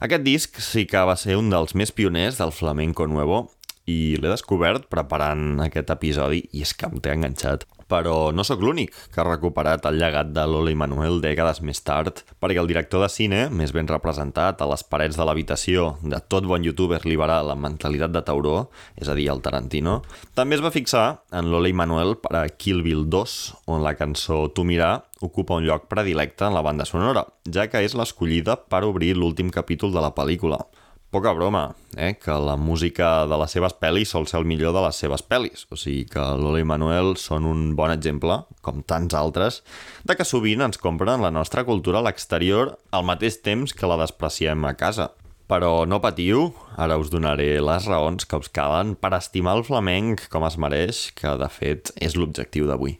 Aquest 0.00 0.24
disc 0.24 0.60
sí 0.64 0.86
que 0.88 1.04
va 1.08 1.16
ser 1.20 1.36
un 1.40 1.52
dels 1.52 1.76
més 1.76 1.92
pioners 1.92 2.40
del 2.40 2.52
flamenco 2.52 3.08
nuevo 3.08 3.46
i 3.86 4.16
l'he 4.16 4.32
descobert 4.32 4.88
preparant 4.92 5.60
aquest 5.64 5.92
episodi 5.92 6.46
i 6.52 6.64
és 6.64 6.72
que 6.72 6.88
em 6.88 7.00
té 7.00 7.12
enganxat. 7.12 7.68
Però 7.86 8.32
no 8.34 8.42
sóc 8.46 8.62
l'únic 8.64 8.94
que 9.14 9.20
ha 9.22 9.26
recuperat 9.26 9.84
el 9.86 10.00
llegat 10.00 10.32
de 10.34 10.42
Lola 10.50 10.72
i 10.72 10.78
Manuel 10.78 11.20
dècades 11.22 11.60
més 11.62 11.82
tard, 11.86 12.22
perquè 12.42 12.58
el 12.62 12.70
director 12.70 13.04
de 13.04 13.10
cine, 13.12 13.44
més 13.50 13.70
ben 13.76 13.86
representat 13.86 14.62
a 14.62 14.68
les 14.70 14.82
parets 14.82 15.18
de 15.18 15.26
l'habitació 15.26 15.92
de 16.02 16.18
tot 16.26 16.48
bon 16.50 16.66
youtuber 16.66 17.02
liberal 17.06 17.52
amb 17.52 17.62
mentalitat 17.68 18.14
de 18.14 18.24
tauró, 18.26 18.56
és 18.98 19.08
a 19.08 19.14
dir, 19.14 19.28
el 19.30 19.42
Tarantino, 19.44 20.00
també 20.34 20.58
es 20.58 20.64
va 20.64 20.74
fixar 20.74 21.06
en 21.30 21.52
Lola 21.52 21.70
i 21.70 21.76
Manuel 21.76 22.16
per 22.22 22.34
a 22.40 22.46
Kill 22.50 22.82
Bill 22.86 23.06
2, 23.12 23.36
on 23.70 23.86
la 23.86 23.94
cançó 23.98 24.46
Tu 24.50 24.64
mirar 24.66 25.06
ocupa 25.20 25.56
un 25.56 25.66
lloc 25.66 25.86
predilecte 25.88 26.44
en 26.46 26.54
la 26.54 26.64
banda 26.66 26.84
sonora, 26.84 27.26
ja 27.46 27.68
que 27.70 27.82
és 27.86 27.94
l'escollida 27.94 28.58
per 28.66 28.84
obrir 28.84 29.14
l'últim 29.16 29.50
capítol 29.54 29.94
de 29.94 30.02
la 30.02 30.12
pel·lícula. 30.16 30.64
Poca 31.10 31.30
broma, 31.32 31.76
eh? 31.96 32.18
que 32.18 32.32
la 32.32 32.56
música 32.56 33.26
de 33.30 33.36
les 33.38 33.52
seves 33.54 33.76
pel·lis 33.78 34.10
sol 34.10 34.26
ser 34.26 34.40
el 34.40 34.48
millor 34.50 34.74
de 34.74 34.82
les 34.82 34.98
seves 34.98 35.22
pel·lis. 35.22 35.62
O 35.70 35.78
sigui 35.78 36.02
que 36.10 36.24
Lola 36.40 36.58
i 36.58 36.66
Manuel 36.66 37.14
són 37.20 37.46
un 37.46 37.68
bon 37.78 37.92
exemple, 37.94 38.40
com 38.66 38.82
tants 38.82 39.14
altres, 39.14 39.60
de 40.02 40.16
que 40.18 40.26
sovint 40.26 40.66
ens 40.66 40.82
compren 40.82 41.22
la 41.22 41.30
nostra 41.30 41.62
cultura 41.64 42.02
a 42.02 42.06
l'exterior 42.08 42.74
al 42.90 43.06
mateix 43.06 43.38
temps 43.46 43.72
que 43.72 43.86
la 43.86 44.00
despreciem 44.02 44.66
a 44.66 44.74
casa. 44.74 45.12
Però 45.46 45.86
no 45.86 46.02
patiu, 46.02 46.48
ara 46.74 46.98
us 46.98 47.12
donaré 47.14 47.60
les 47.62 47.86
raons 47.86 48.26
que 48.26 48.42
us 48.42 48.50
calen 48.50 48.96
per 48.98 49.14
estimar 49.14 49.54
el 49.54 49.62
flamenc 49.62 50.26
com 50.26 50.42
es 50.42 50.58
mereix, 50.58 51.04
que 51.14 51.36
de 51.38 51.46
fet 51.46 51.94
és 52.02 52.18
l'objectiu 52.18 52.66
d'avui. 52.66 52.98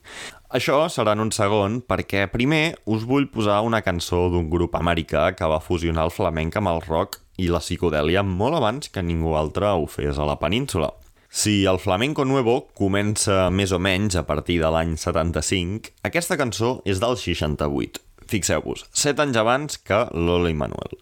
Això 0.55 0.85
serà 0.87 1.17
en 1.19 1.27
un 1.27 1.35
segon 1.35 1.81
perquè 1.83 2.29
primer 2.31 2.79
us 2.87 3.03
vull 3.03 3.27
posar 3.35 3.65
una 3.67 3.83
cançó 3.83 4.29
d'un 4.31 4.47
grup 4.47 4.79
americà 4.79 5.33
que 5.35 5.51
va 5.51 5.59
fusionar 5.59 6.07
el 6.07 6.15
flamenc 6.15 6.63
amb 6.63 6.71
el 6.71 6.85
rock 6.87 7.26
i 7.37 7.49
la 7.53 7.61
psicodèlia 7.61 8.25
molt 8.27 8.59
abans 8.59 8.89
que 8.93 9.05
ningú 9.05 9.37
altre 9.37 9.73
ho 9.75 9.87
fes 9.91 10.19
a 10.19 10.27
la 10.29 10.39
península. 10.41 10.93
Si 11.29 11.65
el 11.69 11.79
flamenco 11.79 12.25
nuevo 12.25 12.69
comença 12.79 13.51
més 13.53 13.73
o 13.75 13.81
menys 13.83 14.17
a 14.17 14.25
partir 14.25 14.61
de 14.63 14.71
l'any 14.73 14.95
75, 14.97 15.93
aquesta 16.07 16.39
cançó 16.41 16.79
és 16.89 17.03
del 17.03 17.19
68. 17.21 18.01
Fixeu-vos, 18.31 18.87
set 18.97 19.21
anys 19.23 19.37
abans 19.39 19.77
que 19.79 20.07
Lola 20.15 20.51
i 20.51 20.57
Manuel. 20.57 20.97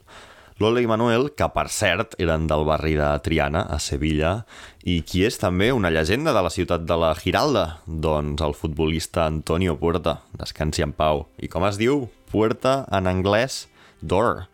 Lola 0.63 0.79
i 0.83 0.87
Manuel, 0.87 1.33
que 1.35 1.49
per 1.51 1.65
cert 1.73 2.13
eren 2.23 2.45
del 2.47 2.63
barri 2.67 2.93
de 2.95 3.09
Triana, 3.25 3.65
a 3.67 3.81
Sevilla, 3.83 4.45
i 4.87 5.01
qui 5.03 5.25
és 5.27 5.39
també 5.43 5.73
una 5.75 5.91
llegenda 5.91 6.31
de 6.37 6.45
la 6.47 6.53
ciutat 6.55 6.85
de 6.87 6.99
la 7.01 7.11
Giralda, 7.19 7.65
doncs 7.87 8.43
el 8.45 8.55
futbolista 8.55 9.25
Antonio 9.27 9.75
Puerta, 9.81 10.21
descansi 10.39 10.85
en 10.87 10.93
pau. 10.95 11.25
I 11.43 11.51
com 11.51 11.67
es 11.67 11.81
diu? 11.81 12.09
Puerta 12.31 12.85
en 12.95 13.11
anglès, 13.11 13.65
door. 13.99 14.45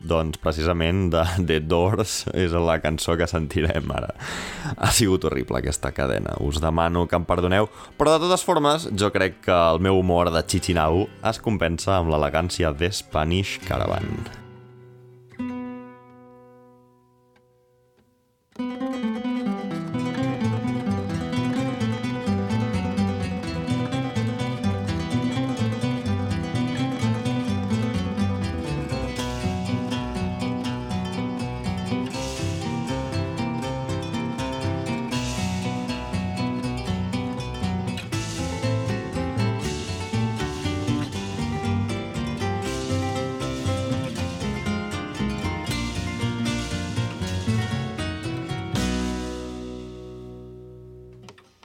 Doncs 0.00 0.40
precisament 0.40 1.10
de 1.12 1.24
The 1.48 1.60
Doors 1.68 2.24
és 2.32 2.54
la 2.56 2.78
cançó 2.80 3.16
que 3.20 3.28
sentirem 3.30 3.90
ara. 3.92 4.14
Ha 4.76 4.90
sigut 4.96 5.26
horrible 5.28 5.60
aquesta 5.60 5.92
cadena, 5.96 6.36
us 6.40 6.60
demano 6.62 7.06
que 7.08 7.18
em 7.18 7.26
perdoneu, 7.28 7.68
però 8.00 8.16
de 8.16 8.24
totes 8.26 8.44
formes 8.46 8.88
jo 8.96 9.12
crec 9.12 9.42
que 9.46 9.56
el 9.56 9.82
meu 9.84 10.00
humor 10.00 10.32
de 10.32 10.44
Chichinau 10.46 11.04
es 11.30 11.42
compensa 11.42 11.98
amb 11.98 12.12
l'elegància 12.12 12.72
de 12.72 12.92
Spanish 12.92 13.58
Caravan. 13.66 14.49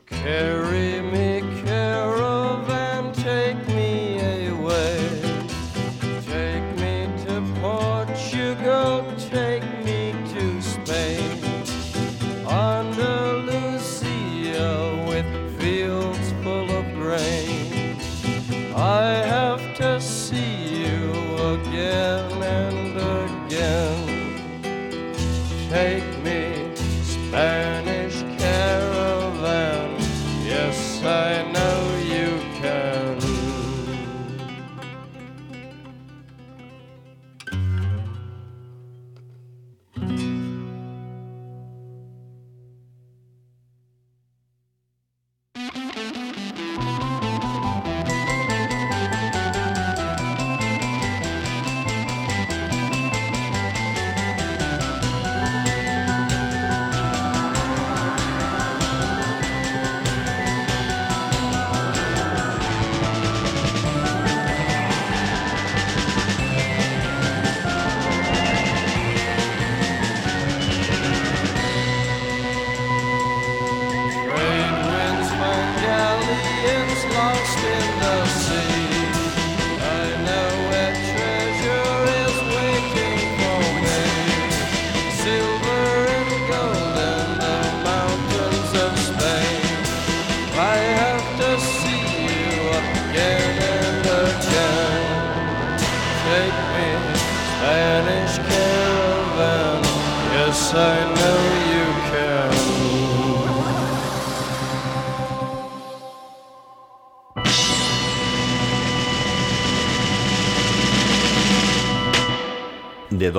Carry 0.08 0.64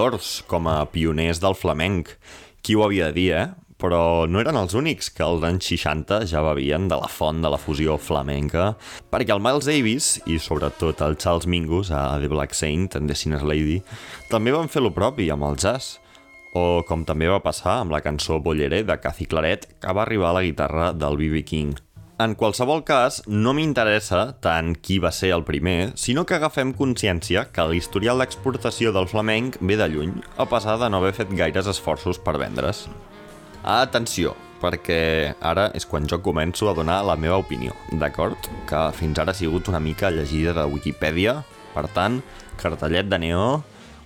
Doors 0.06 0.44
com 0.46 0.68
a 0.70 0.84
pioners 0.86 1.40
del 1.42 1.56
flamenc. 1.58 2.12
Qui 2.62 2.76
ho 2.76 2.84
havia 2.84 3.08
de 3.10 3.16
dir, 3.16 3.30
eh? 3.34 3.46
Però 3.82 4.24
no 4.30 4.38
eren 4.38 4.54
els 4.54 4.76
únics 4.78 5.08
que 5.10 5.24
als 5.26 5.42
anys 5.44 5.66
60 5.66 6.20
ja 6.30 6.44
bevien 6.46 6.86
de 6.86 6.94
la 7.00 7.08
font 7.10 7.40
de 7.42 7.50
la 7.50 7.58
fusió 7.58 7.96
flamenca, 7.98 8.68
perquè 9.10 9.34
el 9.34 9.42
Miles 9.42 9.66
Davis 9.66 10.12
i 10.30 10.38
sobretot 10.38 11.02
el 11.02 11.18
Charles 11.18 11.48
Mingus 11.50 11.90
a 11.90 12.04
The 12.22 12.30
Black 12.30 12.54
Saint 12.54 12.94
and 12.94 13.10
The 13.10 13.18
Sinner's 13.18 13.42
Lady 13.42 13.80
també 14.30 14.54
van 14.54 14.70
fer 14.70 14.84
lo 14.86 14.94
propi 14.94 15.26
amb 15.34 15.48
el 15.50 15.58
jazz, 15.58 15.98
o 16.54 16.86
com 16.86 17.02
també 17.04 17.26
va 17.28 17.42
passar 17.42 17.80
amb 17.80 17.92
la 17.92 18.00
cançó 18.00 18.38
Bollere 18.38 18.84
de 18.86 18.96
Cathy 19.02 19.26
Claret, 19.26 19.66
que 19.82 19.92
va 19.92 20.06
arribar 20.06 20.30
a 20.30 20.38
la 20.38 20.46
guitarra 20.46 20.92
del 20.94 21.18
B.B. 21.18 21.42
King. 21.42 21.74
En 22.16 22.32
qualsevol 22.32 22.80
cas, 22.88 23.18
no 23.28 23.52
m'interessa 23.52 24.22
tant 24.40 24.70
qui 24.80 24.94
va 25.04 25.10
ser 25.12 25.34
el 25.34 25.42
primer, 25.44 25.90
sinó 26.00 26.22
que 26.24 26.38
agafem 26.38 26.70
consciència 26.72 27.42
que 27.52 27.66
l'historial 27.68 28.22
d'exportació 28.22 28.88
del 28.96 29.04
flamenc 29.10 29.58
ve 29.60 29.76
de 29.76 29.90
lluny, 29.92 30.14
a 30.40 30.46
pesar 30.48 30.78
de 30.80 30.88
no 30.88 31.02
haver 31.02 31.12
fet 31.18 31.36
gaires 31.36 31.68
esforços 31.68 32.16
per 32.16 32.38
vendre's. 32.40 32.86
Atenció, 33.68 34.32
perquè 34.64 35.34
ara 35.44 35.68
és 35.76 35.84
quan 35.84 36.08
jo 36.08 36.22
començo 36.24 36.70
a 36.70 36.76
donar 36.80 37.02
la 37.04 37.20
meva 37.20 37.36
opinió, 37.44 37.76
d'acord? 37.92 38.48
Que 38.64 38.86
fins 38.96 39.20
ara 39.20 39.36
ha 39.36 39.36
sigut 39.36 39.68
una 39.68 39.84
mica 39.84 40.08
llegida 40.08 40.56
de 40.56 40.64
Wikipedia, 40.72 41.42
per 41.76 41.84
tant, 41.92 42.22
cartellet 42.56 43.12
de 43.12 43.20
neó, 43.26 43.48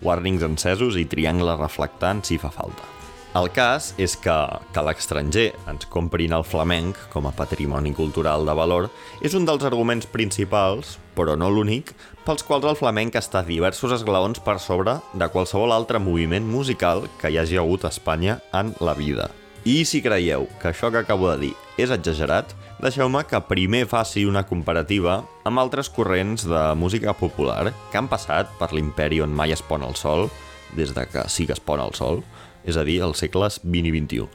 warnings 0.02 0.42
encesos 0.42 0.98
i 0.98 1.06
triangles 1.06 1.62
reflectants 1.62 2.34
si 2.34 2.42
fa 2.42 2.50
falta. 2.50 2.99
El 3.30 3.46
cas 3.54 3.92
és 3.94 4.16
que, 4.18 4.34
que 4.74 4.82
l'estranger 4.82 5.52
ens 5.70 5.86
comprin 5.86 6.32
el 6.34 6.42
flamenc 6.42 6.96
com 7.12 7.28
a 7.28 7.30
patrimoni 7.30 7.92
cultural 7.94 8.42
de 8.42 8.56
valor 8.58 8.88
és 9.22 9.36
un 9.38 9.44
dels 9.46 9.62
arguments 9.68 10.08
principals, 10.10 10.96
però 11.14 11.36
no 11.38 11.46
l'únic, 11.46 11.92
pels 12.26 12.42
quals 12.42 12.66
el 12.66 12.74
flamenc 12.80 13.14
està 13.20 13.44
diversos 13.46 13.94
esglaons 13.94 14.42
per 14.42 14.56
sobre 14.58 14.96
de 15.14 15.30
qualsevol 15.30 15.70
altre 15.76 16.02
moviment 16.02 16.50
musical 16.50 17.06
que 17.20 17.30
hi 17.30 17.38
hagi 17.38 17.60
hagut 17.62 17.86
a 17.86 17.94
Espanya 17.94 18.40
en 18.50 18.74
la 18.82 18.96
vida. 18.98 19.30
I 19.62 19.84
si 19.86 20.02
creieu 20.02 20.48
que 20.58 20.72
això 20.72 20.90
que 20.90 21.04
acabo 21.04 21.30
de 21.30 21.38
dir 21.46 21.54
és 21.78 21.94
exagerat, 21.94 22.50
deixeu-me 22.82 23.22
que 23.30 23.44
primer 23.46 23.84
faci 23.86 24.26
una 24.26 24.42
comparativa 24.42 25.20
amb 25.46 25.62
altres 25.62 25.86
corrents 25.86 26.48
de 26.50 26.66
música 26.74 27.14
popular 27.14 27.70
que 27.92 28.02
han 28.02 28.10
passat 28.10 28.50
per 28.58 28.72
l'imperi 28.74 29.22
on 29.22 29.30
mai 29.30 29.54
es 29.54 29.62
pon 29.62 29.86
el 29.86 29.94
sol, 29.94 30.26
des 30.74 30.94
de 30.94 31.06
que 31.06 31.28
sí 31.28 31.46
que 31.46 31.54
es 31.54 31.62
pon 31.62 31.78
el 31.78 31.94
sol, 31.94 32.24
és 32.64 32.76
a 32.76 32.84
dir, 32.86 33.00
els 33.04 33.20
segles 33.22 33.60
20 33.64 33.90
i 33.90 33.94
21. 33.94 34.28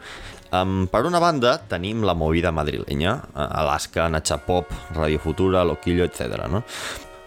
Um, 0.55 0.85
per 0.91 1.03
una 1.07 1.19
banda, 1.19 1.57
tenim 1.69 2.05
la 2.05 2.15
movida 2.15 2.53
madrilenya, 2.55 3.17
Alaska, 3.33 4.07
Nacha 4.09 4.37
Pop, 4.45 4.71
Radio 4.95 5.19
Futura, 5.19 5.65
Loquillo, 5.67 6.05
etc. 6.05 6.45
No? 6.51 6.63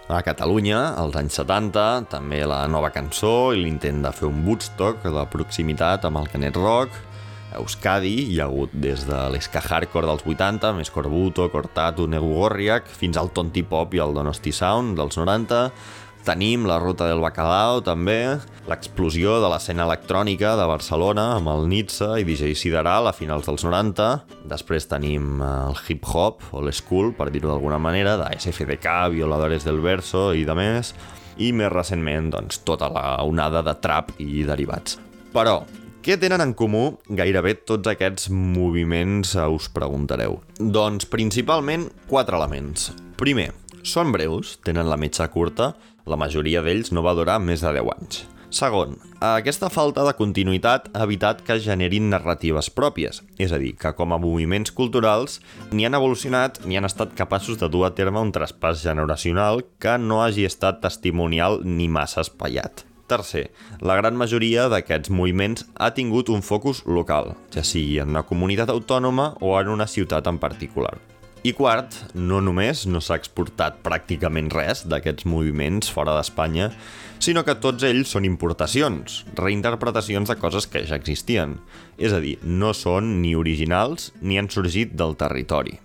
A 0.08 0.22
Catalunya, 0.24 0.94
als 0.96 1.18
anys 1.20 1.36
70, 1.42 2.08
també 2.08 2.40
la 2.48 2.62
nova 2.70 2.88
cançó 2.94 3.52
i 3.52 3.60
l'intent 3.60 4.00
de 4.06 4.14
fer 4.16 4.30
un 4.30 4.40
Woodstock 4.46 5.04
de 5.04 5.26
proximitat 5.28 6.06
amb 6.08 6.22
el 6.22 6.30
Canet 6.32 6.56
Rock, 6.56 7.04
Euskadi 7.56 8.12
hi 8.28 8.40
ha 8.40 8.46
hagut 8.46 8.72
des 8.76 9.06
de 9.08 9.18
l'esca 9.32 9.62
hardcore 9.64 10.08
dels 10.08 10.24
80, 10.26 10.74
més 10.76 10.90
Corbuto, 10.92 11.46
Cortatu, 11.52 12.06
Negu 12.10 12.34
Gorriak, 12.36 12.90
fins 13.00 13.16
al 13.16 13.32
Tonti 13.32 13.64
Pop 13.64 13.94
i 13.96 14.02
el 14.04 14.12
Donosti 14.16 14.52
Sound 14.52 14.98
dels 15.00 15.16
90, 15.16 15.62
Tenim 16.28 16.66
la 16.68 16.76
ruta 16.76 17.06
del 17.08 17.22
bacalao, 17.24 17.78
també, 17.80 18.36
l'explosió 18.68 19.38
de 19.40 19.48
l'escena 19.48 19.86
electrònica 19.86 20.50
de 20.60 20.66
Barcelona 20.68 21.22
amb 21.38 21.48
el 21.48 21.62
Nitsa 21.70 22.18
i 22.20 22.26
DJ 22.28 22.52
Sideral 22.52 23.08
a 23.08 23.14
finals 23.16 23.46
dels 23.48 23.62
90. 23.64 24.08
Després 24.50 24.84
tenim 24.90 25.40
eh, 25.40 25.48
el 25.70 25.78
hip-hop, 25.80 26.44
o 26.52 26.60
l'school, 26.66 27.14
per 27.16 27.30
dir-ho 27.32 27.48
d'alguna 27.48 27.78
manera, 27.80 28.18
de 28.20 28.26
SFDK, 28.36 29.08
Violadores 29.14 29.64
del 29.64 29.80
Verso 29.80 30.34
i 30.36 30.44
de 30.44 30.56
més. 30.58 30.92
I 31.40 31.48
més 31.56 31.72
recentment, 31.72 32.28
doncs, 32.34 32.60
tota 32.68 32.90
la 32.92 33.06
onada 33.24 33.64
de 33.64 33.72
trap 33.80 34.12
i 34.20 34.44
derivats. 34.44 34.98
Però, 35.32 35.62
què 36.04 36.18
tenen 36.20 36.44
en 36.44 36.52
comú 36.52 36.90
gairebé 37.08 37.54
tots 37.64 37.88
aquests 37.88 38.28
moviments, 38.28 39.32
eh, 39.32 39.48
us 39.48 39.72
preguntareu? 39.72 40.42
Doncs 40.60 41.08
principalment 41.08 41.88
quatre 42.12 42.36
elements. 42.36 42.90
Primer, 43.16 43.54
són 43.88 44.12
breus, 44.12 44.58
tenen 44.66 44.90
la 44.90 45.00
metxa 45.00 45.24
curta, 45.32 45.72
la 46.08 46.18
majoria 46.20 46.64
d'ells 46.64 46.90
no 46.92 47.04
va 47.04 47.16
durar 47.18 47.38
més 47.38 47.62
de 47.64 47.72
10 47.76 47.94
anys. 47.94 48.24
Segon, 48.48 48.94
aquesta 49.20 49.68
falta 49.68 50.06
de 50.06 50.14
continuïtat 50.16 50.86
ha 50.96 51.02
evitat 51.04 51.42
que 51.44 51.58
generin 51.60 52.06
narratives 52.08 52.70
pròpies, 52.72 53.20
és 53.36 53.52
a 53.52 53.58
dir, 53.60 53.74
que 53.76 53.92
com 53.92 54.14
a 54.16 54.18
moviments 54.22 54.72
culturals 54.72 55.36
ni 55.68 55.84
han 55.84 55.98
evolucionat 55.98 56.62
ni 56.64 56.78
han 56.80 56.88
estat 56.88 57.12
capaços 57.18 57.60
de 57.60 57.68
dur 57.68 57.84
a 57.84 57.92
terme 57.92 58.22
un 58.24 58.32
traspàs 58.32 58.80
generacional 58.80 59.66
que 59.78 59.98
no 60.00 60.22
hagi 60.24 60.48
estat 60.48 60.80
testimonial 60.80 61.60
ni 61.64 61.90
massa 61.92 62.24
espaiat. 62.24 62.86
Tercer, 63.08 63.50
la 63.84 63.98
gran 64.00 64.16
majoria 64.16 64.66
d'aquests 64.72 65.12
moviments 65.12 65.68
ha 65.76 65.92
tingut 65.96 66.32
un 66.32 66.40
focus 66.40 66.82
local, 66.88 67.34
ja 67.52 67.64
sigui 67.64 68.00
en 68.00 68.16
una 68.16 68.24
comunitat 68.24 68.72
autònoma 68.72 69.34
o 69.44 69.58
en 69.60 69.68
una 69.76 69.88
ciutat 69.88 70.28
en 70.28 70.40
particular. 70.40 70.96
I 71.46 71.52
quart, 71.54 71.94
no 72.18 72.40
només 72.42 72.80
no 72.90 72.98
s'ha 72.98 73.14
exportat 73.20 73.76
pràcticament 73.84 74.48
res 74.50 74.80
d'aquests 74.90 75.26
moviments 75.30 75.90
fora 75.94 76.16
d'Espanya, 76.16 76.72
sinó 77.22 77.44
que 77.46 77.54
tots 77.62 77.84
ells 77.86 78.10
són 78.10 78.26
importacions, 78.26 79.20
reinterpretacions 79.38 80.32
de 80.32 80.34
coses 80.40 80.66
que 80.66 80.82
ja 80.88 80.98
existien. 80.98 81.54
És 81.94 82.14
a 82.14 82.18
dir, 82.24 82.40
no 82.42 82.72
són 82.74 83.20
ni 83.22 83.36
originals 83.38 84.10
ni 84.20 84.40
han 84.40 84.50
sorgit 84.50 84.96
del 84.98 85.14
territori. 85.20 85.76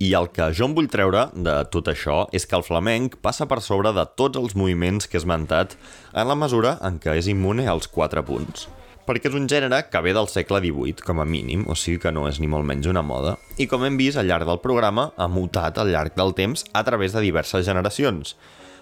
I 0.00 0.14
el 0.16 0.30
que 0.32 0.48
jo 0.56 0.70
em 0.70 0.76
vull 0.78 0.88
treure 0.88 1.26
de 1.36 1.58
tot 1.72 1.90
això 1.92 2.22
és 2.32 2.48
que 2.48 2.56
el 2.56 2.64
flamenc 2.64 3.18
passa 3.20 3.44
per 3.50 3.60
sobre 3.60 3.92
de 3.92 4.06
tots 4.16 4.40
els 4.40 4.56
moviments 4.56 5.04
que 5.04 5.20
he 5.20 5.22
esmentat 5.22 5.76
en 6.14 6.32
la 6.32 6.38
mesura 6.38 6.78
en 6.80 6.96
què 6.96 7.18
és 7.20 7.28
immune 7.28 7.68
als 7.68 7.92
quatre 7.92 8.24
punts 8.24 8.66
perquè 9.06 9.30
és 9.30 9.36
un 9.36 9.48
gènere 9.50 9.82
que 9.90 10.02
ve 10.04 10.14
del 10.16 10.28
segle 10.32 10.60
XVIII, 10.64 11.04
com 11.04 11.20
a 11.20 11.26
mínim, 11.28 11.64
o 11.68 11.76
sigui 11.78 12.00
que 12.02 12.12
no 12.12 12.26
és 12.28 12.40
ni 12.40 12.48
molt 12.50 12.66
menys 12.68 12.88
una 12.90 13.04
moda, 13.04 13.36
i 13.60 13.68
com 13.70 13.84
hem 13.84 13.98
vist 14.00 14.20
al 14.20 14.28
llarg 14.30 14.48
del 14.48 14.62
programa, 14.64 15.10
ha 15.16 15.28
mutat 15.28 15.78
al 15.78 15.92
llarg 15.92 16.16
del 16.16 16.34
temps 16.34 16.64
a 16.72 16.84
través 16.84 17.12
de 17.12 17.24
diverses 17.24 17.66
generacions. 17.66 18.36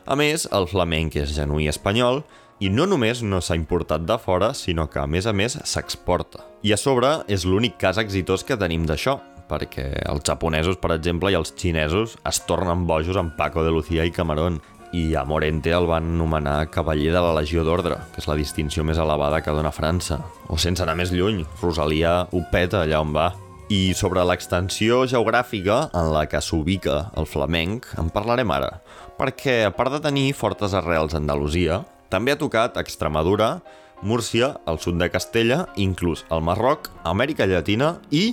A 0.07 0.17
més, 0.19 0.49
el 0.51 0.69
flamenc 0.71 1.19
és 1.23 1.35
genuí 1.35 1.69
espanyol, 1.71 2.23
i 2.63 2.71
no 2.71 2.87
només 2.87 3.25
no 3.27 3.41
s'ha 3.43 3.59
importat 3.59 4.05
de 4.07 4.17
fora, 4.23 4.53
sinó 4.55 4.87
que, 4.91 5.01
a 5.03 5.09
més 5.11 5.27
a 5.27 5.35
més, 5.35 5.59
s'exporta. 5.67 6.45
I 6.63 6.75
a 6.75 6.79
sobre, 6.79 7.11
és 7.27 7.47
l'únic 7.47 7.75
cas 7.81 7.99
exitós 7.99 8.47
que 8.47 8.59
tenim 8.59 8.87
d'això, 8.87 9.19
perquè 9.51 9.89
els 10.09 10.25
japonesos, 10.27 10.79
per 10.81 10.95
exemple, 10.95 11.33
i 11.33 11.37
els 11.37 11.53
xinesos 11.59 12.17
es 12.29 12.41
tornen 12.49 12.87
bojos 12.89 13.19
amb 13.19 13.35
Paco 13.37 13.65
de 13.67 13.73
Lucía 13.75 14.07
i 14.07 14.15
Camarón, 14.15 14.61
i 14.93 15.15
a 15.17 15.25
Morente 15.25 15.73
el 15.73 15.87
van 15.89 16.13
nomenar 16.19 16.69
cavaller 16.71 17.13
de 17.15 17.21
la 17.25 17.33
Legió 17.39 17.65
d'Ordre, 17.65 17.97
que 18.13 18.21
és 18.21 18.29
la 18.29 18.37
distinció 18.37 18.85
més 18.85 19.01
elevada 19.01 19.41
que 19.41 19.55
dona 19.55 19.73
França. 19.73 20.21
O 20.53 20.59
sense 20.61 20.85
anar 20.85 20.95
més 21.01 21.13
lluny, 21.13 21.43
Rosalia 21.63 22.27
ho 22.31 22.43
peta 22.53 22.83
allà 22.85 23.01
on 23.01 23.15
va. 23.17 23.31
I 23.73 23.95
sobre 23.97 24.25
l'extensió 24.29 25.07
geogràfica 25.09 25.87
en 25.97 26.11
la 26.13 26.27
que 26.29 26.43
s'ubica 26.45 27.07
el 27.17 27.25
flamenc 27.25 27.89
en 27.99 28.11
parlarem 28.13 28.53
ara, 28.53 28.83
perquè 29.17 29.63
a 29.65 29.73
part 29.73 29.95
de 29.97 30.03
tenir 30.05 30.35
fortes 30.37 30.77
arrels 30.77 31.15
a 31.17 31.23
Andalusia, 31.23 31.81
també 32.13 32.35
ha 32.35 32.41
tocat 32.41 32.77
Extremadura, 32.77 33.63
Múrcia, 34.03 34.57
el 34.67 34.81
sud 34.83 34.99
de 34.99 35.09
Castella, 35.15 35.69
inclús 35.79 36.27
el 36.35 36.43
Marroc, 36.43 36.91
Amèrica 37.07 37.47
Llatina 37.47 37.95
i 38.11 38.33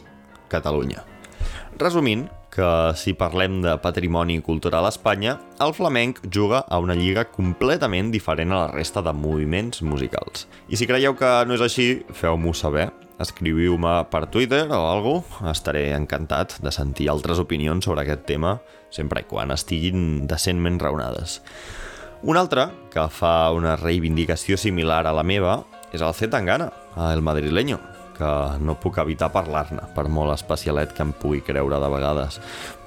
Catalunya. 0.50 1.06
Resumint, 1.78 2.26
que 2.50 2.70
si 2.98 3.14
parlem 3.14 3.60
de 3.64 3.76
patrimoni 3.82 4.40
cultural 4.42 4.86
a 4.86 4.92
Espanya, 4.94 5.38
el 5.62 5.74
flamenc 5.78 6.22
juga 6.34 6.64
a 6.68 6.80
una 6.82 6.96
lliga 6.98 7.28
completament 7.30 8.12
diferent 8.12 8.52
a 8.52 8.64
la 8.64 8.72
resta 8.74 9.04
de 9.06 9.14
moviments 9.14 9.84
musicals. 9.86 10.48
I 10.70 10.80
si 10.80 10.88
creieu 10.90 11.16
que 11.20 11.30
no 11.46 11.56
és 11.58 11.64
així, 11.66 11.90
feu-m'ho 12.10 12.54
saber. 12.58 12.90
Escriviu-me 13.20 13.98
per 14.10 14.26
Twitter 14.32 14.64
o 14.72 14.80
algo. 14.88 15.14
Estaré 15.52 15.90
encantat 15.96 16.58
de 16.64 16.72
sentir 16.72 17.10
altres 17.12 17.40
opinions 17.40 17.86
sobre 17.86 18.06
aquest 18.06 18.26
tema, 18.30 18.58
sempre 18.90 19.22
i 19.22 19.28
quan 19.30 19.52
estiguin 19.52 20.26
decentment 20.28 20.80
raonades. 20.80 21.42
Un 22.24 22.36
altre, 22.36 22.68
que 22.92 23.06
fa 23.12 23.52
una 23.56 23.78
reivindicació 23.80 24.58
similar 24.60 25.06
a 25.08 25.16
la 25.16 25.24
meva, 25.24 25.62
és 25.96 26.02
el 26.04 26.14
C. 26.14 26.28
Tangana, 26.28 26.72
el 27.10 27.22
madrileño, 27.24 27.80
que 28.20 28.32
no 28.62 28.76
puc 28.80 29.00
evitar 29.02 29.32
parlar-ne, 29.34 29.88
per 29.96 30.10
molt 30.12 30.36
especialet 30.36 30.92
que 30.96 31.06
em 31.06 31.14
pugui 31.16 31.42
creure 31.46 31.80
de 31.80 31.90
vegades. 31.92 32.40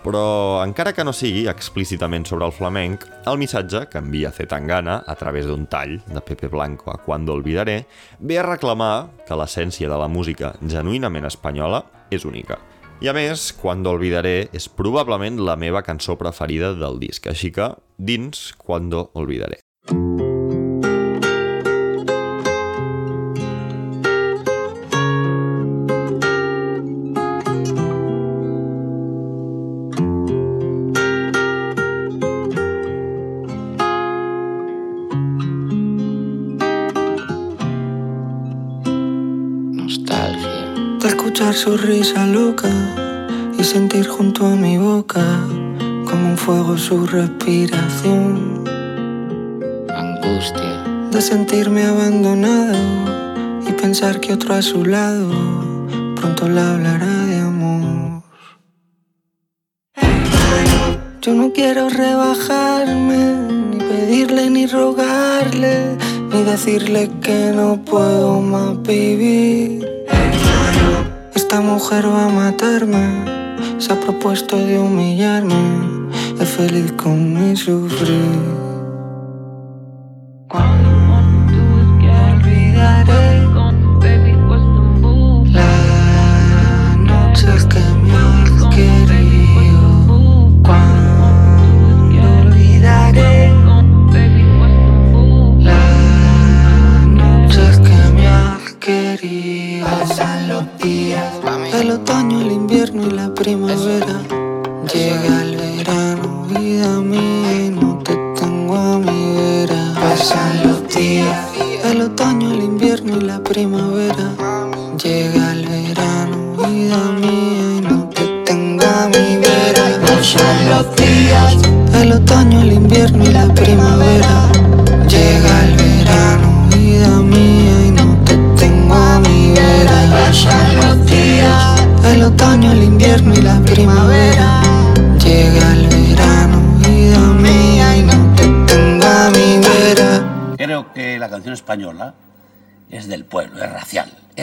Però, 0.02 0.24
encara 0.64 0.92
que 0.92 1.04
no 1.06 1.14
sigui 1.14 1.46
explícitament 1.50 2.26
sobre 2.26 2.48
el 2.48 2.54
flamenc, 2.54 3.06
el 3.30 3.38
missatge 3.38 3.84
que 3.90 4.02
envia 4.02 4.32
Zetangana 4.34 4.98
a 5.06 5.14
través 5.18 5.46
d'un 5.46 5.68
tall 5.70 6.00
de 6.08 6.20
Pepe 6.20 6.50
Blanco 6.52 6.90
a 6.90 6.98
Cuando 6.98 7.36
Olvidaré 7.38 7.84
ve 8.18 8.38
a 8.38 8.46
reclamar 8.46 9.08
que 9.28 9.38
l'essència 9.38 9.88
de 9.88 9.98
la 9.98 10.10
música 10.10 10.56
genuïnament 10.60 11.30
espanyola 11.30 11.84
és 12.10 12.26
única. 12.26 12.58
I 13.02 13.08
a 13.10 13.14
més, 13.16 13.50
Cuando 13.58 13.94
Olvidaré 13.94 14.48
és 14.54 14.68
probablement 14.68 15.40
la 15.42 15.56
meva 15.58 15.82
cançó 15.82 16.18
preferida 16.18 16.74
del 16.74 17.00
disc, 17.02 17.26
així 17.26 17.50
que 17.50 17.72
dins 17.98 18.52
Cuando 18.58 19.10
Olvidaré. 19.14 19.62
Escuchar 41.42 41.54
su 41.54 41.76
risa 41.76 42.26
loca 42.26 42.70
y 43.58 43.64
sentir 43.64 44.06
junto 44.06 44.46
a 44.46 44.54
mi 44.54 44.78
boca 44.78 45.24
como 46.04 46.30
un 46.30 46.36
fuego 46.36 46.78
su 46.78 47.04
respiración. 47.06 48.64
Angustia. 49.88 50.84
De 51.10 51.20
sentirme 51.20 51.84
abandonado 51.84 52.78
y 53.68 53.72
pensar 53.72 54.20
que 54.20 54.32
otro 54.32 54.54
a 54.54 54.62
su 54.62 54.84
lado 54.84 55.30
pronto 56.14 56.48
le 56.48 56.60
hablará 56.60 57.26
de 57.26 57.38
amor. 57.40 58.22
Yo 61.22 61.34
no 61.34 61.52
quiero 61.52 61.88
rebajarme, 61.88 63.22
ni 63.70 63.78
pedirle 63.78 64.48
ni 64.50 64.66
rogarle, 64.66 65.96
ni 66.30 66.42
decirle 66.42 67.10
que 67.20 67.52
no 67.52 67.84
puedo 67.84 68.40
más 68.40 68.80
vivir. 68.82 69.91
Esta 71.52 71.60
mujer 71.60 72.06
va 72.08 72.24
a 72.24 72.28
matarme, 72.30 73.58
se 73.76 73.92
ha 73.92 74.00
propuesto 74.00 74.56
de 74.56 74.78
humillarme, 74.78 76.08
es 76.40 76.48
feliz 76.48 76.92
con 76.92 77.34
mi 77.34 77.54
sufrir. 77.54 78.71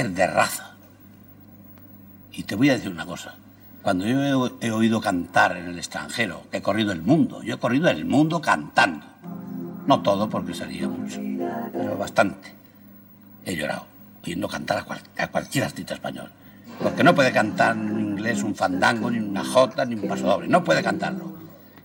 De 0.07 0.25
raza. 0.27 0.71
Y 2.31 2.43
te 2.43 2.55
voy 2.55 2.69
a 2.69 2.73
decir 2.73 2.89
una 2.91 3.05
cosa. 3.05 3.35
Cuando 3.81 4.05
yo 4.05 4.49
he, 4.61 4.71
oído 4.71 5.01
cantar 5.01 5.57
en 5.57 5.67
el 5.67 5.77
extranjero, 5.77 6.43
he 6.51 6.61
corrido 6.61 6.91
el 6.91 7.01
mundo, 7.01 7.41
yo 7.43 7.55
he 7.55 7.59
corrido 7.59 7.89
el 7.89 8.05
mundo 8.05 8.41
cantando. 8.41 9.05
No 9.87 10.01
todo, 10.01 10.29
porque 10.29 10.53
sería 10.53 10.87
mucho, 10.87 11.19
pero 11.71 11.97
bastante. 11.97 12.53
He 13.45 13.55
llorado, 13.55 13.85
oyendo 14.23 14.47
cantar 14.47 14.77
a, 14.79 14.83
cual- 14.83 15.01
a 15.17 15.27
cualquier 15.27 15.63
artista 15.63 15.93
español. 15.95 16.29
Porque 16.81 17.03
no 17.03 17.15
puede 17.15 17.31
cantar 17.31 17.75
en 17.75 17.99
inglés 17.99 18.43
un 18.43 18.55
fandango, 18.55 19.09
ni 19.09 19.19
una 19.19 19.43
jota, 19.43 19.85
ni 19.85 19.95
un 19.95 20.07
paso 20.07 20.27
doble. 20.27 20.47
No 20.47 20.63
puede 20.63 20.83
cantarlo. 20.83 21.25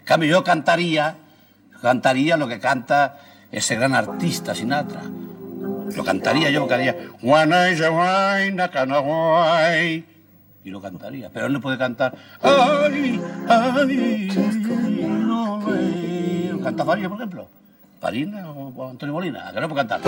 En 0.00 0.04
cambio, 0.04 0.28
yo 0.28 0.44
cantaría, 0.44 1.16
cantaría 1.80 2.36
lo 2.36 2.46
que 2.46 2.60
canta 2.60 3.18
ese 3.50 3.76
gran 3.76 3.94
artista 3.94 4.54
Sinatra. 4.54 5.02
Lo 5.96 6.04
cantaría 6.04 6.50
yo, 6.50 6.60
cantaría. 6.66 6.96
Y 10.64 10.70
lo 10.70 10.80
cantaría, 10.80 11.30
pero 11.32 11.46
él 11.46 11.52
no 11.52 11.60
puede 11.60 11.76
cantar. 11.76 12.14
Ay, 12.42 13.20
ay, 13.48 14.28
no. 15.26 15.60
¿Canta 16.62 16.84
Farina, 16.84 17.08
por 17.08 17.18
ejemplo? 17.18 17.48
Farina 18.00 18.50
o 18.50 18.90
Antonio 18.90 19.12
Molina, 19.12 19.50
que 19.52 19.60
no 19.60 19.68
puede 19.68 19.86
cantar. 19.86 20.00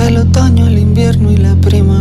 El 0.00 0.16
otoño, 0.18 0.66
el 0.66 0.78
invierno 0.78 1.30
y 1.30 1.36
la 1.36 1.54
primavera. 1.56 1.95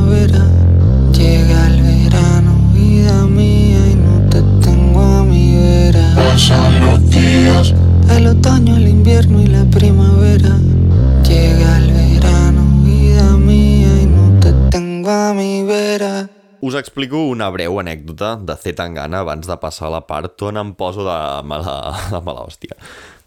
Explico 16.85 17.17
una 17.25 17.47
breu 17.49 17.79
anècdota 17.81 18.35
de 18.37 18.53
C. 18.61 18.71
Tangana 18.77 19.23
abans 19.23 19.47
de 19.49 19.55
passar 19.57 19.87
a 19.87 19.95
la 19.95 20.03
part 20.05 20.41
on 20.45 20.59
em 20.61 20.71
poso 20.77 21.01
de 21.07 21.17
mala, 21.49 21.95
de 22.13 22.21
mala 22.21 22.45
hòstia. 22.45 22.77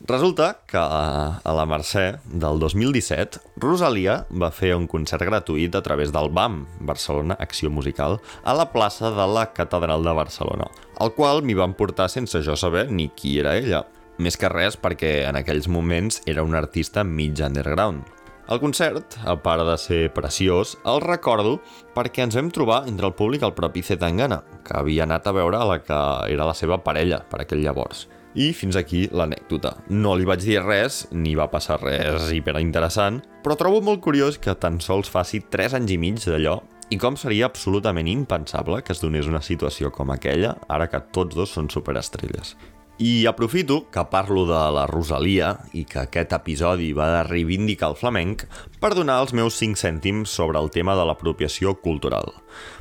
Resulta 0.07 0.53
que 0.71 0.79
a 0.79 1.53
la 1.59 1.65
Mercè 1.67 2.21
del 2.31 2.61
2017, 2.63 3.41
Rosalia 3.59 4.21
va 4.31 4.53
fer 4.55 4.77
un 4.79 4.87
concert 4.87 5.27
gratuït 5.27 5.75
a 5.75 5.83
través 5.83 6.15
del 6.15 6.31
BAM, 6.31 6.61
Barcelona 6.87 7.35
Acció 7.43 7.69
Musical, 7.69 8.21
a 8.45 8.55
la 8.55 8.69
plaça 8.71 9.11
de 9.11 9.27
la 9.27 9.49
Catedral 9.53 10.07
de 10.07 10.15
Barcelona, 10.15 10.71
al 11.03 11.13
qual 11.19 11.43
m'hi 11.43 11.59
van 11.59 11.75
portar 11.75 12.07
sense 12.15 12.45
jo 12.47 12.55
saber 12.55 12.87
ni 12.93 13.09
qui 13.11 13.41
era 13.43 13.57
ella. 13.59 13.83
Més 14.23 14.39
que 14.39 14.51
res 14.51 14.79
perquè 14.79 15.27
en 15.27 15.37
aquells 15.39 15.67
moments 15.67 16.23
era 16.31 16.47
un 16.47 16.55
artista 16.55 17.03
mig 17.03 17.43
underground. 17.43 18.07
El 18.49 18.63
concert, 18.63 19.19
a 19.29 19.35
part 19.45 19.61
de 19.69 19.75
ser 19.77 20.07
preciós, 20.17 20.71
el 20.89 21.03
recordo 21.05 21.59
perquè 21.93 22.23
ens 22.25 22.37
vam 22.39 22.47
trobar 22.49 22.87
entre 22.89 23.05
el 23.05 23.13
públic 23.13 23.43
el 23.45 23.53
propi 23.53 23.83
C. 23.85 23.99
Tangana, 24.01 24.39
que 24.65 24.73
havia 24.79 25.05
anat 25.05 25.29
a 25.29 25.35
veure 25.37 25.61
la 25.69 25.77
que 25.85 25.99
era 26.33 26.47
la 26.49 26.55
seva 26.57 26.79
parella 26.81 27.19
per 27.29 27.43
aquell 27.43 27.61
llavors. 27.61 28.07
I 28.41 28.55
fins 28.57 28.79
aquí 28.81 29.03
l'anècdota. 29.13 29.75
No 29.93 30.15
li 30.17 30.25
vaig 30.25 30.41
dir 30.47 30.63
res, 30.65 31.03
ni 31.13 31.35
va 31.37 31.51
passar 31.53 31.77
res 31.83 32.31
hiperinteressant, 32.33 33.21
però 33.45 33.59
trobo 33.61 33.83
molt 33.85 34.01
curiós 34.01 34.41
que 34.41 34.57
tan 34.57 34.81
sols 34.81 35.13
faci 35.13 35.43
3 35.53 35.77
anys 35.83 35.93
i 35.93 36.01
mig 36.01 36.25
d'allò 36.25 36.57
i 36.89 36.97
com 36.97 37.21
seria 37.21 37.53
absolutament 37.53 38.09
impensable 38.09 38.81
que 38.81 38.97
es 38.97 39.05
donés 39.05 39.29
una 39.29 39.45
situació 39.45 39.93
com 39.93 40.09
aquella 40.09 40.57
ara 40.73 40.89
que 40.89 41.05
tots 41.13 41.37
dos 41.37 41.53
són 41.53 41.69
superestrelles. 41.69 42.57
I 42.99 43.27
aprofito 43.31 43.85
que 43.95 44.03
parlo 44.11 44.43
de 44.43 44.59
la 44.75 44.83
Rosalia 44.91 45.53
i 45.71 45.85
que 45.87 46.01
aquest 46.01 46.33
episodi 46.35 46.89
va 46.91 47.23
reivindicar 47.23 47.93
el 47.93 47.95
flamenc 47.95 48.41
per 48.83 48.91
donar 48.99 49.21
els 49.23 49.31
meus 49.39 49.55
5 49.61 49.79
cèntims 49.79 50.33
sobre 50.35 50.59
el 50.59 50.67
tema 50.75 50.97
de 50.99 51.05
l'apropiació 51.07 51.77
cultural, 51.79 52.33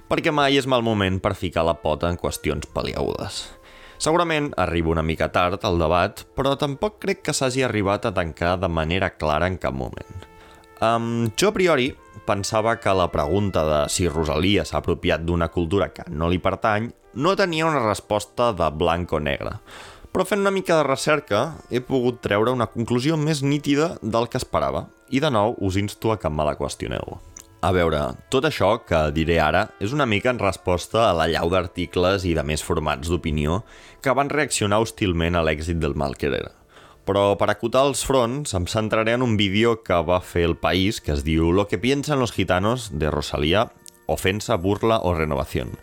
perquè 0.09 0.33
mai 0.33 0.57
és 0.57 0.65
mal 0.65 0.81
moment 0.81 1.19
per 1.21 1.35
ficar 1.37 1.67
la 1.67 1.75
pota 1.83 2.09
en 2.09 2.17
qüestions 2.17 2.65
paliagudes. 2.73 3.43
Segurament 4.01 4.49
arriba 4.57 4.89
una 4.89 5.05
mica 5.05 5.27
tard 5.29 5.61
al 5.61 5.77
debat, 5.77 6.23
però 6.33 6.55
tampoc 6.57 6.97
crec 7.05 7.21
que 7.21 7.35
s'hagi 7.37 7.61
arribat 7.67 8.09
a 8.09 8.13
tancar 8.17 8.55
de 8.57 8.69
manera 8.73 9.11
clara 9.21 9.45
en 9.45 9.59
cap 9.61 9.77
moment. 9.77 10.25
Um, 10.81 11.27
jo 11.37 11.51
a 11.51 11.53
priori 11.53 11.91
pensava 12.25 12.79
que 12.81 12.89
la 12.89 13.11
pregunta 13.13 13.63
de 13.69 13.83
si 13.93 14.09
Rosalia 14.09 14.65
s'ha 14.65 14.81
apropiat 14.81 15.21
d'una 15.21 15.51
cultura 15.53 15.91
que 15.93 16.09
no 16.09 16.25
li 16.29 16.41
pertany 16.41 16.89
no 17.17 17.35
tenia 17.37 17.65
una 17.69 17.85
resposta 17.85 18.51
de 18.53 18.71
blanc 18.73 19.13
o 19.13 19.21
negre. 19.21 19.59
Però 20.11 20.25
fent 20.25 20.41
una 20.41 20.53
mica 20.53 20.77
de 20.79 20.85
recerca 20.87 21.41
he 21.69 21.81
pogut 21.83 22.21
treure 22.23 22.53
una 22.55 22.69
conclusió 22.71 23.17
més 23.19 23.43
nítida 23.43 23.95
del 24.01 24.27
que 24.31 24.39
esperava. 24.41 24.87
I 25.09 25.21
de 25.23 25.31
nou 25.31 25.55
us 25.63 25.77
insto 25.79 26.11
a 26.11 26.17
que 26.19 26.29
me 26.29 26.45
la 26.47 26.55
qüestioneu. 26.59 27.19
A 27.61 27.71
veure, 27.73 27.99
tot 28.29 28.45
això 28.45 28.69
que 28.85 28.99
diré 29.15 29.39
ara 29.41 29.63
és 29.81 29.93
una 29.95 30.05
mica 30.05 30.29
en 30.29 30.39
resposta 30.39 31.07
a 31.07 31.13
la 31.17 31.25
llau 31.31 31.49
d'articles 31.49 32.27
i 32.29 32.35
de 32.37 32.43
més 32.45 32.63
formats 32.63 33.09
d'opinió 33.09 33.63
que 34.01 34.13
van 34.13 34.29
reaccionar 34.29 34.79
hostilment 34.83 35.35
a 35.35 35.41
l'èxit 35.45 35.81
del 35.81 35.97
Malquerera. 35.97 36.53
Però 37.07 37.33
per 37.39 37.49
acotar 37.49 37.85
els 37.87 38.03
fronts 38.05 38.53
em 38.57 38.67
centraré 38.67 39.15
en 39.17 39.25
un 39.25 39.37
vídeo 39.39 39.77
que 39.81 39.97
va 40.05 40.19
fer 40.21 40.45
el 40.51 40.57
País 40.59 41.01
que 41.01 41.15
es 41.15 41.23
diu 41.23 41.51
Lo 41.51 41.67
que 41.67 41.79
piensan 41.79 42.19
los 42.19 42.33
gitanos 42.35 42.91
de 42.93 43.09
Rosalía, 43.09 43.71
ofensa, 44.05 44.55
burla 44.55 44.99
o 45.01 45.15
renovación 45.15 45.77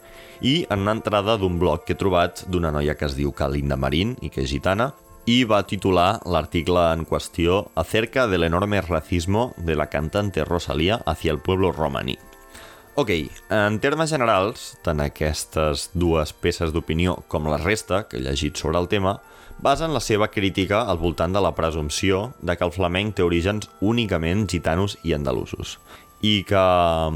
i 0.44 0.66
en 0.68 0.82
una 0.84 0.92
entrada 0.92 1.38
d'un 1.40 1.56
blog 1.56 1.86
que 1.88 1.94
he 1.94 1.98
trobat 1.98 2.42
d'una 2.52 2.68
noia 2.74 2.94
que 3.00 3.06
es 3.08 3.16
diu 3.16 3.32
Calinda 3.32 3.78
Marín 3.80 4.12
i 4.20 4.28
que 4.28 4.42
és 4.44 4.50
gitana 4.52 4.90
i 5.24 5.38
va 5.48 5.62
titular 5.64 6.20
l'article 6.28 6.82
en 6.92 7.06
qüestió 7.08 7.62
acerca 7.80 8.26
del 8.28 8.44
enorme 8.44 8.82
racismo 8.84 9.54
de 9.56 9.74
la 9.74 9.86
cantante 9.88 10.44
Rosalía 10.44 11.00
hacia 11.06 11.32
el 11.32 11.38
pueblo 11.38 11.72
romaní. 11.72 12.18
Ok, 12.94 13.10
en 13.50 13.78
termes 13.80 14.10
generals, 14.12 14.74
tant 14.84 15.00
aquestes 15.00 15.88
dues 15.94 16.34
peces 16.36 16.74
d'opinió 16.74 17.16
com 17.26 17.48
la 17.48 17.56
resta 17.58 18.02
que 18.04 18.20
he 18.20 18.22
llegit 18.22 18.60
sobre 18.60 18.78
el 18.78 18.88
tema 18.92 19.16
basen 19.64 19.94
la 19.94 20.02
seva 20.04 20.28
crítica 20.28 20.82
al 20.82 21.00
voltant 21.00 21.32
de 21.32 21.40
la 21.40 21.54
presumpció 21.56 22.34
de 22.42 22.58
que 22.58 22.66
el 22.68 22.74
flamenc 22.74 23.16
té 23.16 23.24
orígens 23.24 23.70
únicament 23.80 24.44
gitanos 24.50 24.98
i 25.02 25.14
andalusos 25.16 25.78
i 26.20 26.42
que 26.44 26.66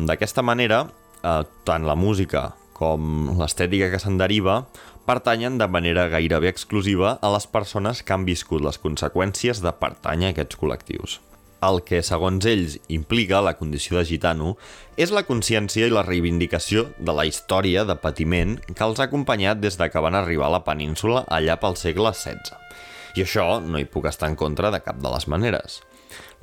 d'aquesta 0.08 0.42
manera 0.42 0.86
eh, 1.22 1.44
tant 1.68 1.84
la 1.84 1.94
música 1.94 2.54
com 2.78 3.34
l'estètica 3.38 3.90
que 3.92 4.00
se'n 4.02 4.18
deriva 4.20 4.62
pertanyen 5.08 5.56
de 5.58 5.66
manera 5.68 6.06
gairebé 6.12 6.50
exclusiva 6.52 7.16
a 7.22 7.30
les 7.32 7.48
persones 7.48 8.02
que 8.04 8.14
han 8.14 8.26
viscut 8.28 8.62
les 8.64 8.78
conseqüències 8.78 9.62
de 9.64 9.72
pertànyer 9.72 10.30
a 10.30 10.36
aquests 10.36 10.60
col·lectius. 10.60 11.18
El 11.64 11.80
que, 11.82 12.04
segons 12.06 12.44
ells, 12.46 12.76
implica 12.86 13.40
la 13.42 13.56
condició 13.58 13.98
de 13.98 14.04
gitano 14.06 14.52
és 15.00 15.10
la 15.10 15.24
consciència 15.26 15.88
i 15.88 15.94
la 15.94 16.04
reivindicació 16.06 16.84
de 17.02 17.14
la 17.16 17.24
història 17.26 17.82
de 17.88 17.96
patiment 17.98 18.54
que 18.68 18.84
els 18.86 19.00
ha 19.00 19.08
acompanyat 19.08 19.58
des 19.58 19.80
de 19.80 19.88
que 19.90 20.02
van 20.04 20.14
arribar 20.14 20.46
a 20.46 20.54
la 20.58 20.64
península 20.66 21.24
allà 21.26 21.58
pel 21.58 21.74
segle 21.80 22.12
XVI. 22.14 22.54
I 23.18 23.24
això 23.24 23.48
no 23.64 23.80
hi 23.80 23.88
puc 23.90 24.06
estar 24.06 24.30
en 24.30 24.38
contra 24.38 24.70
de 24.70 24.78
cap 24.84 25.00
de 25.02 25.10
les 25.10 25.26
maneres. 25.26 25.80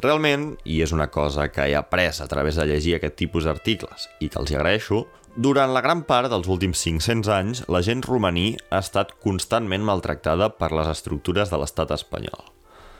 Realment, 0.03 0.49
i 0.67 0.81
és 0.83 0.91
una 0.91 1.07
cosa 1.07 1.47
que 1.47 1.69
he 1.69 1.75
après 1.79 2.19
a 2.19 2.27
través 2.27 2.59
de 2.59 2.65
llegir 2.67 2.97
aquest 2.97 3.15
tipus 3.15 3.47
d'articles 3.47 4.09
i 4.19 4.27
que 4.27 4.41
els 4.41 4.51
hi 4.51 4.59
agraeixo, 4.59 5.05
durant 5.35 5.73
la 5.75 5.81
gran 5.83 6.03
part 6.07 6.31
dels 6.31 6.47
últims 6.47 6.79
500 6.79 7.31
anys, 7.35 7.63
la 7.67 7.81
gent 7.83 8.03
romaní 8.07 8.55
ha 8.71 8.79
estat 8.79 9.11
constantment 9.23 9.83
maltractada 9.83 10.51
per 10.55 10.71
les 10.71 10.87
estructures 10.91 11.51
de 11.51 11.59
l'estat 11.59 11.91
espanyol. 11.91 12.45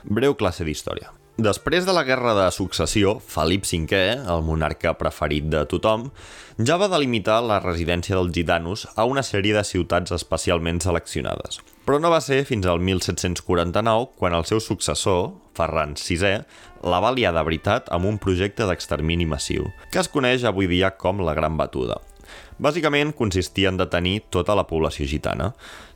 Breu 0.04 0.36
classe 0.36 0.64
d'història. 0.64 1.12
Després 1.36 1.84
de 1.84 1.92
la 1.92 2.04
Guerra 2.08 2.32
de 2.32 2.46
Successió, 2.48 3.18
Felip 3.20 3.66
V, 3.68 3.98
el 4.32 4.44
monarca 4.44 4.94
preferit 4.96 5.50
de 5.52 5.66
tothom, 5.68 6.06
ja 6.56 6.78
va 6.80 6.88
delimitar 6.88 7.42
la 7.44 7.58
residència 7.60 8.16
dels 8.16 8.32
gitanos 8.32 8.86
a 8.96 9.04
una 9.04 9.20
sèrie 9.20 9.52
de 9.52 9.64
ciutats 9.64 10.16
especialment 10.16 10.80
seleccionades. 10.80 11.60
Però 11.84 12.00
no 12.00 12.08
va 12.08 12.22
ser 12.24 12.46
fins 12.48 12.64
al 12.64 12.80
1749 12.80 14.16
quan 14.16 14.32
el 14.32 14.48
seu 14.48 14.64
successor, 14.64 15.34
Ferran 15.52 15.92
VI, 16.00 16.40
la 16.88 17.00
va 17.04 17.12
liar 17.12 17.36
de 17.36 17.44
veritat 17.44 17.92
amb 17.92 18.08
un 18.08 18.16
projecte 18.16 18.64
d'extermini 18.64 19.28
massiu, 19.28 19.68
que 19.92 20.00
es 20.00 20.08
coneix 20.08 20.44
avui 20.44 20.72
dia 20.72 20.94
com 20.96 21.20
la 21.20 21.36
Gran 21.36 21.60
Batuda. 21.60 22.00
Bàsicament 22.56 23.10
consistia 23.12 23.68
en 23.68 23.76
detenir 23.76 24.22
tota 24.32 24.54
la 24.56 24.64
població 24.64 25.04
gitana. 25.04 25.50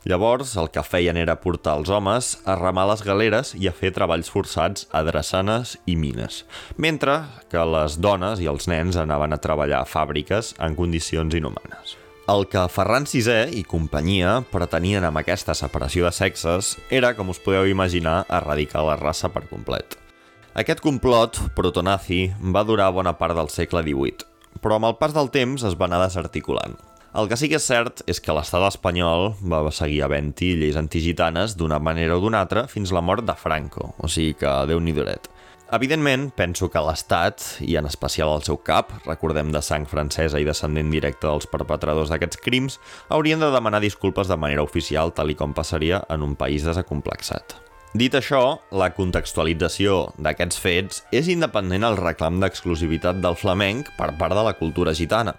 Llavors, 0.05 0.53
el 0.61 0.69
que 0.69 0.83
feien 0.85 1.17
era 1.17 1.39
portar 1.41 1.73
els 1.79 1.89
homes 1.89 2.35
a 2.45 2.53
remar 2.59 2.85
les 2.91 3.01
galeres 3.01 3.55
i 3.57 3.65
a 3.65 3.73
fer 3.73 3.89
treballs 3.95 4.29
forçats 4.29 4.85
a 4.93 5.01
drassanes 5.07 5.73
i 5.89 5.95
mines, 5.97 6.43
mentre 6.77 7.17
que 7.49 7.65
les 7.65 7.97
dones 7.97 8.43
i 8.45 8.49
els 8.51 8.69
nens 8.69 8.99
anaven 9.01 9.33
a 9.33 9.41
treballar 9.41 9.81
a 9.81 9.89
fàbriques 9.89 10.53
en 10.61 10.77
condicions 10.77 11.33
inhumanes. 11.33 11.97
El 12.29 12.45
que 12.45 12.61
Ferran 12.69 13.09
VI 13.09 13.57
i 13.57 13.65
companyia 13.65 14.37
pretenien 14.53 15.03
amb 15.03 15.17
aquesta 15.17 15.57
separació 15.57 16.05
de 16.05 16.13
sexes 16.13 16.75
era, 16.93 17.15
com 17.17 17.33
us 17.33 17.41
podeu 17.41 17.65
imaginar, 17.65 18.21
erradicar 18.29 18.85
la 18.85 18.99
raça 19.01 19.33
per 19.33 19.47
complet. 19.49 19.97
Aquest 20.53 20.83
complot 20.83 21.41
protonazi 21.57 22.27
va 22.53 22.63
durar 22.67 22.91
bona 22.93 23.17
part 23.17 23.33
del 23.33 23.49
segle 23.49 23.81
XVIII, 23.81 24.30
però 24.59 24.77
amb 24.77 24.91
el 24.91 24.97
pas 24.99 25.13
del 25.15 25.31
temps 25.31 25.63
es 25.63 25.77
va 25.79 25.87
anar 25.87 26.01
desarticulant. 26.03 26.75
El 27.11 27.27
que 27.27 27.35
sí 27.35 27.49
que 27.51 27.57
és 27.59 27.65
cert 27.67 28.05
és 28.11 28.21
que 28.23 28.31
l'estat 28.31 28.63
espanyol 28.69 29.33
va 29.51 29.65
seguir 29.75 29.99
havent-hi 30.05 30.53
lleis 30.55 30.77
antigitanes 30.79 31.57
d'una 31.59 31.79
manera 31.83 32.15
o 32.15 32.21
d'una 32.23 32.39
altra 32.39 32.67
fins 32.71 32.93
la 32.95 33.03
mort 33.03 33.25
de 33.27 33.35
Franco, 33.35 33.93
o 33.99 34.07
sigui 34.07 34.37
que 34.39 34.51
déu 34.69 34.79
nhi 34.79 34.95
duret. 34.95 35.27
Evidentment, 35.75 36.29
penso 36.35 36.67
que 36.67 36.83
l'Estat, 36.83 37.43
i 37.63 37.77
en 37.79 37.87
especial 37.87 38.31
el 38.35 38.43
seu 38.43 38.57
cap, 38.59 38.91
recordem 39.05 39.53
de 39.55 39.61
sang 39.63 39.87
francesa 39.87 40.39
i 40.39 40.47
descendent 40.47 40.91
directe 40.91 41.27
dels 41.27 41.47
perpetradors 41.47 42.11
d'aquests 42.11 42.43
crims, 42.43 42.79
haurien 43.07 43.39
de 43.39 43.51
demanar 43.55 43.79
disculpes 43.79 44.27
de 44.27 44.35
manera 44.35 44.67
oficial, 44.67 45.15
tal 45.15 45.31
i 45.31 45.39
com 45.39 45.55
passaria 45.55 46.03
en 46.11 46.27
un 46.27 46.35
país 46.35 46.67
desacomplexat. 46.67 47.70
Dit 47.91 48.13
això, 48.15 48.61
la 48.71 48.87
contextualització 48.95 50.13
d'aquests 50.15 50.59
fets 50.63 51.01
és 51.11 51.27
independent 51.27 51.83
al 51.83 51.97
reclam 51.99 52.37
d'exclusivitat 52.39 53.19
del 53.19 53.35
flamenc 53.35 53.89
per 53.97 54.13
part 54.15 54.31
de 54.31 54.45
la 54.47 54.53
cultura 54.55 54.93
gitana. 54.95 55.33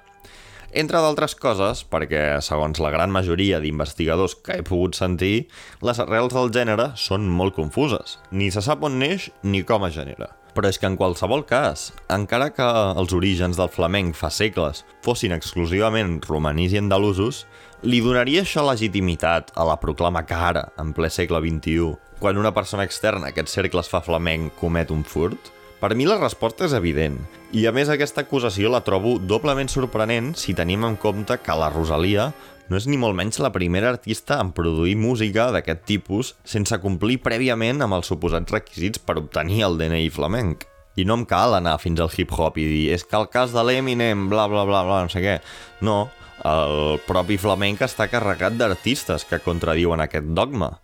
Entre 0.77 1.01
d'altres 1.01 1.33
coses, 1.37 1.81
perquè, 1.89 2.43
segons 2.45 2.77
la 2.81 2.91
gran 2.93 3.09
majoria 3.13 3.61
d'investigadors 3.61 4.37
que 4.45 4.59
he 4.59 4.67
pogut 4.69 5.01
sentir, 5.01 5.49
les 5.81 6.01
arrels 6.05 6.37
del 6.37 6.53
gènere 6.53 6.91
són 7.01 7.25
molt 7.25 7.57
confuses. 7.57 8.19
Ni 8.31 8.51
se 8.53 8.61
sap 8.61 8.85
on 8.85 9.01
neix 9.01 9.31
ni 9.43 9.65
com 9.65 9.89
es 9.89 9.97
genera. 9.97 10.29
Però 10.53 10.69
és 10.69 10.77
que 10.77 10.89
en 10.89 11.01
qualsevol 11.01 11.47
cas, 11.49 11.89
encara 12.13 12.51
que 12.53 12.69
els 13.01 13.17
orígens 13.17 13.57
del 13.57 13.73
flamenc 13.73 14.13
fa 14.17 14.29
segles 14.29 14.85
fossin 15.01 15.33
exclusivament 15.33 16.19
romanís 16.29 16.77
i 16.77 16.85
andalusos, 16.85 17.47
li 17.81 18.05
donaria 18.05 18.45
això 18.45 18.61
legitimitat 18.69 19.57
a 19.57 19.65
la 19.65 19.81
proclama 19.81 20.27
que 20.29 20.37
ara, 20.37 20.69
en 20.77 20.93
ple 20.93 21.09
segle 21.09 21.41
XXI, 21.41 21.95
quan 22.23 22.39
una 22.39 22.55
persona 22.55 22.85
externa 22.87 23.27
a 23.27 23.33
aquests 23.35 23.57
cercles 23.59 23.89
fa 23.91 23.99
flamenc 24.07 24.55
comet 24.61 24.93
un 24.95 25.03
furt? 25.03 25.49
Per 25.83 25.89
mi 25.99 26.05
la 26.07 26.21
resposta 26.21 26.69
és 26.69 26.75
evident. 26.79 27.17
I 27.51 27.65
a 27.67 27.73
més 27.75 27.91
aquesta 27.91 28.23
acusació 28.23 28.71
la 28.71 28.85
trobo 28.87 29.17
doblement 29.19 29.67
sorprenent 29.67 30.29
si 30.39 30.55
tenim 30.55 30.87
en 30.87 30.95
compte 31.03 31.41
que 31.43 31.57
la 31.59 31.73
Rosalia 31.75 32.29
no 32.71 32.79
és 32.79 32.87
ni 32.87 33.01
molt 33.03 33.19
menys 33.19 33.43
la 33.43 33.51
primera 33.51 33.91
artista 33.91 34.39
en 34.39 34.55
produir 34.55 34.95
música 34.95 35.49
d'aquest 35.51 35.83
tipus 35.91 36.33
sense 36.47 36.79
complir 36.85 37.19
prèviament 37.27 37.83
amb 37.83 37.99
els 37.99 38.15
suposats 38.15 38.55
requisits 38.55 39.03
per 39.03 39.19
obtenir 39.19 39.65
el 39.67 39.83
DNI 39.83 40.07
flamenc. 40.15 40.63
I 40.95 41.03
no 41.09 41.19
em 41.19 41.27
cal 41.27 41.59
anar 41.59 41.81
fins 41.83 41.99
al 41.99 42.15
hip-hop 42.15 42.63
i 42.63 42.71
dir 42.71 42.89
és 42.95 43.03
que 43.03 43.19
el 43.19 43.27
cas 43.35 43.51
de 43.51 43.67
l'Eminem, 43.67 44.29
bla, 44.31 44.47
bla, 44.47 44.63
bla, 44.63 44.87
bla, 44.87 45.03
no 45.03 45.11
sé 45.11 45.27
què. 45.27 45.41
No, 45.83 46.05
el 46.47 47.01
propi 47.03 47.35
flamenc 47.35 47.83
està 47.83 48.07
carregat 48.13 48.55
d'artistes 48.55 49.27
que 49.27 49.43
contradiuen 49.43 50.07
aquest 50.07 50.31
dogma 50.31 50.77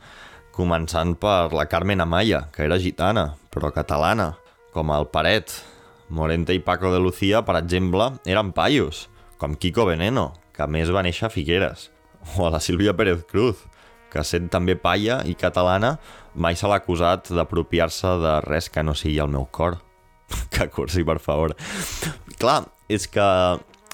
començant 0.59 1.15
per 1.21 1.53
la 1.55 1.69
Carmen 1.71 2.03
Amaya, 2.03 2.49
que 2.55 2.65
era 2.67 2.81
gitana, 2.83 3.29
però 3.55 3.71
catalana, 3.75 4.33
com 4.75 4.91
el 4.91 5.07
Paret. 5.13 5.55
Morente 6.09 6.55
i 6.57 6.63
Paco 6.65 6.91
de 6.91 6.99
Lucía, 6.99 7.43
per 7.45 7.59
exemple, 7.61 8.15
eren 8.27 8.51
paios, 8.57 9.07
com 9.39 9.55
Kiko 9.55 9.85
Veneno, 9.87 10.33
que 10.57 10.67
més 10.67 10.89
va 10.91 11.05
néixer 11.05 11.29
a 11.29 11.33
Figueres, 11.33 11.91
o 12.35 12.47
a 12.49 12.53
la 12.55 12.63
Sílvia 12.65 12.95
Pérez 12.97 13.27
Cruz, 13.29 13.61
que 14.09 14.25
sent 14.25 14.49
també 14.49 14.75
paia 14.75 15.21
i 15.29 15.37
catalana, 15.37 15.99
mai 16.35 16.57
se 16.57 16.67
l'ha 16.67 16.81
acusat 16.81 17.29
d'apropiar-se 17.37 18.15
de 18.25 18.39
res 18.49 18.71
que 18.73 18.83
no 18.83 18.97
sigui 18.97 19.21
el 19.21 19.29
meu 19.31 19.45
cor. 19.53 19.79
que 20.53 20.69
cursi, 20.73 21.05
per 21.05 21.19
favor. 21.21 21.55
Clar, 22.41 22.63
és 22.89 23.07
que 23.09 23.29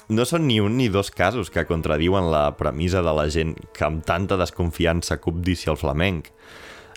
no 0.09 0.25
són 0.25 0.45
ni 0.45 0.59
un 0.61 0.77
ni 0.77 0.87
dos 0.93 1.09
casos 1.11 1.49
que 1.49 1.65
contradiuen 1.65 2.29
la 2.31 2.51
premissa 2.57 3.01
de 3.01 3.13
la 3.15 3.25
gent 3.31 3.55
que 3.73 3.85
amb 3.87 4.05
tanta 4.05 4.37
desconfiança 4.37 5.17
cobdicia 5.21 5.73
el 5.73 5.79
flamenc. 5.81 6.29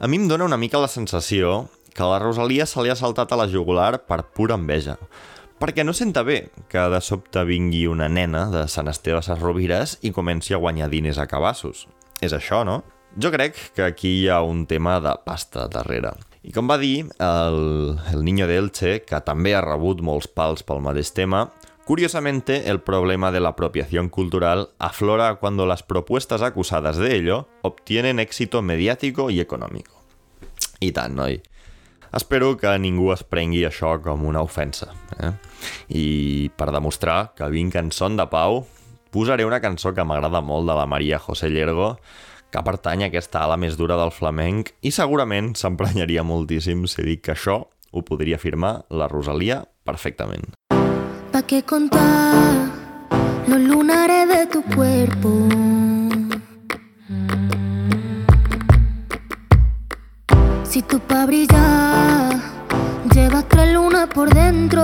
A 0.01 0.07
mi 0.07 0.21
em 0.21 0.29
dóna 0.29 0.47
una 0.47 0.61
mica 0.61 0.81
la 0.83 0.91
sensació 0.93 1.69
que 1.95 2.07
la 2.07 2.21
Rosalia 2.23 2.67
se 2.67 2.83
li 2.85 2.93
ha 2.93 2.99
saltat 2.99 3.33
a 3.33 3.41
la 3.41 3.49
jugular 3.51 4.05
per 4.07 4.23
pura 4.37 4.59
enveja. 4.61 4.99
Perquè 5.59 5.83
no 5.83 5.95
senta 5.97 6.23
bé 6.23 6.53
que 6.71 6.85
de 6.93 7.01
sobte 7.03 7.43
vingui 7.43 7.89
una 7.91 8.07
nena 8.07 8.45
de 8.53 8.69
Sant 8.71 8.87
Esteve 8.93 9.21
Rovires 9.41 9.97
i 10.07 10.13
comenci 10.15 10.55
a 10.55 10.61
guanyar 10.63 10.87
diners 10.93 11.19
a 11.19 11.27
cabassos. 11.27 11.89
És 12.23 12.33
això, 12.37 12.63
no? 12.63 12.85
Jo 13.19 13.33
crec 13.35 13.57
que 13.75 13.83
aquí 13.83 14.21
hi 14.21 14.29
ha 14.29 14.43
un 14.43 14.67
tema 14.67 15.01
de 15.01 15.17
pasta 15.25 15.67
darrere. 15.67 16.13
I 16.47 16.53
com 16.55 16.69
va 16.71 16.79
dir 16.79 17.09
el, 17.19 17.99
el 18.13 18.23
Niño 18.23 18.47
de 18.47 18.61
Elche, 18.61 18.93
que 19.03 19.19
també 19.27 19.57
ha 19.57 19.65
rebut 19.65 19.99
molts 20.07 20.29
pals 20.31 20.63
pel 20.63 20.85
mateix 20.85 21.11
tema, 21.17 21.49
Curiosamente, 21.89 22.69
el 22.69 22.83
problema 22.83 23.33
de 23.33 23.41
la 23.41 23.49
apropiación 23.49 24.11
cultural 24.11 24.69
aflora 24.79 25.37
cuando 25.37 25.65
las 25.65 25.83
propuestas 25.83 26.43
acusadas 26.43 26.99
de 26.99 27.17
ello 27.17 27.49
obtienen 27.63 28.21
éxito 28.21 28.61
mediático 28.61 29.31
i 29.31 29.41
econòmic. 29.41 29.89
I 30.85 30.93
tant, 30.93 31.17
noi. 31.17 31.41
Espero 32.13 32.59
que 32.61 32.75
ningú 32.77 33.09
es 33.15 33.25
prengui 33.25 33.65
això 33.65 33.95
com 34.05 34.29
una 34.29 34.45
ofensa. 34.45 34.93
Eh? 35.17 35.33
I 35.89 36.05
per 36.61 36.69
demostrar 36.77 37.33
que 37.33 37.49
vinc 37.49 37.81
en 37.81 37.89
son 37.89 38.21
de 38.21 38.29
pau, 38.29 38.67
posaré 39.09 39.49
una 39.49 39.65
cançó 39.65 39.97
que 39.97 40.05
m'agrada 40.05 40.45
molt 40.45 40.69
de 40.69 40.77
la 40.77 40.85
Maria 40.85 41.17
José 41.17 41.49
Llergo, 41.49 41.95
que 42.53 42.67
pertany 42.69 43.09
a 43.09 43.09
aquesta 43.09 43.47
ala 43.49 43.57
més 43.57 43.81
dura 43.81 43.97
del 43.97 44.13
flamenc 44.13 44.77
i 44.85 44.93
segurament 44.93 45.55
s'emprenyaria 45.57 46.21
moltíssim 46.21 46.85
si 46.85 47.09
dic 47.15 47.25
que 47.25 47.33
això 47.33 47.63
ho 47.65 48.05
podria 48.05 48.37
afirmar 48.37 48.83
la 48.93 49.09
Rosalia 49.09 49.63
perfectament. 49.89 50.53
¿Para 51.39 51.47
qué 51.47 51.63
contar 51.63 52.69
los 53.47 53.61
lunares 53.61 54.29
de 54.29 54.47
tu 54.47 54.61
cuerpo? 54.61 55.47
Si 60.65 60.83
tú 60.83 60.99
pa' 60.99 61.27
brillar 61.27 62.35
llevas 63.15 63.45
tres 63.47 63.73
lunas 63.73 64.09
por 64.09 64.35
dentro. 64.35 64.83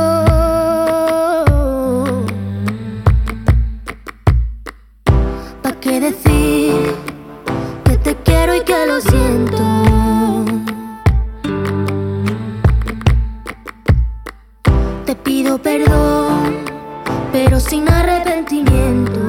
¿Para 5.61 5.81
qué 5.81 5.99
decir 5.99 6.95
que 7.85 7.97
te 7.97 8.15
quiero 8.15 8.55
y 8.55 8.61
que 8.61 8.87
lo 8.87 9.01
siento? 9.01 9.94
Pido 15.25 15.59
perdón, 15.59 16.65
pero 17.33 17.59
sin 17.59 17.89
arrepentimiento. 17.89 19.24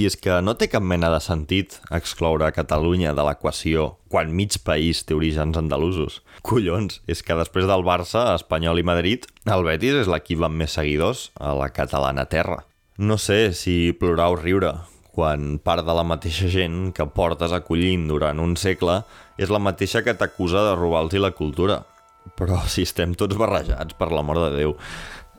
Si 0.00 0.06
és 0.08 0.14
que 0.16 0.32
no 0.40 0.54
té 0.56 0.64
cap 0.72 0.80
mena 0.80 1.10
de 1.12 1.18
sentit 1.20 1.74
excloure 1.92 2.46
Catalunya 2.56 3.10
de 3.12 3.20
l'equació 3.26 3.82
quan 4.08 4.30
mig 4.32 4.54
país 4.64 5.02
té 5.04 5.12
orígens 5.12 5.58
andalusos. 5.60 6.22
Collons, 6.40 7.02
és 7.04 7.20
que 7.20 7.36
després 7.36 7.66
del 7.68 7.84
Barça, 7.84 8.22
Espanyol 8.32 8.80
i 8.80 8.86
Madrid, 8.88 9.28
el 9.44 9.66
Betis 9.66 9.98
és 10.06 10.08
l'equip 10.08 10.40
amb 10.40 10.56
més 10.62 10.78
seguidors 10.78 11.26
a 11.36 11.52
la 11.58 11.68
catalana 11.76 12.24
terra. 12.32 12.62
No 12.96 13.20
sé 13.20 13.52
si 13.52 13.92
plorar 13.92 14.30
o 14.32 14.40
riure, 14.40 14.72
quan 15.12 15.58
part 15.60 15.84
de 15.84 16.00
la 16.00 16.08
mateixa 16.14 16.48
gent 16.48 16.94
que 16.96 17.04
portes 17.04 17.52
acollint 17.52 18.08
durant 18.08 18.40
un 18.40 18.56
segle 18.56 19.02
és 19.36 19.52
la 19.52 19.60
mateixa 19.60 20.00
que 20.00 20.16
t'acusa 20.16 20.64
de 20.70 20.76
robar-los 20.80 21.20
la 21.20 21.36
cultura. 21.36 21.82
Però 22.40 22.56
si 22.72 22.88
estem 22.88 23.12
tots 23.20 23.36
barrejats, 23.36 24.00
per 24.00 24.08
l'amor 24.08 24.46
de 24.46 24.50
Déu. 24.62 24.78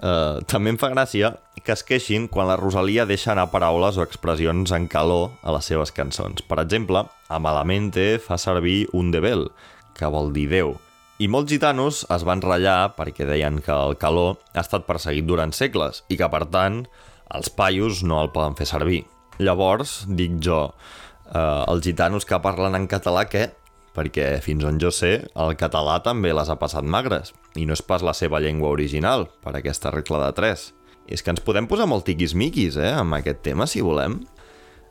Uh, 0.02 0.42
també 0.50 0.72
em 0.74 0.80
fa 0.82 0.90
gràcia 0.90 1.36
que 1.62 1.76
es 1.76 1.84
queixin 1.86 2.26
quan 2.26 2.48
la 2.50 2.58
Rosalia 2.58 3.04
deixa 3.06 3.36
anar 3.36 3.52
paraules 3.54 4.00
o 4.00 4.06
expressions 4.06 4.74
en 4.74 4.88
calor 4.90 5.30
a 5.46 5.54
les 5.54 5.68
seves 5.70 5.94
cançons. 5.94 6.42
Per 6.42 6.58
exemple, 6.64 7.04
a 7.30 7.38
Malamente 7.38 8.16
fa 8.18 8.40
servir 8.42 8.88
un 8.98 9.12
debel, 9.14 9.52
que 9.94 10.10
vol 10.10 10.34
dir 10.34 10.48
Déu. 10.50 10.74
I 11.22 11.28
molts 11.30 11.54
gitanos 11.54 12.02
es 12.10 12.26
van 12.26 12.42
ratllar 12.42 12.96
perquè 12.98 13.28
deien 13.30 13.62
que 13.62 13.76
el 13.76 13.94
calor 14.02 14.40
ha 14.56 14.64
estat 14.64 14.88
perseguit 14.88 15.28
durant 15.30 15.54
segles 15.54 16.02
i 16.10 16.18
que, 16.18 16.26
per 16.34 16.48
tant, 16.50 16.82
els 17.30 17.54
paios 17.54 18.02
no 18.02 18.24
el 18.24 18.32
poden 18.34 18.58
fer 18.58 18.66
servir. 18.66 19.04
Llavors, 19.38 20.00
dic 20.10 20.40
jo, 20.42 20.64
eh, 21.30 21.64
els 21.70 21.86
gitanos 21.86 22.26
que 22.26 22.42
parlen 22.42 22.74
en 22.74 22.90
català, 22.90 23.28
què? 23.30 23.52
Perquè, 23.92 24.38
fins 24.44 24.64
on 24.64 24.78
jo 24.80 24.92
sé, 24.96 25.18
el 25.36 25.58
català 25.60 25.98
també 26.04 26.32
les 26.32 26.50
ha 26.50 26.60
passat 26.60 26.88
magres, 26.88 27.34
i 27.60 27.66
no 27.68 27.76
és 27.76 27.84
pas 27.84 28.04
la 28.06 28.14
seva 28.16 28.40
llengua 28.40 28.72
original, 28.72 29.28
per 29.44 29.58
aquesta 29.58 29.92
regla 29.92 30.22
de 30.26 30.32
3. 30.38 30.64
És 31.12 31.24
que 31.24 31.34
ens 31.34 31.44
podem 31.44 31.68
posar 31.68 31.90
molt 31.92 32.06
tiquismiquis, 32.08 32.78
eh, 32.80 32.94
amb 32.96 33.20
aquest 33.20 33.44
tema, 33.44 33.68
si 33.68 33.84
volem. 33.84 34.22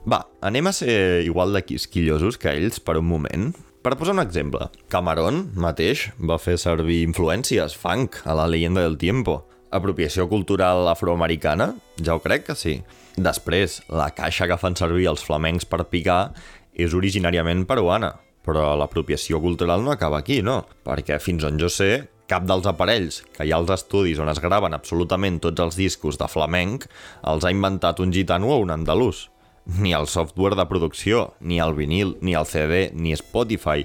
Va, 0.05 0.27
anem 0.45 0.69
a 0.69 0.73
ser 0.77 1.25
igual 1.25 1.53
de 1.53 1.65
quisquillosos 1.65 2.39
que 2.41 2.53
ells 2.53 2.81
per 2.81 2.99
un 3.01 3.09
moment. 3.09 3.51
Per 3.81 3.97
posar 3.97 4.13
un 4.13 4.21
exemple, 4.21 4.69
Camarón 4.93 5.47
mateix 5.57 6.11
va 6.21 6.37
fer 6.37 6.59
servir 6.61 7.01
influències 7.07 7.73
funk 7.73 8.21
a 8.29 8.37
la 8.37 8.49
leyenda 8.49 8.85
del 8.85 8.99
tiempo. 9.01 9.47
Apropiació 9.73 10.29
cultural 10.29 10.89
afroamericana? 10.91 11.75
Ja 11.97 12.17
ho 12.17 12.21
crec 12.21 12.49
que 12.49 12.57
sí. 12.59 12.83
Després, 13.17 13.81
la 13.89 14.11
caixa 14.13 14.49
que 14.51 14.59
fan 14.61 14.77
servir 14.77 15.09
els 15.09 15.25
flamencs 15.25 15.65
per 15.65 15.87
picar 15.89 16.35
és 16.75 16.93
originàriament 16.97 17.65
peruana, 17.69 18.15
però 18.47 18.73
l'apropiació 18.79 19.41
cultural 19.43 19.85
no 19.85 19.93
acaba 19.93 20.21
aquí, 20.23 20.41
no? 20.43 20.63
Perquè 20.87 21.19
fins 21.21 21.45
on 21.45 21.59
jo 21.61 21.69
sé, 21.73 22.09
cap 22.31 22.47
dels 22.47 22.67
aparells 22.71 23.21
que 23.35 23.45
hi 23.45 23.53
ha 23.53 23.59
als 23.59 23.73
estudis 23.75 24.21
on 24.23 24.31
es 24.31 24.41
graven 24.43 24.77
absolutament 24.77 25.41
tots 25.43 25.65
els 25.65 25.79
discos 25.79 26.19
de 26.21 26.29
flamenc 26.31 26.87
els 27.27 27.45
ha 27.45 27.51
inventat 27.51 28.01
un 28.01 28.15
gitano 28.15 28.53
o 28.55 28.61
un 28.63 28.71
andalús. 28.71 29.29
Ni 29.79 29.93
el 29.95 30.07
software 30.09 30.57
de 30.59 30.65
producció, 30.67 31.35
ni 31.41 31.61
el 31.61 31.75
vinil, 31.77 32.17
ni 32.23 32.35
el 32.35 32.47
CD, 32.49 32.91
ni 32.95 33.13
Spotify. 33.19 33.85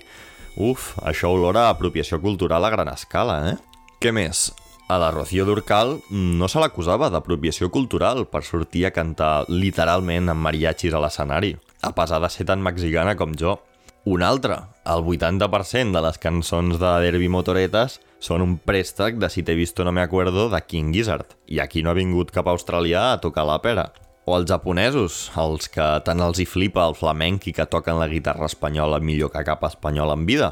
Uf, 0.55 0.93
això 1.03 1.33
olora 1.35 1.67
a 1.67 1.73
apropiació 1.75 2.21
cultural 2.23 2.63
a 2.65 2.71
gran 2.71 2.89
escala, 2.93 3.41
eh? 3.51 3.57
Què 4.01 4.13
més? 4.15 4.47
A 4.87 4.99
la 5.01 5.09
Rocío 5.11 5.45
Durcal 5.45 5.97
no 6.13 6.47
se 6.47 6.61
l'acusava 6.61 7.09
d'apropiació 7.09 7.71
cultural 7.73 8.27
per 8.29 8.43
sortir 8.45 8.85
a 8.85 8.93
cantar 8.93 9.47
literalment 9.49 10.29
amb 10.31 10.45
mariachis 10.45 10.93
a 10.93 11.01
l'escenari, 11.01 11.55
a 11.81 11.91
pesar 11.97 12.21
de 12.21 12.29
ser 12.29 12.45
tan 12.45 12.61
mexicana 12.61 13.17
com 13.17 13.33
jo. 13.33 13.57
Un 14.05 14.21
altre, 14.21 14.59
el 14.85 15.01
80% 15.01 15.95
de 15.95 16.01
les 16.05 16.19
cançons 16.21 16.75
de 16.77 16.89
Derby 17.01 17.25
Motoretas 17.25 17.95
són 18.21 18.43
un 18.43 18.51
préstec 18.61 19.15
de 19.17 19.31
Si 19.33 19.41
t'he 19.41 19.55
visto 19.57 19.81
no 19.81 19.89
me 19.97 20.03
acuerdo 20.03 20.43
de 20.51 20.59
King 20.61 20.91
Gizzard, 20.93 21.31
i 21.49 21.57
aquí 21.57 21.81
no 21.81 21.89
ha 21.89 21.97
vingut 21.97 22.29
cap 22.29 22.45
australià 22.45 23.07
a 23.15 23.17
tocar 23.23 23.47
la 23.49 23.57
pera. 23.63 23.87
O 24.29 24.37
els 24.37 24.45
japonesos, 24.45 25.31
els 25.41 25.65
que 25.73 25.87
tant 26.05 26.21
els 26.21 26.37
hi 26.37 26.45
flipa 26.45 26.85
el 26.85 26.93
flamenc 26.93 27.47
i 27.49 27.55
que 27.57 27.65
toquen 27.65 27.97
la 27.97 28.11
guitarra 28.11 28.45
espanyola 28.45 29.01
millor 29.01 29.33
que 29.33 29.41
cap 29.47 29.65
espanyol 29.65 30.13
en 30.13 30.29
vida. 30.29 30.51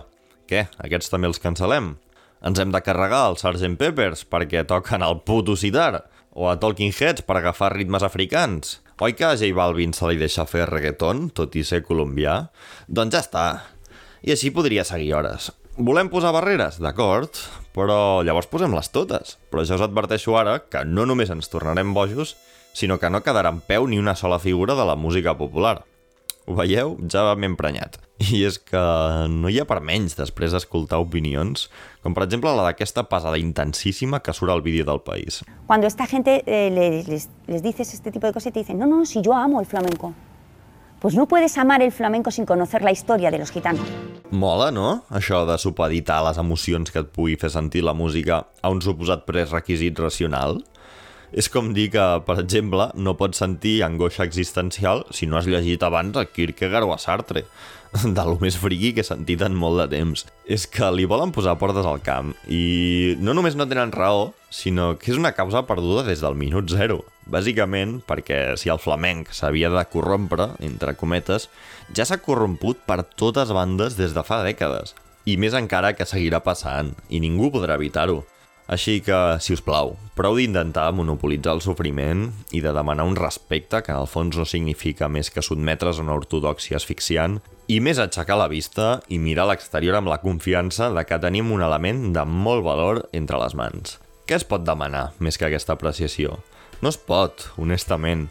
Què? 0.49 0.65
Aquests 0.81 1.13
també 1.13 1.29
els 1.29 1.41
cancel·lem? 1.43 1.93
Ens 2.41 2.57
hem 2.57 2.73
de 2.73 2.81
carregar 2.81 3.27
el 3.29 3.37
Sgt. 3.37 3.77
Peppers 3.77 4.25
perquè 4.25 4.65
toquen 4.65 5.05
el 5.05 5.21
puto 5.21 5.53
sitar? 5.53 6.07
O 6.33 6.49
a 6.49 6.57
Talking 6.57 6.89
Heads 6.89 7.21
per 7.21 7.37
agafar 7.37 7.75
ritmes 7.77 8.01
africans? 8.01 8.79
Oi 9.01 9.15
que 9.17 9.25
a 9.25 9.33
J 9.33 9.47
Balvin 9.57 9.89
se 9.97 10.05
li 10.05 10.19
deixa 10.21 10.43
fer 10.45 10.67
reggaeton, 10.69 11.31
tot 11.33 11.55
i 11.57 11.63
ser 11.65 11.79
colombià? 11.81 12.35
Doncs 12.85 13.15
ja 13.15 13.21
està. 13.23 13.45
I 14.21 14.35
així 14.35 14.51
podria 14.53 14.83
seguir 14.85 15.15
hores. 15.17 15.49
Volem 15.81 16.11
posar 16.13 16.29
barreres? 16.35 16.77
D'acord, 16.77 17.39
però 17.73 18.21
llavors 18.21 18.51
posem-les 18.51 18.91
totes. 18.93 19.39
Però 19.49 19.65
ja 19.65 19.79
us 19.79 19.81
adverteixo 19.81 20.37
ara 20.37 20.59
que 20.69 20.83
no 20.85 21.07
només 21.09 21.33
ens 21.33 21.49
tornarem 21.49 21.95
bojos, 21.97 22.35
sinó 22.77 22.99
que 23.01 23.09
no 23.09 23.23
quedarà 23.25 23.49
en 23.49 23.63
peu 23.65 23.89
ni 23.89 23.97
una 23.97 24.13
sola 24.13 24.37
figura 24.37 24.77
de 24.77 24.85
la 24.85 24.95
música 24.95 25.33
popular. 25.41 25.79
Ho 26.45 26.55
veieu? 26.57 26.97
Ja 27.11 27.23
m'he 27.39 27.47
emprenyat. 27.47 27.97
I 28.33 28.43
és 28.47 28.57
que 28.59 28.79
no 29.31 29.49
hi 29.51 29.59
ha 29.61 29.65
per 29.67 29.79
menys 29.83 30.15
després 30.19 30.51
d'escoltar 30.55 30.99
opinions, 31.03 31.69
com 32.03 32.13
per 32.15 32.25
exemple 32.27 32.51
la 32.55 32.65
d'aquesta 32.67 33.05
pesada 33.11 33.39
intensíssima 33.39 34.19
que 34.23 34.33
surt 34.35 34.51
al 34.51 34.61
vídeo 34.61 34.83
del 34.85 34.99
país. 35.01 35.41
Cuando 35.67 35.87
esta 35.87 36.05
gente 36.07 36.43
eh, 36.45 36.69
les, 36.71 37.07
les- 37.07 37.29
les 37.47 37.63
dices 37.63 37.93
este 37.93 38.11
tipo 38.11 38.27
de 38.27 38.33
cosas 38.33 38.51
te 38.53 38.59
dicen, 38.59 38.77
no, 38.79 38.85
no, 38.87 39.05
si 39.05 39.21
yo 39.21 39.33
amo 39.33 39.59
el 39.61 39.65
flamenco. 39.65 40.13
Pues 40.99 41.15
no 41.15 41.27
puedes 41.27 41.57
amar 41.57 41.81
el 41.81 41.91
flamenco 41.91 42.31
sin 42.31 42.45
conocer 42.45 42.81
la 42.81 42.91
historia 42.91 43.29
de 43.29 43.37
los 43.37 43.51
gitanos. 43.51 43.85
Mola, 44.31 44.71
no? 44.71 45.03
Això 45.11 45.41
de 45.45 45.57
supeditar 45.59 46.21
les 46.23 46.37
emocions 46.39 46.89
que 46.91 47.01
et 47.03 47.09
pugui 47.11 47.35
fer 47.35 47.49
sentir 47.51 47.83
la 47.83 47.91
música 47.93 48.45
a 48.63 48.71
un 48.71 48.79
suposat 48.81 49.25
prerequisit 49.27 49.99
racional. 49.99 50.61
És 51.33 51.49
com 51.49 51.71
dir 51.73 51.87
que, 51.93 52.03
per 52.27 52.37
exemple, 52.43 52.91
no 52.93 53.15
pots 53.17 53.39
sentir 53.41 53.79
angoixa 53.81 54.25
existencial 54.27 55.01
si 55.09 55.25
no 55.25 55.39
has 55.39 55.49
llegit 55.49 55.81
abans 55.81 56.17
a 56.19 56.27
Kierkegaard 56.29 56.85
o 56.85 56.93
a 56.93 56.99
Sartre. 57.01 57.47
De 58.17 58.25
lo 58.25 58.37
més 58.41 58.57
friqui 58.57 58.91
que 58.93 59.01
he 59.01 59.07
sentit 59.07 59.41
en 59.45 59.55
molt 59.57 59.81
de 59.81 59.87
temps. 59.95 60.25
És 60.45 60.65
que 60.69 60.89
li 60.93 61.05
volen 61.09 61.33
posar 61.33 61.55
portes 61.61 61.85
al 61.89 62.01
camp 62.05 62.33
i 62.49 63.17
no 63.21 63.33
només 63.37 63.57
no 63.57 63.67
tenen 63.69 63.93
raó, 63.93 64.31
sinó 64.53 64.93
que 65.01 65.11
és 65.13 65.17
una 65.17 65.33
causa 65.33 65.65
perduda 65.69 66.05
des 66.05 66.21
del 66.21 66.37
minut 66.37 66.69
zero. 66.73 67.01
Bàsicament 67.25 67.99
perquè 68.05 68.57
si 68.59 68.69
el 68.69 68.81
flamenc 68.81 69.31
s'havia 69.33 69.71
de 69.73 69.85
corrompre, 69.89 70.51
entre 70.61 70.97
cometes, 70.99 71.49
ja 71.95 72.05
s'ha 72.05 72.21
corromput 72.21 72.85
per 72.85 73.01
totes 73.17 73.53
bandes 73.55 73.97
des 73.97 74.13
de 74.13 74.25
fa 74.25 74.43
dècades. 74.45 74.93
I 75.25 75.37
més 75.39 75.55
encara 75.55 75.93
que 75.95 76.05
seguirà 76.05 76.43
passant, 76.43 76.91
i 77.09 77.21
ningú 77.23 77.49
podrà 77.53 77.77
evitar-ho. 77.79 78.21
Així 78.71 79.01
que, 79.03 79.17
si 79.43 79.55
us 79.57 79.61
plau, 79.63 79.97
prou 80.15 80.37
d'intentar 80.39 80.93
monopolitzar 80.95 81.57
el 81.57 81.61
sofriment 81.65 82.29
i 82.55 82.61
de 82.63 82.71
demanar 82.71 83.03
un 83.09 83.17
respecte 83.19 83.81
que 83.83 83.91
en 83.91 83.99
el 83.99 84.07
fons 84.07 84.37
no 84.39 84.45
significa 84.47 85.09
més 85.11 85.29
que 85.33 85.43
sotmetre's 85.43 85.99
a 85.99 86.05
una 86.05 86.15
ortodoxia 86.15 86.79
asfixiant 86.79 87.41
i 87.67 87.81
més 87.83 87.99
aixecar 87.99 88.37
la 88.39 88.47
vista 88.51 89.01
i 89.11 89.19
mirar 89.19 89.49
l'exterior 89.49 89.99
amb 89.99 90.11
la 90.11 90.21
confiança 90.23 90.89
de 90.95 91.03
que 91.03 91.19
tenim 91.19 91.51
un 91.51 91.63
element 91.65 92.05
de 92.15 92.23
molt 92.23 92.63
valor 92.63 93.03
entre 93.11 93.39
les 93.43 93.55
mans. 93.59 93.97
Què 94.23 94.39
es 94.39 94.47
pot 94.47 94.63
demanar 94.63 95.09
més 95.19 95.35
que 95.35 95.49
aquesta 95.49 95.75
apreciació? 95.75 96.39
No 96.79 96.91
es 96.91 96.97
pot, 96.99 97.49
honestament. 97.59 98.29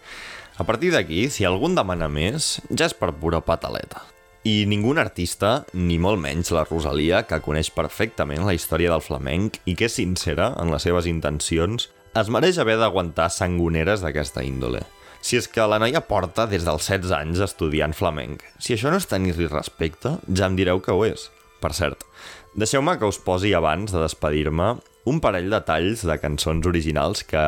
A 0.56 0.64
partir 0.64 0.92
d'aquí, 0.92 1.26
si 1.28 1.44
algú 1.44 1.68
en 1.68 1.76
demana 1.76 2.08
més, 2.08 2.56
ja 2.72 2.88
és 2.88 2.96
per 2.96 3.12
pura 3.20 3.40
pataleta. 3.44 4.00
I 4.42 4.64
ningú 4.66 4.90
artista, 4.98 5.62
ni 5.72 6.00
molt 6.02 6.18
menys 6.18 6.48
la 6.50 6.64
Rosalia, 6.66 7.20
que 7.30 7.38
coneix 7.38 7.68
perfectament 7.70 8.42
la 8.42 8.54
història 8.56 8.90
del 8.90 9.04
flamenc 9.04 9.60
i 9.70 9.76
que 9.78 9.86
és 9.86 9.94
sincera 10.00 10.48
en 10.58 10.72
les 10.74 10.82
seves 10.82 11.06
intencions, 11.06 11.86
es 12.18 12.26
mereix 12.28 12.58
haver 12.58 12.74
d'aguantar 12.80 13.28
sangoneres 13.30 14.02
d'aquesta 14.02 14.42
índole. 14.42 14.82
Si 15.22 15.38
és 15.38 15.46
que 15.46 15.62
la 15.70 15.78
noia 15.78 16.02
porta 16.02 16.48
des 16.50 16.66
dels 16.66 16.90
16 16.90 17.14
anys 17.14 17.44
estudiant 17.46 17.94
flamenc. 17.94 18.42
Si 18.58 18.74
això 18.74 18.90
no 18.90 18.98
és 18.98 19.06
tenir-li 19.06 19.46
respecte, 19.46 20.16
ja 20.26 20.50
em 20.50 20.58
direu 20.58 20.82
que 20.82 20.90
ho 20.90 21.06
és. 21.06 21.28
Per 21.62 21.70
cert, 21.78 22.02
deixeu-me 22.58 22.96
que 22.98 23.06
us 23.06 23.22
posi 23.22 23.54
abans 23.54 23.94
de 23.94 24.02
despedir-me 24.02 24.72
un 25.06 25.22
parell 25.22 25.54
de 25.54 25.62
talls 25.62 26.02
de 26.02 26.18
cançons 26.18 26.66
originals 26.66 27.22
que, 27.30 27.46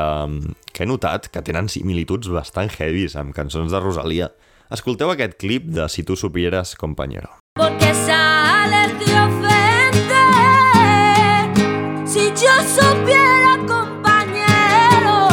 que 0.70 0.86
he 0.86 0.86
notat 0.86 1.26
que 1.34 1.42
tenen 1.42 1.66
similituds 1.66 2.30
bastant 2.30 2.70
heavies 2.78 3.18
amb 3.18 3.34
cançons 3.34 3.74
de 3.74 3.82
Rosalia. 3.82 4.30
Escolteu 4.74 5.10
aquest 5.12 5.36
clip 5.38 5.66
de 5.70 5.84
Si 5.88 6.02
tu 6.02 6.16
supieras, 6.16 6.74
compañero. 6.74 7.28
Porque 7.54 7.94
sales 7.94 8.98
de 8.98 9.14
ofender 9.26 9.94
si 12.04 12.24
yo 12.42 12.54
supiera, 12.74 13.52
compañero, 13.68 15.28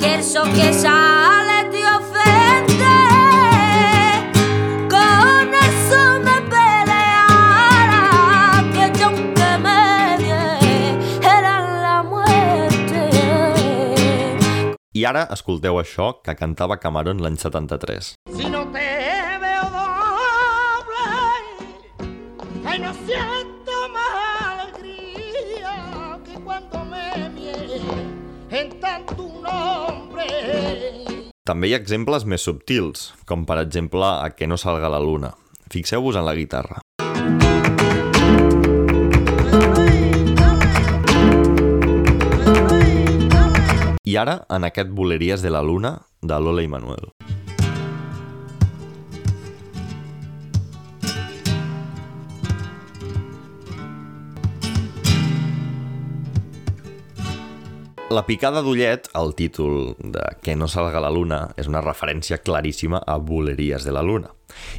que 0.00 0.16
eso 0.16 0.42
que 0.56 0.72
I 15.04 15.06
ara 15.06 15.26
escolteu 15.34 15.76
això 15.76 16.04
que 16.24 16.32
cantava 16.32 16.78
Camarón 16.80 17.18
l'any 17.20 17.34
73. 17.36 18.06
Si 18.38 18.46
no 18.48 18.62
te 18.72 18.84
veo 19.42 19.66
doble, 19.74 21.02
ay, 22.64 22.78
no 22.80 22.94
siento 23.02 23.82
más 23.92 24.14
alegría 24.46 25.74
que 26.24 26.40
cuando 26.40 26.86
me 26.86 27.28
mienten 27.36 28.80
tanto 28.80 29.18
tu 29.18 29.28
nombre. 29.44 30.24
També 31.44 31.68
hi 31.68 31.76
ha 31.76 31.82
exemples 31.84 32.24
més 32.24 32.48
subtils, 32.48 33.10
com 33.28 33.44
per 33.44 33.60
exemple 33.60 34.08
a 34.08 34.32
Que 34.32 34.48
no 34.48 34.56
salga 34.56 34.88
la 34.88 35.04
luna. 35.04 35.34
Fixeu-vos 35.68 36.16
en 36.16 36.24
la 36.24 36.32
guitarra. 36.32 36.80
I 44.04 44.18
ara, 44.20 44.42
en 44.52 44.66
aquest 44.68 44.90
Boleries 44.92 45.40
de 45.40 45.48
la 45.48 45.62
Luna, 45.64 45.94
de 46.20 46.36
Lola 46.36 46.60
i 46.60 46.68
Manuel. 46.68 47.08
La 58.12 58.26
picada 58.28 58.60
d'ullet, 58.60 59.08
el 59.16 59.32
títol 59.34 59.96
de 59.98 60.20
Que 60.44 60.52
no 60.54 60.68
salga 60.68 61.00
la 61.00 61.08
luna, 61.10 61.38
és 61.56 61.66
una 61.66 61.80
referència 61.80 62.42
claríssima 62.44 63.00
a 63.00 63.16
Boleries 63.16 63.88
de 63.88 63.94
la 63.96 64.04
Luna. 64.04 64.34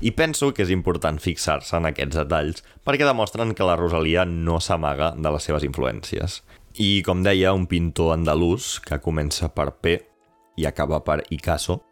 I 0.06 0.14
penso 0.14 0.52
que 0.54 0.62
és 0.64 0.70
important 0.70 1.18
fixar-se 1.20 1.74
en 1.82 1.90
aquests 1.90 2.22
detalls 2.22 2.62
perquè 2.86 3.10
demostren 3.10 3.58
que 3.58 3.66
la 3.66 3.76
Rosalia 3.76 4.24
no 4.30 4.62
s'amaga 4.62 5.16
de 5.18 5.34
les 5.34 5.50
seves 5.50 5.66
influències. 5.66 6.44
I, 6.76 7.04
com 7.08 7.22
deia, 7.24 7.54
un 7.56 7.70
pintor 7.72 8.12
andalús 8.18 8.82
que 8.84 8.98
comença 9.00 9.48
per 9.56 9.70
P 9.80 9.94
i 10.60 10.66
acaba 10.68 11.06
per 11.08 11.22
Icaso, 11.32 11.86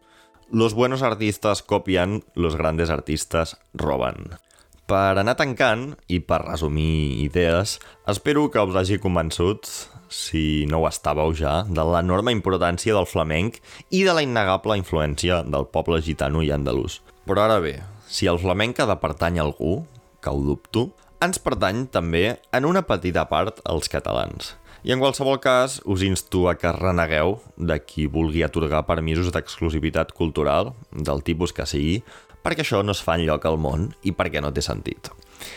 los 0.50 0.74
buenos 0.76 1.00
artistas 1.00 1.62
copian, 1.62 2.22
los 2.34 2.56
grandes 2.56 2.90
artistas 2.92 3.56
roban. 3.72 4.36
Per 4.84 5.16
anar 5.16 5.38
tancant 5.38 5.94
i 6.12 6.18
per 6.20 6.42
resumir 6.44 7.16
idees, 7.24 7.78
espero 8.06 8.50
que 8.52 8.60
us 8.60 8.76
hagi 8.76 8.98
convençut, 9.00 9.64
si 10.12 10.66
no 10.68 10.82
ho 10.82 10.88
estàveu 10.90 11.32
ja, 11.32 11.62
de 11.64 11.84
l'enorme 11.88 12.34
importància 12.36 12.92
del 12.92 13.08
flamenc 13.08 13.56
i 13.88 14.02
de 14.04 14.12
la 14.12 14.24
innegable 14.26 14.76
influència 14.76 15.40
del 15.48 15.64
poble 15.72 16.02
gitano 16.04 16.42
i 16.44 16.52
andalús. 16.52 16.98
Però 17.24 17.46
ara 17.46 17.56
bé, 17.64 17.78
si 18.04 18.28
el 18.28 18.36
flamenc 18.42 18.84
ha 18.84 18.88
de 18.92 18.98
pertany 19.00 19.40
a 19.40 19.48
algú, 19.48 19.78
que 20.20 20.28
ho 20.28 20.44
dubto, 20.44 20.90
ens 21.24 21.40
pertany 21.40 21.86
també 21.88 22.36
en 22.52 22.68
una 22.68 22.84
petita 22.84 23.24
part 23.32 23.64
als 23.64 23.88
catalans. 23.88 24.52
I 24.84 24.92
en 24.92 25.00
qualsevol 25.00 25.38
cas, 25.40 25.78
us 25.88 26.02
insto 26.04 26.42
a 26.50 26.58
que 26.60 26.68
renegueu 26.76 27.38
de 27.56 27.78
qui 27.88 28.04
vulgui 28.04 28.42
atorgar 28.44 28.82
permisos 28.84 29.30
d'exclusivitat 29.32 30.10
cultural, 30.12 30.74
del 30.92 31.22
tipus 31.24 31.54
que 31.56 31.64
sigui, 31.64 32.02
perquè 32.44 32.60
això 32.66 32.82
no 32.84 32.92
es 32.92 33.00
fa 33.00 33.14
enlloc 33.16 33.46
al 33.48 33.56
món 33.56 33.86
i 34.04 34.12
perquè 34.12 34.42
no 34.44 34.52
té 34.52 34.60
sentit. 34.60 35.08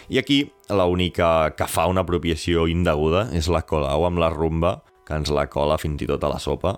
I 0.07 0.21
aquí, 0.21 0.37
l'única 0.71 1.51
que 1.59 1.67
fa 1.67 1.89
una 1.91 2.05
apropiació 2.07 2.69
indeguda 2.71 3.25
és 3.35 3.51
la 3.51 3.65
Colau 3.67 4.07
amb 4.07 4.23
la 4.23 4.31
rumba, 4.31 4.77
que 5.03 5.19
ens 5.19 5.27
la 5.27 5.49
cola 5.51 5.75
fins 5.75 5.99
i 5.99 6.07
tot 6.07 6.23
a 6.23 6.31
la 6.31 6.39
sopa, 6.39 6.77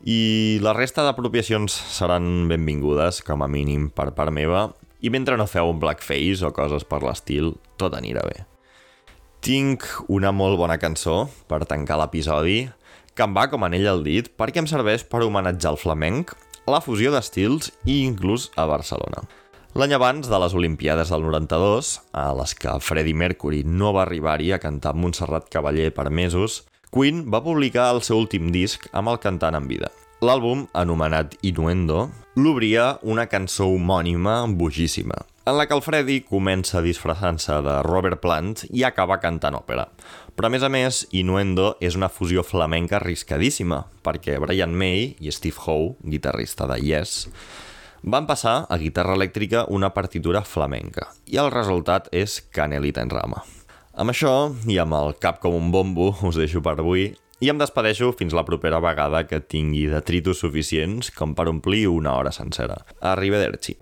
i 0.00 0.56
la 0.64 0.72
resta 0.72 1.04
d'apropiacions 1.04 1.76
seran 1.92 2.48
benvingudes, 2.48 3.20
com 3.20 3.44
a 3.44 3.48
mínim, 3.48 3.90
per 3.92 4.14
part 4.16 4.32
meva, 4.32 4.70
i 5.04 5.12
mentre 5.12 5.36
no 5.36 5.44
feu 5.44 5.68
un 5.68 5.84
blackface 5.84 6.48
o 6.48 6.54
coses 6.56 6.88
per 6.88 7.02
l'estil, 7.04 7.58
tot 7.76 7.92
anirà 7.92 8.24
bé. 8.24 8.49
Tinc 9.40 9.86
una 10.12 10.34
molt 10.36 10.58
bona 10.60 10.76
cançó 10.76 11.22
per 11.48 11.62
tancar 11.64 11.96
l'episodi, 11.96 12.66
que 13.16 13.24
em 13.24 13.32
va 13.32 13.46
com 13.48 13.62
anell 13.64 13.86
al 13.88 14.02
dit 14.04 14.26
perquè 14.36 14.60
em 14.60 14.68
serveix 14.68 15.06
per 15.08 15.22
homenatjar 15.24 15.72
el 15.72 15.78
flamenc, 15.80 16.34
la 16.68 16.82
fusió 16.84 17.08
d'estils 17.14 17.70
i 17.88 18.02
inclús 18.04 18.50
a 18.60 18.66
Barcelona. 18.68 19.24
L'any 19.80 19.94
abans 19.96 20.28
de 20.28 20.40
les 20.42 20.52
Olimpiades 20.58 21.08
del 21.14 21.24
92, 21.24 21.94
a 22.12 22.26
les 22.36 22.52
que 22.52 22.76
Freddie 22.84 23.16
Mercury 23.16 23.62
no 23.64 23.94
va 23.96 24.04
arribar-hi 24.04 24.52
a 24.52 24.60
cantar 24.60 24.92
Montserrat 24.92 25.48
Cavaller 25.48 25.88
per 25.94 26.10
mesos, 26.10 26.66
Queen 26.92 27.24
va 27.32 27.40
publicar 27.40 27.88
el 27.94 28.04
seu 28.04 28.20
últim 28.20 28.52
disc 28.52 28.90
amb 28.92 29.08
el 29.08 29.20
cantant 29.24 29.56
en 29.56 29.70
vida. 29.70 29.88
L'àlbum, 30.20 30.66
anomenat 30.76 31.38
Innuendo, 31.48 32.10
l'obria 32.36 32.98
una 33.08 33.24
cançó 33.30 33.70
homònima 33.72 34.42
bojíssima, 34.52 35.16
en 35.46 35.56
la 35.56 35.66
que 35.66 35.74
el 35.74 35.82
Freddy 35.82 36.20
comença 36.28 36.82
disfressant-se 36.84 37.60
de 37.64 37.76
Robert 37.86 38.20
Plant 38.20 38.66
i 38.68 38.84
acaba 38.84 39.20
cantant 39.22 39.56
òpera. 39.56 39.86
Però 40.36 40.48
a 40.48 40.52
més 40.52 40.64
a 40.64 40.70
més, 40.72 41.02
Innuendo 41.16 41.74
és 41.80 41.96
una 41.96 42.10
fusió 42.12 42.44
flamenca 42.46 42.98
arriscadíssima, 43.00 43.84
perquè 44.04 44.38
Brian 44.42 44.76
May 44.76 45.14
i 45.18 45.32
Steve 45.32 45.56
Howe, 45.64 45.96
guitarrista 46.04 46.68
de 46.70 46.78
Yes, 46.84 47.28
van 48.02 48.28
passar 48.28 48.66
a 48.68 48.78
guitarra 48.80 49.16
elèctrica 49.16 49.66
una 49.68 49.92
partitura 49.96 50.44
flamenca, 50.44 51.10
i 51.26 51.40
el 51.40 51.50
resultat 51.52 52.08
és 52.12 52.40
Canelita 52.52 53.04
en 53.04 53.12
rama. 53.12 53.42
Amb 54.00 54.12
això, 54.12 54.52
i 54.70 54.78
amb 54.80 54.96
el 54.96 55.16
cap 55.20 55.40
com 55.42 55.56
un 55.56 55.72
bombo, 55.72 56.12
us 56.24 56.38
deixo 56.40 56.62
per 56.64 56.78
avui, 56.78 57.10
i 57.40 57.48
em 57.48 57.60
despedeixo 57.60 58.12
fins 58.16 58.36
la 58.36 58.44
propera 58.44 58.80
vegada 58.84 59.24
que 59.28 59.40
tingui 59.40 59.86
detritus 59.88 60.44
suficients 60.44 61.08
com 61.16 61.32
per 61.34 61.48
omplir 61.48 61.86
una 61.88 62.16
hora 62.20 62.32
sencera. 62.36 62.82
Arrivederci. 63.00 63.78